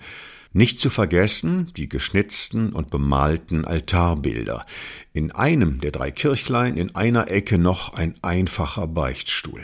Nicht 0.57 0.81
zu 0.81 0.89
vergessen 0.89 1.71
die 1.77 1.87
geschnitzten 1.87 2.73
und 2.73 2.89
bemalten 2.89 3.67
Altarbilder. 3.67 4.65
In 5.13 5.31
einem 5.33 5.83
der 5.83 5.91
drei 5.91 6.11
Kirchlein 6.11 6.79
in 6.79 6.97
einer 6.97 7.31
Ecke 7.31 7.59
noch 7.59 7.93
ein 7.93 8.15
einfacher 8.23 8.87
Beichtstuhl. 8.87 9.61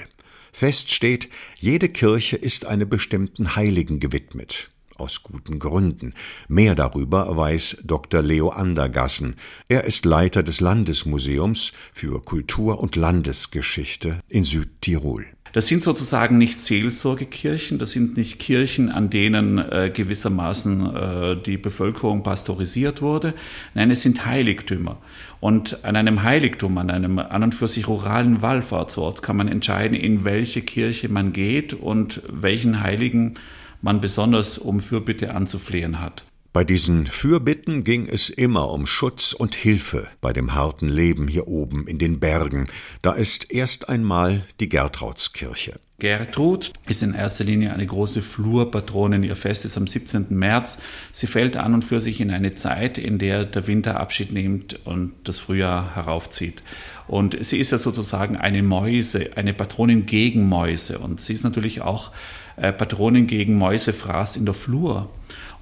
Fest 0.53 0.93
steht, 0.93 1.31
jede 1.59 1.89
Kirche 1.89 2.37
ist 2.37 2.67
einem 2.67 2.91
bestimmten 2.91 3.57
Heiligen 3.57 4.01
gewidmet. 4.01 4.69
Aus 4.99 5.23
guten 5.23 5.59
Gründen. 5.59 6.13
Mehr 6.47 6.75
darüber 6.75 7.39
weiß 7.39 7.79
Dr. 7.85 8.21
Leo 8.21 8.51
Andergassen. 8.51 9.37
Er 9.69 9.85
ist 9.85 10.05
Leiter 10.05 10.43
des 10.43 10.61
Landesmuseums 10.61 11.73
für 11.95 12.21
Kultur 12.21 12.81
und 12.81 12.97
Landesgeschichte 12.97 14.21
in 14.29 14.45
Südtirol. 14.45 15.25
Das 15.53 15.67
sind 15.67 15.83
sozusagen 15.83 16.39
nicht 16.39 16.59
Seelsorgekirchen, 16.59 17.79
das 17.79 17.93
sind 17.93 18.17
nicht 18.17 18.39
Kirchen, 18.39 18.91
an 18.91 19.11
denen 19.11 19.59
äh, 19.59 19.91
gewissermaßen 19.95 20.97
äh, 20.97 21.37
die 21.37 21.59
Bevölkerung 21.59 22.23
pastorisiert 22.23 23.03
wurde. 23.03 23.35
Nein, 23.75 23.91
es 23.91 24.01
sind 24.01 24.25
Heiligtümer. 24.25 24.97
Und 25.41 25.85
an 25.85 25.97
einem 25.97 26.23
Heiligtum, 26.23 26.79
an 26.79 26.91
einem 26.91 27.19
an 27.19 27.43
und 27.43 27.55
für 27.55 27.69
sich 27.69 27.87
ruralen 27.87 28.41
Wallfahrtsort 28.41 29.23
kann 29.23 29.37
man 29.37 29.49
entscheiden, 29.49 29.95
in 29.95 30.25
welche 30.25 30.63
Kirche 30.63 31.11
man 31.11 31.35
geht 31.35 31.75
und 31.75 32.23
welchen 32.31 32.81
Heiligen 32.81 33.35
man 33.83 34.01
besonders 34.01 34.57
um 34.57 34.81
Fürbitte 34.81 35.35
anzuflehen 35.35 36.01
hat. 36.01 36.25
Bei 36.53 36.65
diesen 36.65 37.07
Fürbitten 37.07 37.83
ging 37.83 38.07
es 38.07 38.29
immer 38.29 38.71
um 38.71 38.87
Schutz 38.87 39.33
und 39.33 39.55
Hilfe 39.55 40.09
bei 40.21 40.35
dem 40.35 40.55
harten 40.55 40.87
Leben 40.87 41.27
hier 41.27 41.49
oben 41.49 41.87
in 41.87 41.99
den 41.99 42.21
Bergen. 42.21 42.67
Da 43.01 43.13
ist 43.13 43.51
erst 43.51 43.89
einmal 43.89 44.45
die 44.61 44.69
Gertraudskirche. 44.69 45.81
Gertrud 45.99 46.73
ist 46.87 47.03
in 47.03 47.15
erster 47.15 47.45
Linie 47.45 47.73
eine 47.73 47.87
große 47.87 48.21
Flurpatronin. 48.21 49.23
Ihr 49.23 49.37
Fest 49.37 49.65
ist 49.65 49.79
am 49.79 49.87
17. 49.87 50.27
März. 50.29 50.79
Sie 51.11 51.27
fällt 51.27 51.57
an 51.57 51.73
und 51.73 51.87
für 51.87 52.03
sich 52.03 52.21
in 52.21 52.31
eine 52.31 52.53
Zeit, 52.53 52.99
in 52.99 53.19
der 53.19 53.47
der 53.47 53.67
Winter 53.67 53.99
Abschied 53.99 54.31
nimmt 54.31 54.79
und 54.85 55.13
das 55.25 55.39
Frühjahr 55.39 55.95
heraufzieht. 55.95 56.63
Und 57.09 57.43
sie 57.43 57.59
ist 57.59 57.73
ja 57.73 57.79
sozusagen 57.79 58.37
eine 58.37 58.63
Mäuse, 58.63 59.31
eine 59.37 59.55
Patronin 59.55 60.05
gegen 60.05 60.49
Mäuse. 60.49 60.99
Und 60.99 61.19
sie 61.19 61.33
ist 61.33 61.45
natürlich 61.45 61.81
auch 61.81 62.11
äh, 62.57 62.73
Patronin 62.73 63.27
gegen 63.27 63.55
Mäusefraß 63.55 64.37
in 64.37 64.45
der 64.45 64.55
Flur. 64.55 65.09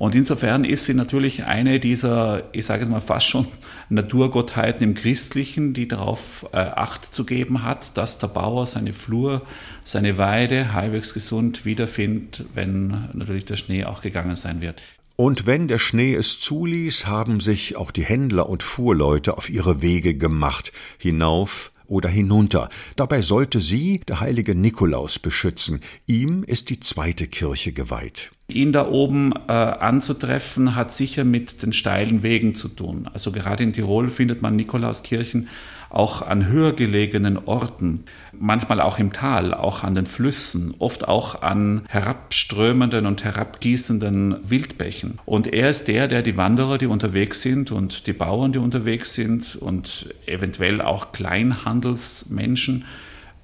Und 0.00 0.14
insofern 0.14 0.64
ist 0.64 0.86
sie 0.86 0.94
natürlich 0.94 1.44
eine 1.44 1.78
dieser, 1.78 2.44
ich 2.52 2.64
sage 2.64 2.84
es 2.84 2.88
mal 2.88 3.02
fast 3.02 3.26
schon 3.26 3.46
Naturgottheiten 3.90 4.82
im 4.82 4.94
Christlichen, 4.94 5.74
die 5.74 5.88
darauf 5.88 6.46
äh, 6.52 6.56
Acht 6.56 7.04
zu 7.04 7.26
geben 7.26 7.64
hat, 7.64 7.98
dass 7.98 8.18
der 8.18 8.28
Bauer 8.28 8.64
seine 8.64 8.94
Flur, 8.94 9.42
seine 9.84 10.16
Weide 10.16 10.72
halbwegs 10.72 11.12
gesund 11.12 11.66
wiederfindet, 11.66 12.46
wenn 12.54 13.10
natürlich 13.12 13.44
der 13.44 13.56
Schnee 13.56 13.84
auch 13.84 14.00
gegangen 14.00 14.36
sein 14.36 14.62
wird. 14.62 14.80
Und 15.16 15.44
wenn 15.44 15.68
der 15.68 15.78
Schnee 15.78 16.14
es 16.14 16.40
zuließ, 16.40 17.06
haben 17.06 17.40
sich 17.40 17.76
auch 17.76 17.90
die 17.90 18.04
Händler 18.04 18.48
und 18.48 18.62
Fuhrleute 18.62 19.36
auf 19.36 19.50
ihre 19.50 19.82
Wege 19.82 20.14
gemacht, 20.14 20.72
hinauf 20.96 21.72
oder 21.86 22.08
hinunter. 22.08 22.70
Dabei 22.96 23.20
sollte 23.20 23.60
sie 23.60 24.00
der 24.08 24.20
heilige 24.20 24.54
Nikolaus 24.54 25.18
beschützen. 25.18 25.82
Ihm 26.06 26.42
ist 26.42 26.70
die 26.70 26.80
zweite 26.80 27.26
Kirche 27.26 27.74
geweiht. 27.74 28.30
Ihn 28.50 28.72
da 28.72 28.88
oben 28.88 29.32
äh, 29.48 29.52
anzutreffen, 29.52 30.74
hat 30.74 30.92
sicher 30.92 31.24
mit 31.24 31.62
den 31.62 31.72
steilen 31.72 32.22
Wegen 32.22 32.54
zu 32.54 32.68
tun. 32.68 33.08
Also 33.12 33.32
gerade 33.32 33.62
in 33.62 33.72
Tirol 33.72 34.08
findet 34.08 34.42
man 34.42 34.56
Nikolauskirchen 34.56 35.48
auch 35.90 36.22
an 36.22 36.46
höher 36.46 36.72
gelegenen 36.72 37.36
Orten, 37.36 38.04
manchmal 38.32 38.80
auch 38.80 38.98
im 38.98 39.12
Tal, 39.12 39.52
auch 39.52 39.82
an 39.82 39.94
den 39.94 40.06
Flüssen, 40.06 40.74
oft 40.78 41.08
auch 41.08 41.42
an 41.42 41.82
herabströmenden 41.88 43.06
und 43.06 43.24
herabgießenden 43.24 44.36
Wildbächen. 44.48 45.18
Und 45.26 45.48
er 45.48 45.68
ist 45.68 45.88
der, 45.88 46.06
der 46.06 46.22
die 46.22 46.36
Wanderer, 46.36 46.78
die 46.78 46.86
unterwegs 46.86 47.42
sind 47.42 47.72
und 47.72 48.06
die 48.06 48.12
Bauern, 48.12 48.52
die 48.52 48.58
unterwegs 48.60 49.14
sind 49.14 49.56
und 49.56 50.14
eventuell 50.26 50.80
auch 50.80 51.10
Kleinhandelsmenschen 51.10 52.84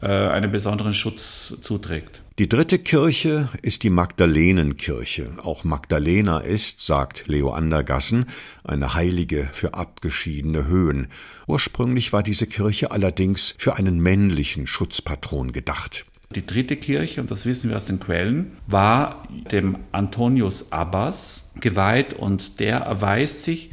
äh, 0.00 0.06
einen 0.06 0.52
besonderen 0.52 0.94
Schutz 0.94 1.54
zuträgt. 1.60 2.22
Die 2.38 2.50
dritte 2.50 2.78
Kirche 2.78 3.48
ist 3.62 3.82
die 3.82 3.88
Magdalenenkirche. 3.88 5.32
Auch 5.42 5.64
Magdalena 5.64 6.40
ist, 6.40 6.84
sagt 6.84 7.28
Leo 7.28 7.48
Andergassen, 7.48 8.26
eine 8.62 8.92
Heilige 8.92 9.48
für 9.52 9.72
abgeschiedene 9.72 10.66
Höhen. 10.66 11.08
Ursprünglich 11.46 12.12
war 12.12 12.22
diese 12.22 12.46
Kirche 12.46 12.90
allerdings 12.90 13.54
für 13.56 13.76
einen 13.76 14.00
männlichen 14.00 14.66
Schutzpatron 14.66 15.52
gedacht. 15.52 16.04
Die 16.34 16.44
dritte 16.44 16.76
Kirche, 16.76 17.22
und 17.22 17.30
das 17.30 17.46
wissen 17.46 17.70
wir 17.70 17.76
aus 17.78 17.86
den 17.86 18.00
Quellen, 18.00 18.52
war 18.66 19.26
dem 19.50 19.78
Antonius 19.92 20.72
Abbas 20.72 21.42
geweiht 21.58 22.12
und 22.12 22.60
der 22.60 22.80
erweist 22.80 23.44
sich 23.44 23.70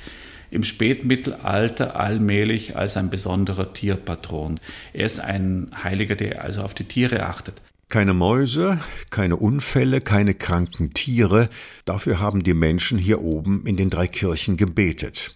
im 0.51 0.63
Spätmittelalter 0.63 1.99
allmählich 1.99 2.77
als 2.77 2.95
ein 2.95 3.09
besonderer 3.09 3.73
Tierpatron. 3.73 4.57
Er 4.93 5.05
ist 5.05 5.19
ein 5.19 5.71
Heiliger, 5.83 6.15
der 6.15 6.45
also 6.45 6.61
auf 6.61 6.73
die 6.73 6.85
Tiere 6.85 7.25
achtet. 7.25 7.61
Keine 7.93 8.15
Mäuse, 8.15 8.79
keine 9.11 9.35
Unfälle, 9.35 10.01
keine 10.01 10.33
kranken 10.33 10.95
Tiere, 10.95 11.47
dafür 11.85 12.19
haben 12.19 12.41
die 12.41 12.55
Menschen 12.55 12.97
hier 12.97 13.21
oben 13.21 13.67
in 13.67 13.77
den 13.77 13.91
drei 13.91 14.07
Kirchen 14.07 14.57
gebetet. 14.57 15.35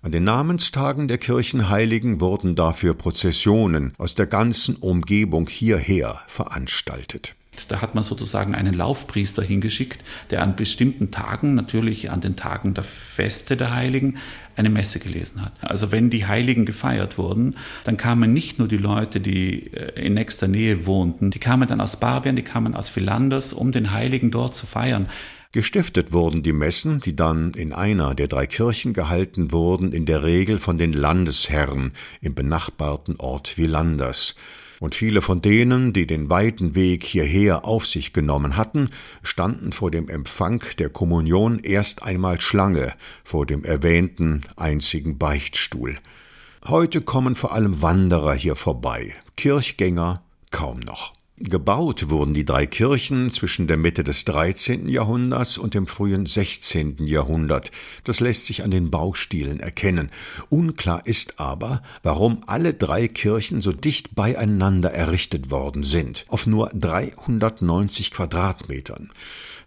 An 0.00 0.10
den 0.10 0.24
Namenstagen 0.24 1.08
der 1.08 1.18
Kirchenheiligen 1.18 2.22
wurden 2.22 2.56
dafür 2.56 2.94
Prozessionen 2.94 3.92
aus 3.98 4.14
der 4.14 4.24
ganzen 4.24 4.76
Umgebung 4.76 5.46
hierher 5.46 6.22
veranstaltet. 6.26 7.34
Da 7.68 7.82
hat 7.82 7.94
man 7.94 8.02
sozusagen 8.02 8.54
einen 8.54 8.72
Laufpriester 8.72 9.42
hingeschickt, 9.42 10.02
der 10.30 10.42
an 10.42 10.56
bestimmten 10.56 11.10
Tagen, 11.10 11.54
natürlich 11.54 12.10
an 12.10 12.22
den 12.22 12.34
Tagen 12.34 12.72
der 12.72 12.84
Feste 12.84 13.58
der 13.58 13.74
Heiligen, 13.74 14.16
eine 14.60 14.70
Messe 14.70 15.00
gelesen 15.00 15.42
hat. 15.42 15.52
Also 15.60 15.90
wenn 15.90 16.10
die 16.10 16.26
Heiligen 16.26 16.64
gefeiert 16.64 17.18
wurden, 17.18 17.56
dann 17.84 17.96
kamen 17.96 18.32
nicht 18.32 18.58
nur 18.58 18.68
die 18.68 18.76
Leute, 18.76 19.20
die 19.20 19.72
äh, 19.72 20.06
in 20.06 20.14
nächster 20.14 20.46
Nähe 20.46 20.86
wohnten, 20.86 21.30
die 21.30 21.40
kamen 21.40 21.66
dann 21.66 21.80
aus 21.80 21.98
Barbien, 21.98 22.36
die 22.36 22.42
kamen 22.42 22.74
aus 22.74 22.88
Philanders, 22.88 23.52
um 23.52 23.72
den 23.72 23.90
Heiligen 23.92 24.30
dort 24.30 24.54
zu 24.54 24.66
feiern. 24.66 25.08
Gestiftet 25.52 26.12
wurden 26.12 26.44
die 26.44 26.52
Messen, 26.52 27.00
die 27.00 27.16
dann 27.16 27.54
in 27.54 27.72
einer 27.72 28.14
der 28.14 28.28
drei 28.28 28.46
Kirchen 28.46 28.92
gehalten 28.92 29.50
wurden, 29.50 29.92
in 29.92 30.06
der 30.06 30.22
Regel 30.22 30.58
von 30.58 30.78
den 30.78 30.92
Landesherren 30.92 31.92
im 32.20 32.36
benachbarten 32.36 33.16
Ort 33.18 33.58
Villanders 33.58 34.36
und 34.78 34.94
viele 34.94 35.22
von 35.22 35.42
denen, 35.42 35.92
die 35.92 36.06
den 36.06 36.30
weiten 36.30 36.76
Weg 36.76 37.02
hierher 37.02 37.64
auf 37.64 37.84
sich 37.84 38.12
genommen 38.12 38.56
hatten, 38.56 38.90
standen 39.24 39.72
vor 39.72 39.90
dem 39.90 40.08
Empfang 40.08 40.62
der 40.78 40.88
Kommunion 40.88 41.58
erst 41.58 42.04
einmal 42.04 42.40
Schlange 42.40 42.94
vor 43.24 43.44
dem 43.44 43.64
erwähnten 43.64 44.42
einzigen 44.56 45.18
Beichtstuhl. 45.18 45.98
Heute 46.68 47.00
kommen 47.00 47.34
vor 47.34 47.52
allem 47.52 47.82
Wanderer 47.82 48.34
hier 48.34 48.54
vorbei, 48.54 49.14
Kirchgänger 49.36 50.22
kaum 50.52 50.78
noch. 50.78 51.19
Gebaut 51.42 52.10
wurden 52.10 52.34
die 52.34 52.44
drei 52.44 52.66
Kirchen 52.66 53.32
zwischen 53.32 53.66
der 53.66 53.78
Mitte 53.78 54.04
des 54.04 54.26
13. 54.26 54.90
Jahrhunderts 54.90 55.56
und 55.56 55.72
dem 55.72 55.86
frühen 55.86 56.26
16. 56.26 57.06
Jahrhundert. 57.06 57.70
Das 58.04 58.20
lässt 58.20 58.44
sich 58.44 58.62
an 58.62 58.70
den 58.70 58.90
Baustilen 58.90 59.58
erkennen. 59.58 60.10
Unklar 60.50 61.06
ist 61.06 61.40
aber, 61.40 61.82
warum 62.02 62.42
alle 62.46 62.74
drei 62.74 63.08
Kirchen 63.08 63.62
so 63.62 63.72
dicht 63.72 64.14
beieinander 64.14 64.92
errichtet 64.92 65.50
worden 65.50 65.82
sind, 65.82 66.26
auf 66.28 66.46
nur 66.46 66.68
390 66.74 68.10
Quadratmetern. 68.10 69.10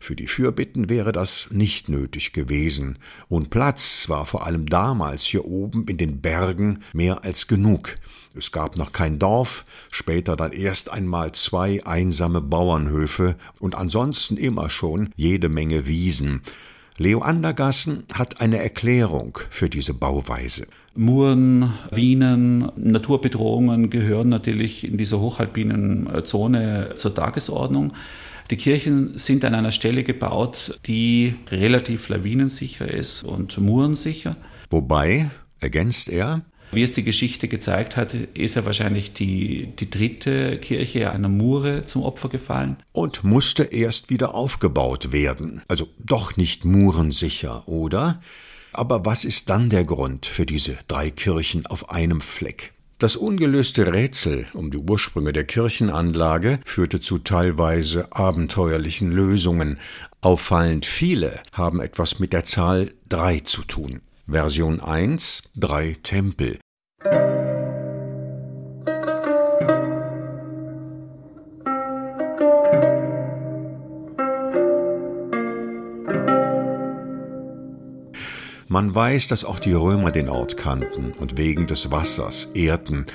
Für 0.04 0.18
die 0.18 0.28
Fürbitten 0.28 0.90
wäre 0.90 1.14
das 1.14 1.48
nicht 1.50 1.88
nötig 1.88 2.34
gewesen, 2.34 3.00
und 3.30 3.52
Platz 3.52 4.10
war 4.10 4.26
vor 4.26 4.46
allem 4.46 4.66
damals 4.66 5.24
hier 5.24 5.46
oben 5.46 5.86
in 5.88 5.96
den 5.96 6.20
Bergen 6.20 6.80
mehr 6.92 7.24
als 7.24 7.48
genug. 7.48 7.96
Es 8.36 8.52
gab 8.52 8.76
noch 8.76 8.92
kein 8.92 9.18
Dorf, 9.18 9.64
später 9.92 10.36
dann 10.36 10.52
erst 10.52 10.92
einmal 10.92 11.32
zwei 11.32 11.86
einsame 11.86 12.42
Bauernhöfe 12.42 13.38
und 13.62 13.76
ansonsten 13.76 14.36
immer 14.36 14.70
schon 14.70 15.08
jede 15.16 15.48
Menge 15.48 15.88
Wiesen. 15.88 16.42
Leo 16.98 17.22
Andergassen 17.22 18.04
hat 18.12 18.42
eine 18.42 18.58
Erklärung 18.58 19.40
für 19.50 19.70
diese 19.70 19.94
Bauweise. 19.94 20.68
Muren, 20.96 21.72
Wienen, 21.92 22.70
Naturbedrohungen 22.76 23.90
gehören 23.90 24.28
natürlich 24.28 24.86
in 24.86 24.98
dieser 24.98 25.22
hochalpinen 25.22 26.10
Zone 26.26 26.92
zur 26.96 27.16
Tagesordnung. 27.16 27.94
Die 28.50 28.58
Kirchen 28.58 29.18
sind 29.18 29.46
an 29.46 29.56
einer 29.56 29.72
Stelle 29.72 30.04
gebaut, 30.04 30.80
die 30.86 31.36
relativ 31.50 32.10
lawinensicher 32.10 32.90
ist 32.90 33.24
und 33.24 33.58
murensicher. 33.58 34.36
Wobei, 34.70 35.30
ergänzt 35.60 36.10
er, 36.10 36.42
wie 36.74 36.82
es 36.82 36.94
die 36.94 37.04
Geschichte 37.04 37.48
gezeigt 37.48 37.96
hat, 37.98 38.16
ist 38.16 38.56
er 38.56 38.66
wahrscheinlich 38.66 39.14
die, 39.14 39.68
die 39.78 39.92
dritte 39.92 40.58
Kirche 40.58 41.12
einer 41.12 41.30
Mure 41.30 41.86
zum 41.86 42.02
Opfer 42.02 42.30
gefallen. 42.30 42.78
Und 42.94 43.24
musste 43.24 43.64
erst 43.66 44.10
wieder 44.10 44.34
aufgebaut 44.34 45.12
werden. 45.12 45.62
Also 45.68 45.88
doch 46.00 46.36
nicht 46.36 46.66
murensicher, 46.66 47.68
oder? 47.68 48.22
Aber 48.72 49.06
was 49.06 49.24
ist 49.24 49.50
dann 49.50 49.70
der 49.70 49.84
Grund 49.84 50.26
für 50.26 50.48
diese 50.48 50.80
drei 50.88 51.12
Kirchen 51.12 51.68
auf 51.68 51.92
einem 51.92 52.22
Fleck? 52.22 52.73
Das 53.00 53.16
ungelöste 53.16 53.92
Rätsel 53.94 54.48
um 54.54 54.72
die 54.72 54.78
Ursprünge 54.78 55.34
der 55.34 55.44
Kirchenanlage 55.44 56.60
führte 56.66 57.02
zu 57.02 57.18
teilweise 57.18 58.12
abenteuerlichen 58.12 59.12
Lösungen. 59.12 59.80
Auffallend 60.22 60.86
viele 60.86 61.42
haben 61.52 61.82
etwas 61.82 62.20
mit 62.20 62.34
der 62.34 62.46
Zahl 62.46 62.92
3 63.10 63.42
zu 63.42 63.64
tun. 63.64 64.02
Version 64.28 64.80
1 64.80 65.52
drei 65.56 65.98
Tempel. 66.02 66.60
Man 78.74 78.96
weiß, 78.96 79.28
dass 79.28 79.46
auch 79.46 79.60
die 79.60 79.74
Römer 79.74 80.10
den 80.10 80.30
Ort 80.30 80.58
kannten 80.58 81.14
und 81.20 81.38
wegen 81.38 81.68
des 81.68 81.92
Wassers 81.92 82.48
ehrten, 82.56 83.06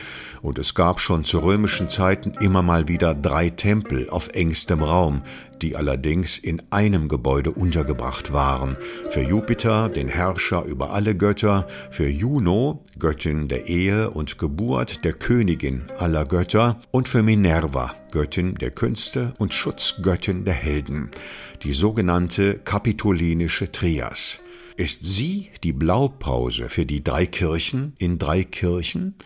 und 0.41 0.57
es 0.57 0.73
gab 0.73 1.01
schon 1.01 1.25
zu 1.25 1.41
römischen 1.41 1.91
Zeiten 1.91 2.33
immer 2.41 2.63
mal 2.63 2.87
wieder 2.87 3.13
drei 3.13 3.51
Tempel 3.51 4.09
auf 4.09 4.29
engstem 4.35 4.85
Raum, 4.85 5.23
die 5.61 5.75
allerdings 5.75 6.39
in 6.39 6.63
einem 6.71 7.09
Gebäude 7.09 7.51
untergebracht 7.51 8.33
waren, 8.33 8.77
für 9.11 9.23
Jupiter, 9.23 9.89
den 9.89 10.07
Herrscher 10.07 10.63
über 10.63 10.93
alle 10.93 11.17
Götter, 11.17 11.67
für 11.91 12.09
Juno, 12.09 12.85
Göttin 13.01 13.49
der 13.49 13.67
Ehe 13.67 14.11
und 14.11 14.39
Geburt, 14.39 15.05
der 15.05 15.15
Königin 15.15 15.87
aller 15.99 16.25
Götter, 16.25 16.81
und 16.93 17.09
für 17.09 17.25
Minerva, 17.25 17.97
Göttin 18.13 18.55
der 18.55 18.71
Künste 18.71 19.35
und 19.39 19.53
Schutzgöttin 19.53 20.45
der 20.45 20.55
Helden, 20.55 21.11
die 21.65 21.73
sogenannte 21.73 22.61
kapitolinische 22.61 23.73
Trias. 23.73 24.39
Ist 24.79 25.05
sie 25.05 25.51
die 25.64 25.72
Blaupause 25.72 26.68
für 26.68 26.87
die 26.87 27.03
drei 27.03 27.26
Kirchen 27.26 27.95
in 27.99 28.16
drei 28.16 28.45
Kirchen? 28.45 29.16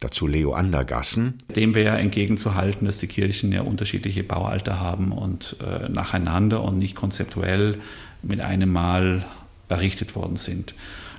Dazu 0.00 0.26
Leo 0.26 0.52
Andergassen. 0.52 1.42
Dem 1.48 1.74
wäre 1.74 1.96
entgegenzuhalten, 1.96 2.84
dass 2.84 2.98
die 2.98 3.06
Kirchen 3.06 3.50
ja 3.50 3.62
unterschiedliche 3.62 4.22
Baualter 4.22 4.80
haben 4.80 5.12
und 5.12 5.56
äh, 5.64 5.88
nacheinander 5.88 6.62
und 6.62 6.76
nicht 6.76 6.94
konzeptuell 6.94 7.80
mit 8.22 8.42
einem 8.42 8.70
Mal 8.70 9.24
errichtet 9.70 10.14
worden 10.14 10.36
sind. 10.36 10.74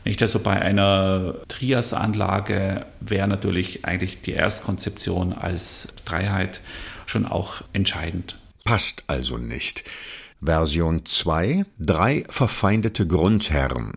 Nicht 0.05 0.21
also 0.21 0.37
bei 0.37 0.61
einer 0.61 1.37
Trias-Anlage 1.47 2.85
wäre 2.99 3.27
natürlich 3.27 3.85
eigentlich 3.85 4.21
die 4.21 4.33
Erstkonzeption 4.33 5.33
als 5.33 5.87
Freiheit 6.05 6.61
schon 7.07 7.25
auch 7.25 7.63
entscheidend. 7.73 8.37
Passt 8.65 9.03
also 9.07 9.39
nicht. 9.39 9.83
Version 10.41 11.05
2 11.05 11.65
Drei 11.79 12.23
verfeindete 12.29 13.05
Grundherren. 13.07 13.93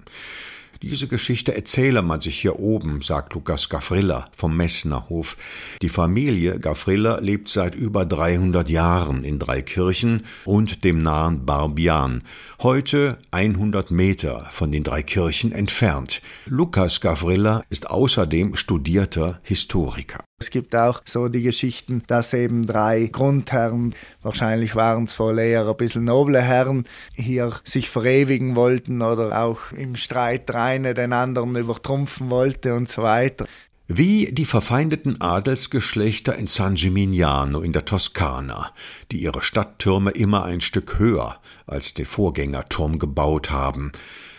Diese 0.83 1.07
Geschichte 1.07 1.55
erzähle 1.55 2.03
man 2.03 2.21
sich 2.21 2.41
hier 2.41 2.59
oben, 2.59 3.03
sagt 3.03 3.35
Lukas 3.35 3.69
Gavrilla 3.69 4.25
vom 4.37 4.57
Messner 4.57 5.09
Hof. 5.09 5.37
Die 5.81 5.89
Familie 5.89 6.59
Gavrilla 6.59 7.21
lebt 7.21 7.49
seit 7.49 7.77
über 7.77 8.05
300 8.05 8.69
Jahren 8.69 9.23
in 9.23 9.39
Dreikirchen 9.39 10.25
und 10.45 10.83
dem 10.83 10.99
nahen 10.99 11.47
Barbian, 11.47 12.25
heute 12.61 13.19
100 13.31 13.93
Meter 13.93 14.49
von 14.51 14.73
den 14.73 14.83
drei 14.83 15.05
Kirchen 15.05 15.53
entfernt. 15.53 16.21
Lukas 16.47 17.01
Gavrilla 17.01 17.63
ist 17.71 17.89
außerdem 17.89 18.57
studierter 18.57 19.39
Historiker. 19.45 20.25
Es 20.43 20.51
gibt 20.51 20.75
auch 20.75 21.03
so 21.05 21.29
die 21.29 21.43
Geschichten, 21.43 22.03
dass 22.09 22.33
eben 22.33 22.67
drei 22.67 23.07
Grundherren, 23.07 23.95
wahrscheinlich 24.23 24.75
waren 24.75 25.05
es 25.05 25.17
wohl 25.21 25.39
eher 25.39 25.69
ein 25.69 25.77
bisschen 25.77 26.03
noble 26.03 26.43
Herren, 26.43 26.83
hier 27.15 27.53
sich 27.63 27.89
verewigen 27.89 28.57
wollten 28.57 29.03
oder 29.03 29.41
auch 29.41 29.71
im 29.71 29.95
Streit 29.95 30.49
der 30.49 30.57
eine 30.57 30.95
den 30.95 31.13
anderen 31.13 31.55
übertrumpfen 31.55 32.29
wollte 32.29 32.75
und 32.75 32.91
so 32.91 33.03
weiter. 33.03 33.47
Wie 33.87 34.33
die 34.33 34.45
verfeindeten 34.45 35.21
Adelsgeschlechter 35.21 36.37
in 36.37 36.49
San 36.49 36.75
Gimignano 36.75 37.61
in 37.61 37.73
der 37.73 37.85
Toskana, 37.85 38.73
die 39.13 39.23
ihre 39.23 39.45
Stadttürme 39.45 40.11
immer 40.11 40.45
ein 40.45 40.61
Stück 40.61 40.99
höher 40.99 41.37
als 41.69 41.95
den 41.95 42.07
Vorgängerturm 42.07 42.99
gebaut 42.99 43.53
haben. 43.53 43.93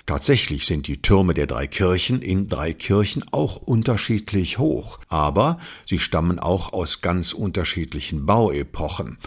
Tatsächlich 0.06 0.66
sind 0.66 0.88
die 0.88 1.02
Türme 1.02 1.34
der 1.34 1.48
drei 1.48 1.66
Kirchen 1.66 2.22
in 2.22 2.50
drei 2.50 2.74
Kirchen 2.74 3.24
auch 3.32 3.56
unterschiedlich 3.56 4.58
hoch, 4.58 5.00
aber 5.08 5.60
sie 5.86 6.00
stammen 6.00 6.40
auch 6.40 6.74
aus 6.74 7.02
ganz 7.02 7.32
unterschiedlichen 7.32 8.26
Bauepochen. 8.26 9.18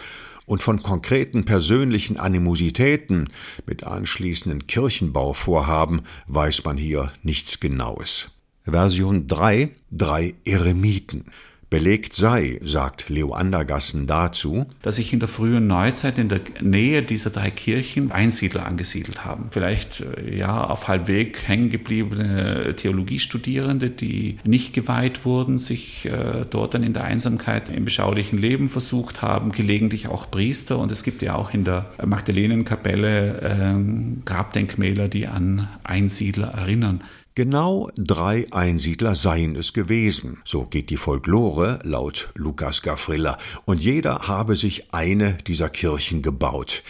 Und 0.45 0.61
von 0.61 0.83
konkreten 0.83 1.45
persönlichen 1.45 2.17
Animositäten 2.17 3.29
mit 3.65 3.83
anschließenden 3.83 4.67
Kirchenbauvorhaben 4.67 6.03
weiß 6.27 6.63
man 6.63 6.77
hier 6.77 7.11
nichts 7.23 7.59
Genaues. 7.59 8.29
Version 8.63 9.27
3 9.27 9.71
Drei 9.91 10.35
Eremiten. 10.45 11.25
Belegt 11.69 12.13
sei, 12.13 12.61
sagt 12.63 13.09
Leo 13.09 13.33
Andergassen 13.33 14.07
dazu, 14.07 14.67
dass 14.83 14.95
sich 14.95 15.11
in 15.11 15.19
der 15.19 15.27
frühen 15.27 15.67
Neuzeit 15.67 16.17
in 16.17 16.29
der 16.29 16.39
Nähe 16.61 17.03
dieser 17.03 17.29
drei 17.29 17.51
Kirchen 17.51 18.09
Einsiedler 18.09 18.65
angesiedelt 18.65 19.25
haben. 19.25 19.47
Vielleicht 19.51 19.99
äh, 19.99 20.37
ja 20.37 20.63
auf 20.63 20.87
halbweg 20.87 21.45
hängen 21.45 21.69
gebliebene 21.69 22.73
Theologiestudierende, 22.77 23.89
die 23.89 24.39
nicht 24.45 24.71
geweiht 24.71 25.25
wurden, 25.25 25.59
sich 25.59 26.05
äh, 26.05 26.45
dort 26.49 26.73
dann 26.73 26.83
in 26.83 26.93
der 26.93 27.03
Einsamkeit 27.03 27.69
im 27.69 27.83
beschaulichen 27.83 28.39
Leben 28.39 28.67
versucht 28.67 29.21
haben, 29.21 29.51
gelegentlich 29.51 30.07
auch 30.07 30.31
Priester. 30.31 30.79
Und 30.79 30.93
es 30.93 31.03
gibt 31.03 31.21
ja 31.21 31.35
auch 31.35 31.53
in 31.53 31.65
der 31.65 31.91
Magdalenenkapelle 32.05 33.41
äh, 33.41 34.23
Grabdenkmäler, 34.23 35.09
die 35.09 35.27
an 35.27 35.67
Einsiedler 35.83 36.47
erinnern. 36.47 37.03
Genau 37.37 37.91
drei 37.95 38.47
Einsiedler 38.49 39.13
seien 39.13 39.55
es 39.55 39.71
gewesen, 39.71 40.39
so 40.43 40.65
geht 40.65 40.89
die 40.89 40.97
Folklore 40.97 41.77
laut 41.83 42.31
Lukas 42.33 42.81
Gavrilla, 42.81 43.37
und 43.65 43.79
jeder 43.79 44.27
habe 44.27 44.55
sich 44.55 44.91
eine 44.91 45.33
dieser 45.45 45.69
Kirchen 45.69 46.23
gebaut. 46.23 46.81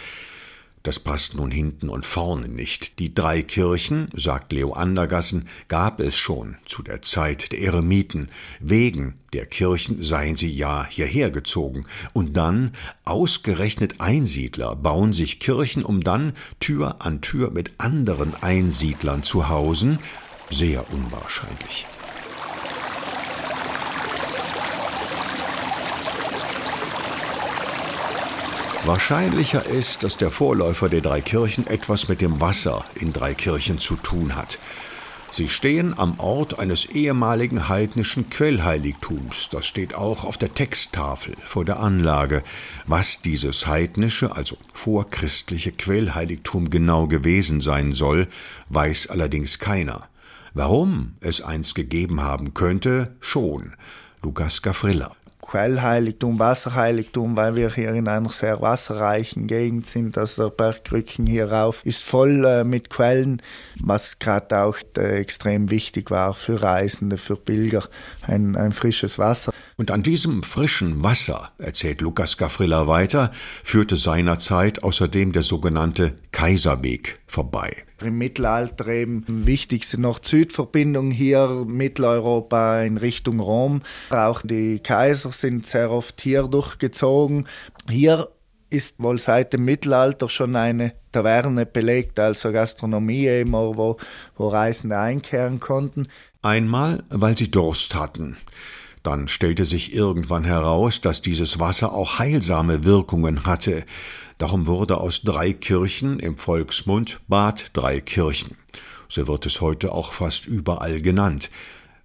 Das 0.84 1.00
passt 1.00 1.34
nun 1.34 1.50
hinten 1.50 1.90
und 1.90 2.06
vorne 2.06 2.48
nicht. 2.48 2.98
Die 2.98 3.12
drei 3.12 3.42
Kirchen, 3.42 4.08
sagt 4.14 4.54
Leo 4.54 4.72
Andergassen, 4.72 5.48
gab 5.68 6.00
es 6.00 6.16
schon 6.16 6.56
zu 6.64 6.82
der 6.82 7.02
Zeit 7.02 7.52
der 7.52 7.60
Eremiten. 7.60 8.30
Wegen 8.58 9.18
der 9.34 9.44
Kirchen 9.44 10.02
seien 10.02 10.36
sie 10.36 10.50
ja 10.50 10.86
hierher 10.88 11.30
gezogen. 11.30 11.84
Und 12.14 12.38
dann, 12.38 12.70
ausgerechnet 13.04 14.00
Einsiedler, 14.00 14.76
bauen 14.76 15.12
sich 15.12 15.40
Kirchen, 15.40 15.84
um 15.84 16.00
dann 16.00 16.32
Tür 16.58 17.04
an 17.04 17.20
Tür 17.20 17.50
mit 17.50 17.72
anderen 17.76 18.34
Einsiedlern 18.40 19.22
zu 19.22 19.50
hausen, 19.50 19.98
sehr 20.50 20.84
unwahrscheinlich. 20.92 21.86
Wahrscheinlicher 28.84 29.66
ist, 29.66 30.02
dass 30.02 30.16
der 30.16 30.30
Vorläufer 30.30 30.88
der 30.88 31.02
drei 31.02 31.20
Kirchen 31.20 31.66
etwas 31.66 32.08
mit 32.08 32.22
dem 32.22 32.40
Wasser 32.40 32.86
in 32.94 33.12
drei 33.12 33.34
Kirchen 33.34 33.78
zu 33.78 33.96
tun 33.96 34.34
hat. 34.34 34.58
Sie 35.30 35.50
stehen 35.50 35.98
am 35.98 36.18
Ort 36.18 36.58
eines 36.58 36.86
ehemaligen 36.86 37.68
heidnischen 37.68 38.30
Quellheiligtums. 38.30 39.50
Das 39.50 39.66
steht 39.66 39.94
auch 39.94 40.24
auf 40.24 40.38
der 40.38 40.54
Texttafel 40.54 41.36
vor 41.44 41.66
der 41.66 41.80
Anlage. 41.80 42.42
Was 42.86 43.20
dieses 43.20 43.66
heidnische, 43.66 44.34
also 44.34 44.56
vorchristliche 44.72 45.72
Quellheiligtum 45.72 46.70
genau 46.70 47.06
gewesen 47.06 47.60
sein 47.60 47.92
soll, 47.92 48.26
weiß 48.70 49.08
allerdings 49.08 49.58
keiner. 49.58 50.08
Warum 50.54 51.14
es 51.20 51.40
eins 51.40 51.74
gegeben 51.74 52.22
haben 52.22 52.54
könnte, 52.54 53.16
schon. 53.20 53.74
Lukas 54.22 54.62
Gavrilla. 54.62 55.12
Quellheiligtum, 55.48 56.38
Wasserheiligtum, 56.38 57.34
weil 57.34 57.56
wir 57.56 57.74
hier 57.74 57.94
in 57.94 58.06
einer 58.06 58.28
sehr 58.28 58.60
wasserreichen 58.60 59.46
Gegend 59.46 59.86
sind. 59.86 60.18
Also 60.18 60.50
der 60.50 60.56
Bergrücken 60.56 61.26
hier 61.26 61.50
rauf 61.50 61.80
ist 61.86 62.04
voll 62.04 62.44
äh, 62.44 62.64
mit 62.64 62.90
Quellen, 62.90 63.40
was 63.80 64.18
gerade 64.18 64.58
auch 64.58 64.76
äh, 64.98 65.20
extrem 65.20 65.70
wichtig 65.70 66.10
war 66.10 66.34
für 66.34 66.60
Reisende, 66.60 67.16
für 67.16 67.36
Pilger, 67.36 67.88
ein, 68.22 68.56
ein 68.56 68.72
frisches 68.72 69.18
Wasser. 69.18 69.52
Und 69.78 69.90
an 69.90 70.02
diesem 70.02 70.42
frischen 70.42 71.02
Wasser, 71.02 71.50
erzählt 71.56 72.02
Lukas 72.02 72.36
Gavrilla 72.36 72.86
weiter, 72.86 73.32
führte 73.64 73.96
seinerzeit 73.96 74.82
außerdem 74.82 75.32
der 75.32 75.42
sogenannte 75.42 76.18
Kaiserweg 76.30 77.20
vorbei. 77.30 77.84
Im 78.02 78.18
Mittelalter 78.18 78.86
eben 78.88 79.24
wichtig 79.26 79.84
sind 79.84 80.02
noch 80.02 80.20
Südverbindungen 80.22 81.10
hier, 81.10 81.64
Mitteleuropa 81.66 82.82
in 82.82 82.96
Richtung 82.96 83.40
Rom. 83.40 83.82
Auch 84.10 84.42
die 84.42 84.78
Kaiser 84.78 85.32
sind 85.32 85.66
sehr 85.66 85.90
oft 85.90 86.20
hier 86.20 86.44
durchgezogen. 86.44 87.46
Hier 87.90 88.28
ist 88.70 89.02
wohl 89.02 89.18
seit 89.18 89.52
dem 89.52 89.64
Mittelalter 89.64 90.28
schon 90.28 90.54
eine 90.54 90.92
Taverne 91.12 91.66
belegt, 91.66 92.18
also 92.20 92.52
Gastronomie 92.52 93.26
eben, 93.26 93.52
wo, 93.52 93.96
wo 94.36 94.48
Reisende 94.48 94.98
einkehren 94.98 95.58
konnten. 95.58 96.06
Einmal, 96.42 97.02
weil 97.08 97.36
sie 97.36 97.50
Durst 97.50 97.94
hatten. 97.94 98.36
Dann 99.02 99.28
stellte 99.28 99.64
sich 99.64 99.94
irgendwann 99.94 100.44
heraus, 100.44 101.00
dass 101.00 101.22
dieses 101.22 101.58
Wasser 101.58 101.92
auch 101.92 102.18
heilsame 102.18 102.84
Wirkungen 102.84 103.46
hatte. 103.46 103.84
Darum 104.38 104.68
wurde 104.68 104.98
aus 104.98 105.22
Dreikirchen 105.22 106.20
im 106.20 106.36
Volksmund 106.36 107.20
Bad 107.26 107.70
Dreikirchen. 107.72 108.56
So 109.08 109.26
wird 109.26 109.46
es 109.46 109.60
heute 109.60 109.92
auch 109.92 110.12
fast 110.12 110.46
überall 110.46 111.02
genannt. 111.02 111.50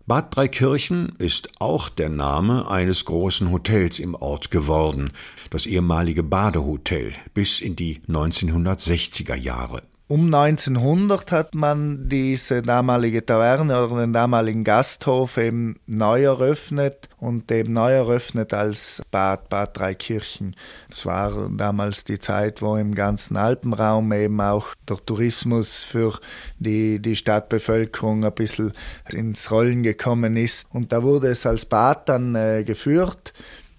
Bad 0.08 0.36
Dreikirchen 0.36 1.14
ist 1.20 1.50
auch 1.60 1.90
der 1.90 2.10
Name 2.10 2.70
eines 2.70 3.06
großen 3.06 3.52
Hotels 3.52 4.00
im 4.00 4.16
Ort 4.16 4.50
geworden, 4.50 5.12
das 5.52 5.68
ehemalige 5.68 6.24
Badehotel 6.24 7.14
bis 7.36 7.62
in 7.62 7.76
die 7.76 8.02
1960er 8.10 9.36
Jahre. 9.36 9.84
Um 10.14 10.32
1900 10.32 11.32
hat 11.32 11.56
man 11.56 12.08
diese 12.08 12.62
damalige 12.62 13.26
Taverne 13.26 13.84
oder 13.84 14.02
den 14.02 14.14
damaligen 14.14 14.64
Gasthof 14.64 15.38
eben 15.38 15.80
neu 15.88 16.26
eröffnet 16.26 17.10
und 17.18 17.52
eben 17.52 17.74
neu 17.74 17.94
eröffnet 17.94 18.54
als 18.54 19.02
Bad 19.10 19.50
Bad 19.50 19.76
Dreikirchen. 19.76 20.56
Es 20.88 21.08
war 21.08 21.50
damals 21.50 22.04
die 22.04 22.20
Zeit, 22.20 22.62
wo 22.62 22.76
im 22.76 22.94
ganzen 22.94 23.38
Alpenraum 23.38 24.14
eben 24.14 24.40
auch 24.40 24.76
der 24.88 25.04
Tourismus 25.04 25.82
für 25.82 26.20
die, 26.60 27.00
die 27.00 27.16
Stadtbevölkerung 27.16 28.24
ein 28.24 28.36
bisschen 28.36 28.72
ins 29.10 29.50
Rollen 29.50 29.82
gekommen 29.82 30.38
ist. 30.38 30.68
Und 30.72 30.92
da 30.92 31.02
wurde 31.02 31.30
es 31.30 31.48
als 31.48 31.66
Bad 31.66 32.08
dann 32.08 32.36
äh, 32.36 32.64
geführt. 32.64 33.34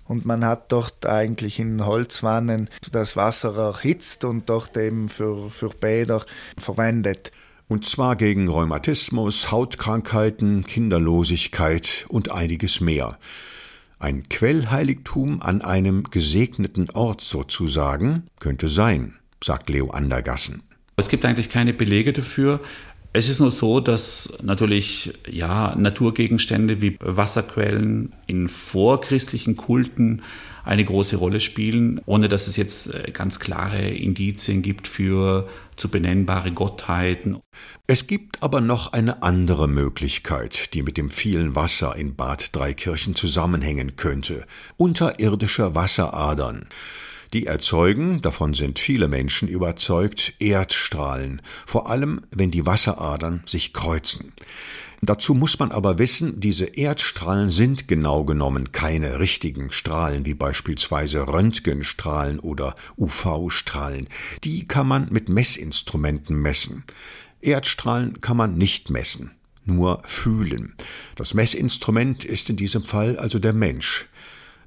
Und 0.07 0.27
man 0.27 0.45
hat 0.45 0.71
dort 0.71 1.07
eigentlich 1.07 1.59
in 1.59 1.85
Holzwannen 1.85 2.69
das 2.93 3.17
Wasser 3.17 3.57
erhitzt 3.57 4.25
und 4.25 4.49
dort 4.49 4.77
eben 4.77 5.09
für, 5.09 5.51
für 5.51 5.71
Bäder 5.71 6.25
verwendet. 6.59 7.33
Und 7.69 7.87
zwar 7.87 8.17
gegen 8.17 8.49
Rheumatismus, 8.49 9.51
Hautkrankheiten, 9.51 10.65
Kinderlosigkeit 10.65 12.05
und 12.09 12.31
einiges 12.31 12.81
mehr. 12.81 13.19
Ein 13.99 14.29
Quellheiligtum 14.29 15.41
an 15.41 15.63
einem 15.63 16.05
gesegneten 16.05 16.91
Ort 16.91 17.23
sozusagen 17.23 18.27
könnte 18.39 18.69
sein, 18.69 19.15
sagt 19.43 19.71
Leo 19.71 19.91
Andergassen. 19.91 20.63
Es 20.97 21.09
gibt 21.09 21.25
eigentlich 21.25 21.49
keine 21.49 21.73
Belege 21.73 22.13
dafür. 22.13 22.61
Es 23.17 23.29
ist 23.29 23.39
nur 23.39 23.53
so, 23.53 23.79
dass 23.79 24.33
natürlich 24.43 25.13
ja, 25.31 25.77
Naturgegenstände 25.77 26.81
wie 26.81 26.97
Wasserquellen 26.99 28.13
in 28.27 28.49
vorchristlichen 28.49 29.57
Kulten 29.57 30.23
eine 30.65 30.85
große 30.85 31.15
Rolle 31.15 31.39
spielen, 31.39 32.01
ohne 32.07 32.29
dass 32.29 32.49
es 32.49 32.57
jetzt 32.57 32.93
äh, 32.93 33.13
ganz 33.13 33.39
klare 33.39 33.89
Indizien 33.89 34.63
gibt 34.63 34.89
für 34.89 35.49
zu 35.77 35.89
benennbare 35.89 36.51
Gottheiten. 36.51 37.39
Es 37.87 38.09
gibt 38.09 38.43
aber 38.43 38.61
noch 38.61 38.93
eine 38.93 39.23
andere 39.23 39.69
Möglichkeit, 39.69 40.75
die 40.75 40.83
mit 40.83 40.97
dem 40.97 41.09
vielen 41.11 41.55
Wasser 41.55 41.95
in 41.95 42.17
Bad 42.17 42.57
Dreikirchen 42.57 43.15
zusammenhängen 43.15 43.95
könnte. 43.95 44.45
Unterirdische 44.77 45.77
Wasseradern. 45.77 46.67
Die 47.35 47.47
erzeugen, 47.47 48.23
davon 48.23 48.55
sind 48.55 48.79
viele 48.79 49.09
Menschen 49.09 49.49
überzeugt, 49.49 50.35
Erdstrahlen, 50.39 51.43
vor 51.67 51.91
allem 51.91 52.21
wenn 52.31 52.53
die 52.53 52.65
Wasseradern 52.65 53.43
sich 53.45 53.73
kreuzen. 53.73 54.33
Dazu 55.03 55.35
muss 55.35 55.59
man 55.59 55.73
aber 55.73 55.99
wissen, 55.99 56.39
diese 56.39 56.65
Erdstrahlen 56.65 57.51
sind 57.51 57.89
genau 57.89 58.23
genommen 58.23 58.71
keine 58.71 59.19
richtigen 59.19 59.73
Strahlen 59.73 60.25
wie 60.27 60.35
beispielsweise 60.35 61.27
Röntgenstrahlen 61.27 62.39
oder 62.39 62.77
UV-Strahlen. 62.97 64.07
Die 64.45 64.69
kann 64.69 64.87
man 64.87 65.09
mit 65.11 65.29
Messinstrumenten 65.29 66.37
messen. 66.41 66.85
Erdstrahlen 67.41 68.21
kann 68.21 68.37
man 68.37 68.57
nicht 68.57 68.91
messen, 68.91 69.33
nur 69.65 70.03
fühlen. 70.05 70.75
Das 71.17 71.35
Messinstrument 71.35 72.25
ist 72.25 72.49
in 72.49 72.55
diesem 72.55 72.85
Fall 72.85 73.19
also 73.19 73.41
der 73.41 73.55
Mensch. 73.55 74.07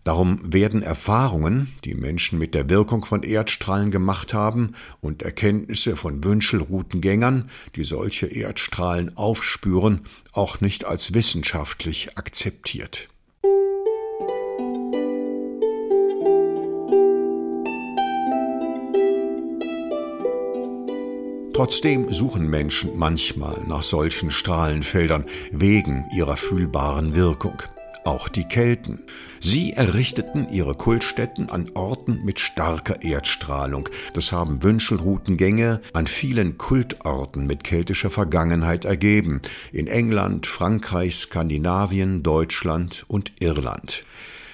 Darum 0.08 0.40
werden 0.42 0.84
Erfahrungen, 0.84 1.74
die 1.84 1.94
Menschen 1.94 2.40
mit 2.40 2.56
der 2.56 2.70
Wirkung 2.70 3.04
von 3.04 3.24
Erdstrahlen 3.24 3.92
gemacht 3.92 4.34
haben, 4.34 4.72
und 5.02 5.22
Erkenntnisse 5.22 5.98
von 5.98 6.24
Wünschelroutengängern, 6.24 7.50
die 7.76 7.84
solche 7.84 8.28
Erdstrahlen 8.28 9.18
aufspüren, 9.18 10.06
auch 10.32 10.62
nicht 10.62 10.86
als 10.86 11.14
wissenschaftlich 11.14 12.18
akzeptiert. 12.18 13.10
Trotzdem 21.52 22.14
suchen 22.14 22.50
Menschen 22.50 22.98
manchmal 22.98 23.62
nach 23.68 23.84
solchen 23.84 24.32
Strahlenfeldern 24.32 25.26
wegen 25.52 26.06
ihrer 26.16 26.38
fühlbaren 26.38 27.14
Wirkung 27.14 27.62
auch 28.08 28.30
die 28.30 28.46
Kelten. 28.46 29.02
Sie 29.40 29.74
errichteten 29.74 30.48
ihre 30.50 30.76
Kultstätten 30.76 31.50
an 31.50 31.72
Orten 31.74 32.24
mit 32.24 32.40
starker 32.40 33.02
Erdstrahlung. 33.04 33.90
Das 34.14 34.32
haben 34.32 34.64
Wünschelroutengänge 34.64 35.82
an 35.94 36.08
vielen 36.08 36.58
Kultorten 36.58 37.48
mit 37.48 37.64
keltischer 37.64 38.10
Vergangenheit 38.10 38.86
ergeben. 38.86 39.42
In 39.72 39.88
England, 39.88 40.48
Frankreich, 40.48 41.16
Skandinavien, 41.16 42.24
Deutschland 42.24 43.06
und 43.08 43.32
Irland. 43.40 44.06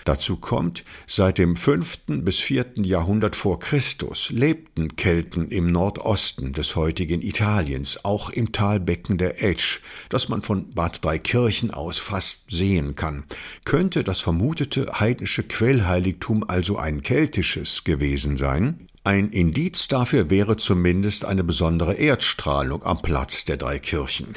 Dazu 0.05 0.37
kommt, 0.37 0.83
seit 1.07 1.37
dem 1.37 1.55
5. 1.55 1.99
bis 2.07 2.39
4. 2.39 2.73
Jahrhundert 2.83 3.35
vor 3.35 3.59
Christus 3.59 4.29
lebten 4.29 4.95
Kelten 4.95 5.49
im 5.49 5.71
Nordosten 5.71 6.53
des 6.53 6.75
heutigen 6.75 7.21
Italiens, 7.21 8.03
auch 8.03 8.29
im 8.29 8.51
Talbecken 8.51 9.17
der 9.17 9.41
Etsch, 9.43 9.79
das 10.09 10.29
man 10.29 10.41
von 10.41 10.71
Bad 10.71 11.03
Dreikirchen 11.03 11.71
aus 11.71 11.97
fast 11.97 12.51
sehen 12.51 12.95
kann. 12.95 13.23
Könnte 13.65 14.03
das 14.03 14.19
vermutete 14.19 14.99
heidnische 14.99 15.43
Quellheiligtum 15.43 16.43
also 16.47 16.77
ein 16.77 17.01
keltisches 17.01 17.83
gewesen 17.83 18.37
sein? 18.37 18.87
Ein 19.05 19.31
Indiz 19.31 19.89
dafür 19.89 20.29
wäre 20.29 20.55
zumindest 20.55 21.25
eine 21.25 21.43
besondere 21.43 21.95
Erdstrahlung 21.95 22.83
am 22.83 23.01
Platz 23.01 23.43
der 23.43 23.57
drei 23.57 23.77
Kirchen. 23.77 24.27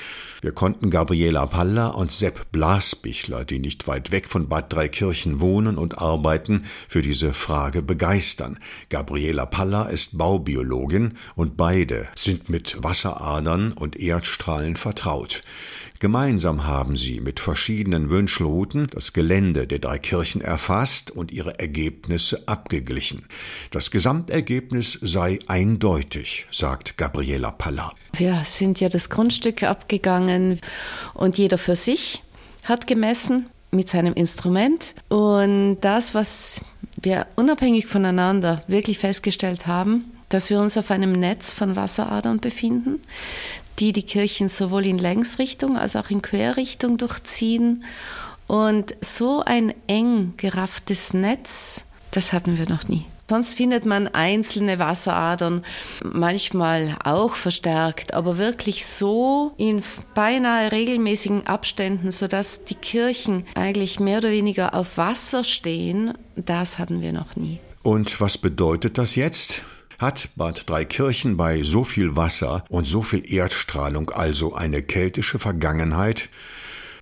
Wir 0.42 0.50
konnten 0.50 0.90
Gabriela 0.90 1.46
Palla 1.46 1.86
und 1.88 2.10
Sepp 2.10 2.50
Blasbichler, 2.50 3.44
die 3.44 3.60
nicht 3.60 3.86
weit 3.86 4.10
weg 4.10 4.26
von 4.26 4.48
Bad 4.48 4.72
Dreikirchen 4.72 5.38
wohnen 5.38 5.78
und 5.78 5.98
arbeiten, 5.98 6.64
für 6.88 7.00
diese 7.00 7.32
Frage 7.32 7.80
begeistern. 7.80 8.58
Gabriela 8.88 9.46
Palla 9.46 9.84
ist 9.84 10.18
Baubiologin 10.18 11.16
und 11.36 11.56
beide 11.56 12.08
sind 12.16 12.48
mit 12.48 12.82
Wasseradern 12.82 13.70
und 13.70 13.94
Erdstrahlen 13.94 14.74
vertraut. 14.74 15.44
Gemeinsam 15.98 16.66
haben 16.66 16.96
sie 16.96 17.20
mit 17.20 17.40
verschiedenen 17.40 18.10
Wünschelrouten 18.10 18.86
das 18.88 19.12
Gelände 19.12 19.66
der 19.66 19.78
drei 19.78 19.98
Kirchen 19.98 20.40
erfasst 20.40 21.10
und 21.10 21.32
ihre 21.32 21.58
Ergebnisse 21.58 22.46
abgeglichen. 22.46 23.26
Das 23.70 23.90
Gesamtergebnis 23.90 24.98
sei 25.00 25.38
eindeutig, 25.46 26.46
sagt 26.50 26.96
Gabriela 26.98 27.50
Palla. 27.50 27.92
Wir 28.14 28.42
sind 28.46 28.80
ja 28.80 28.88
das 28.88 29.10
Grundstück 29.10 29.62
abgegangen 29.62 30.60
und 31.14 31.38
jeder 31.38 31.58
für 31.58 31.76
sich 31.76 32.22
hat 32.64 32.86
gemessen 32.86 33.46
mit 33.70 33.88
seinem 33.88 34.14
Instrument. 34.14 34.94
Und 35.08 35.78
das, 35.80 36.14
was 36.14 36.60
wir 37.00 37.26
unabhängig 37.36 37.86
voneinander 37.86 38.62
wirklich 38.66 38.98
festgestellt 38.98 39.66
haben, 39.66 40.04
dass 40.28 40.50
wir 40.50 40.60
uns 40.60 40.76
auf 40.76 40.90
einem 40.90 41.12
Netz 41.12 41.52
von 41.52 41.76
Wasseradern 41.76 42.40
befinden, 42.40 43.00
die 43.78 43.92
die 43.92 44.02
Kirchen 44.02 44.48
sowohl 44.48 44.86
in 44.86 44.98
Längsrichtung 44.98 45.76
als 45.76 45.96
auch 45.96 46.10
in 46.10 46.22
Querrichtung 46.22 46.98
durchziehen. 46.98 47.84
Und 48.46 48.94
so 49.00 49.42
ein 49.44 49.74
eng 49.86 50.34
gerafftes 50.36 51.12
Netz, 51.12 51.84
das 52.12 52.32
hatten 52.32 52.58
wir 52.58 52.68
noch 52.68 52.88
nie. 52.88 53.04
Sonst 53.28 53.54
findet 53.54 53.84
man 53.84 54.06
einzelne 54.06 54.78
Wasseradern, 54.78 55.64
manchmal 56.04 56.96
auch 57.02 57.34
verstärkt, 57.34 58.14
aber 58.14 58.38
wirklich 58.38 58.86
so 58.86 59.52
in 59.56 59.82
beinahe 60.14 60.70
regelmäßigen 60.70 61.44
Abständen, 61.48 62.12
sodass 62.12 62.64
die 62.64 62.76
Kirchen 62.76 63.44
eigentlich 63.56 63.98
mehr 63.98 64.18
oder 64.18 64.30
weniger 64.30 64.74
auf 64.74 64.96
Wasser 64.96 65.42
stehen, 65.42 66.14
das 66.36 66.78
hatten 66.78 67.02
wir 67.02 67.12
noch 67.12 67.34
nie. 67.34 67.58
Und 67.82 68.20
was 68.20 68.38
bedeutet 68.38 68.96
das 68.96 69.16
jetzt? 69.16 69.62
Hat 69.98 70.28
Bad 70.36 70.68
Dreikirchen 70.68 71.38
bei 71.38 71.62
so 71.62 71.82
viel 71.82 72.16
Wasser 72.16 72.64
und 72.68 72.86
so 72.86 73.00
viel 73.00 73.22
Erdstrahlung 73.32 74.10
also 74.10 74.54
eine 74.54 74.82
keltische 74.82 75.38
Vergangenheit? 75.38 76.28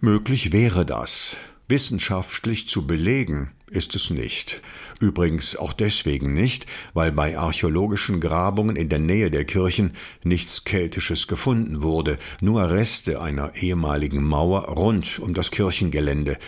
Möglich 0.00 0.52
wäre 0.52 0.86
das. 0.86 1.36
Wissenschaftlich 1.66 2.68
zu 2.68 2.86
belegen 2.86 3.50
ist 3.66 3.96
es 3.96 4.10
nicht. 4.10 4.62
Übrigens 5.00 5.56
auch 5.56 5.72
deswegen 5.72 6.34
nicht, 6.34 6.66
weil 6.92 7.10
bei 7.10 7.36
archäologischen 7.36 8.20
Grabungen 8.20 8.76
in 8.76 8.88
der 8.88 9.00
Nähe 9.00 9.32
der 9.32 9.44
Kirchen 9.44 9.94
nichts 10.22 10.62
Keltisches 10.62 11.26
gefunden 11.26 11.82
wurde, 11.82 12.16
nur 12.40 12.70
Reste 12.70 13.20
einer 13.20 13.56
ehemaligen 13.56 14.22
Mauer 14.22 14.68
rund 14.68 15.18
um 15.18 15.34
das 15.34 15.50
Kirchengelände. 15.50 16.38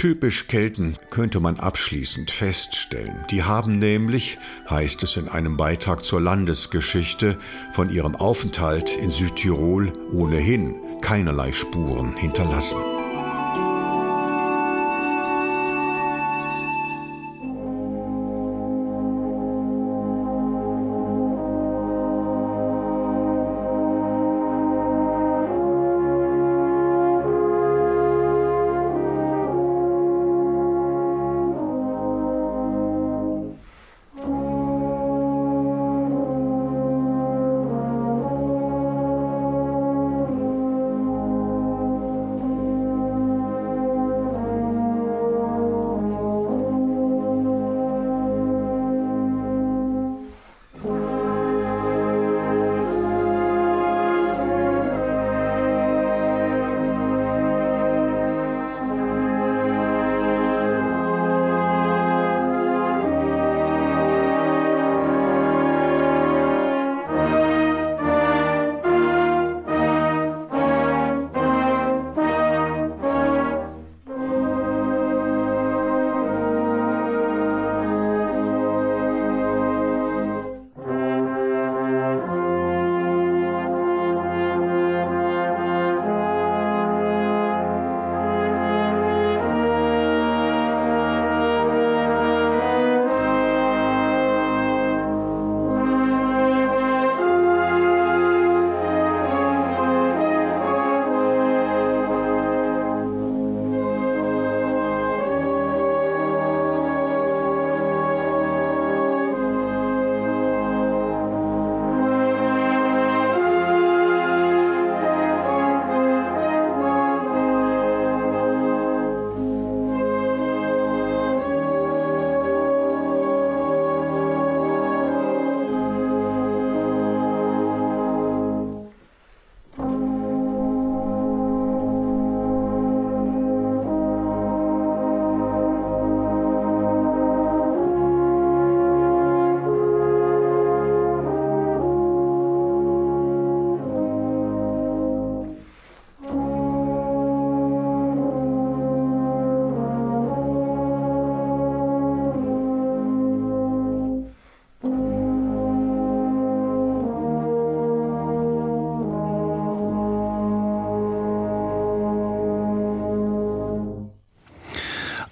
Typisch 0.00 0.46
Kelten 0.46 0.96
könnte 1.10 1.40
man 1.40 1.60
abschließend 1.60 2.30
feststellen. 2.30 3.26
Die 3.30 3.42
haben 3.42 3.78
nämlich, 3.78 4.38
heißt 4.70 5.02
es 5.02 5.18
in 5.18 5.28
einem 5.28 5.58
Beitrag 5.58 6.06
zur 6.06 6.22
Landesgeschichte, 6.22 7.36
von 7.74 7.90
ihrem 7.90 8.16
Aufenthalt 8.16 8.96
in 8.96 9.10
Südtirol 9.10 9.92
ohnehin 10.10 10.74
keinerlei 11.02 11.52
Spuren 11.52 12.16
hinterlassen. 12.16 12.78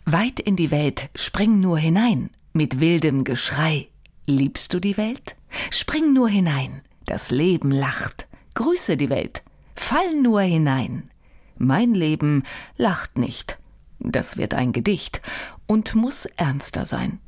Weit 0.05 0.41
in 0.41 0.57
die 0.57 0.71
Welt, 0.71 1.09
spring 1.15 1.61
nur 1.61 1.79
hinein, 1.79 2.31
mit 2.53 2.81
wildem 2.81 3.25
Geschrei. 3.25 3.89
Liebst 4.27 4.75
du 4.75 4.81
die 4.81 4.97
Welt? 4.97 5.37
Spring 5.71 6.13
nur 6.13 6.29
hinein, 6.29 6.83
das 7.07 7.31
Leben 7.31 7.71
lacht. 7.71 8.27
Grüße 8.55 8.97
die 8.97 9.11
Welt, 9.11 9.43
fall 9.81 10.15
nur 10.21 10.43
hinein. 10.43 11.11
Mein 11.59 11.95
Leben 11.95 12.43
lacht 12.77 13.19
nicht. 13.19 13.59
Das 13.99 14.37
wird 14.37 14.55
ein 14.55 14.73
Gedicht 14.73 15.23
und 15.67 15.95
muss 15.95 16.27
ernster 16.37 16.87
sein. 16.87 17.19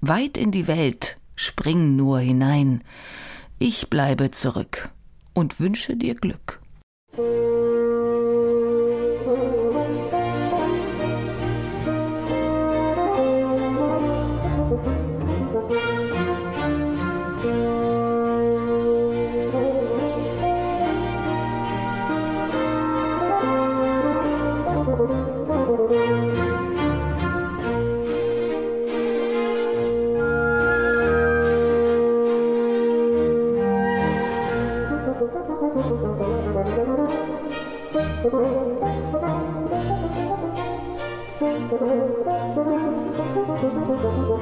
Weit 0.00 0.36
in 0.36 0.52
die 0.52 0.66
Welt, 0.66 1.16
spring 1.34 1.96
nur 1.96 2.20
hinein. 2.20 2.82
Ich 3.58 3.90
bleibe 3.90 4.30
zurück 4.30 4.90
und 5.32 5.60
wünsche 5.60 5.96
dir 5.96 6.14
Glück. 6.14 6.60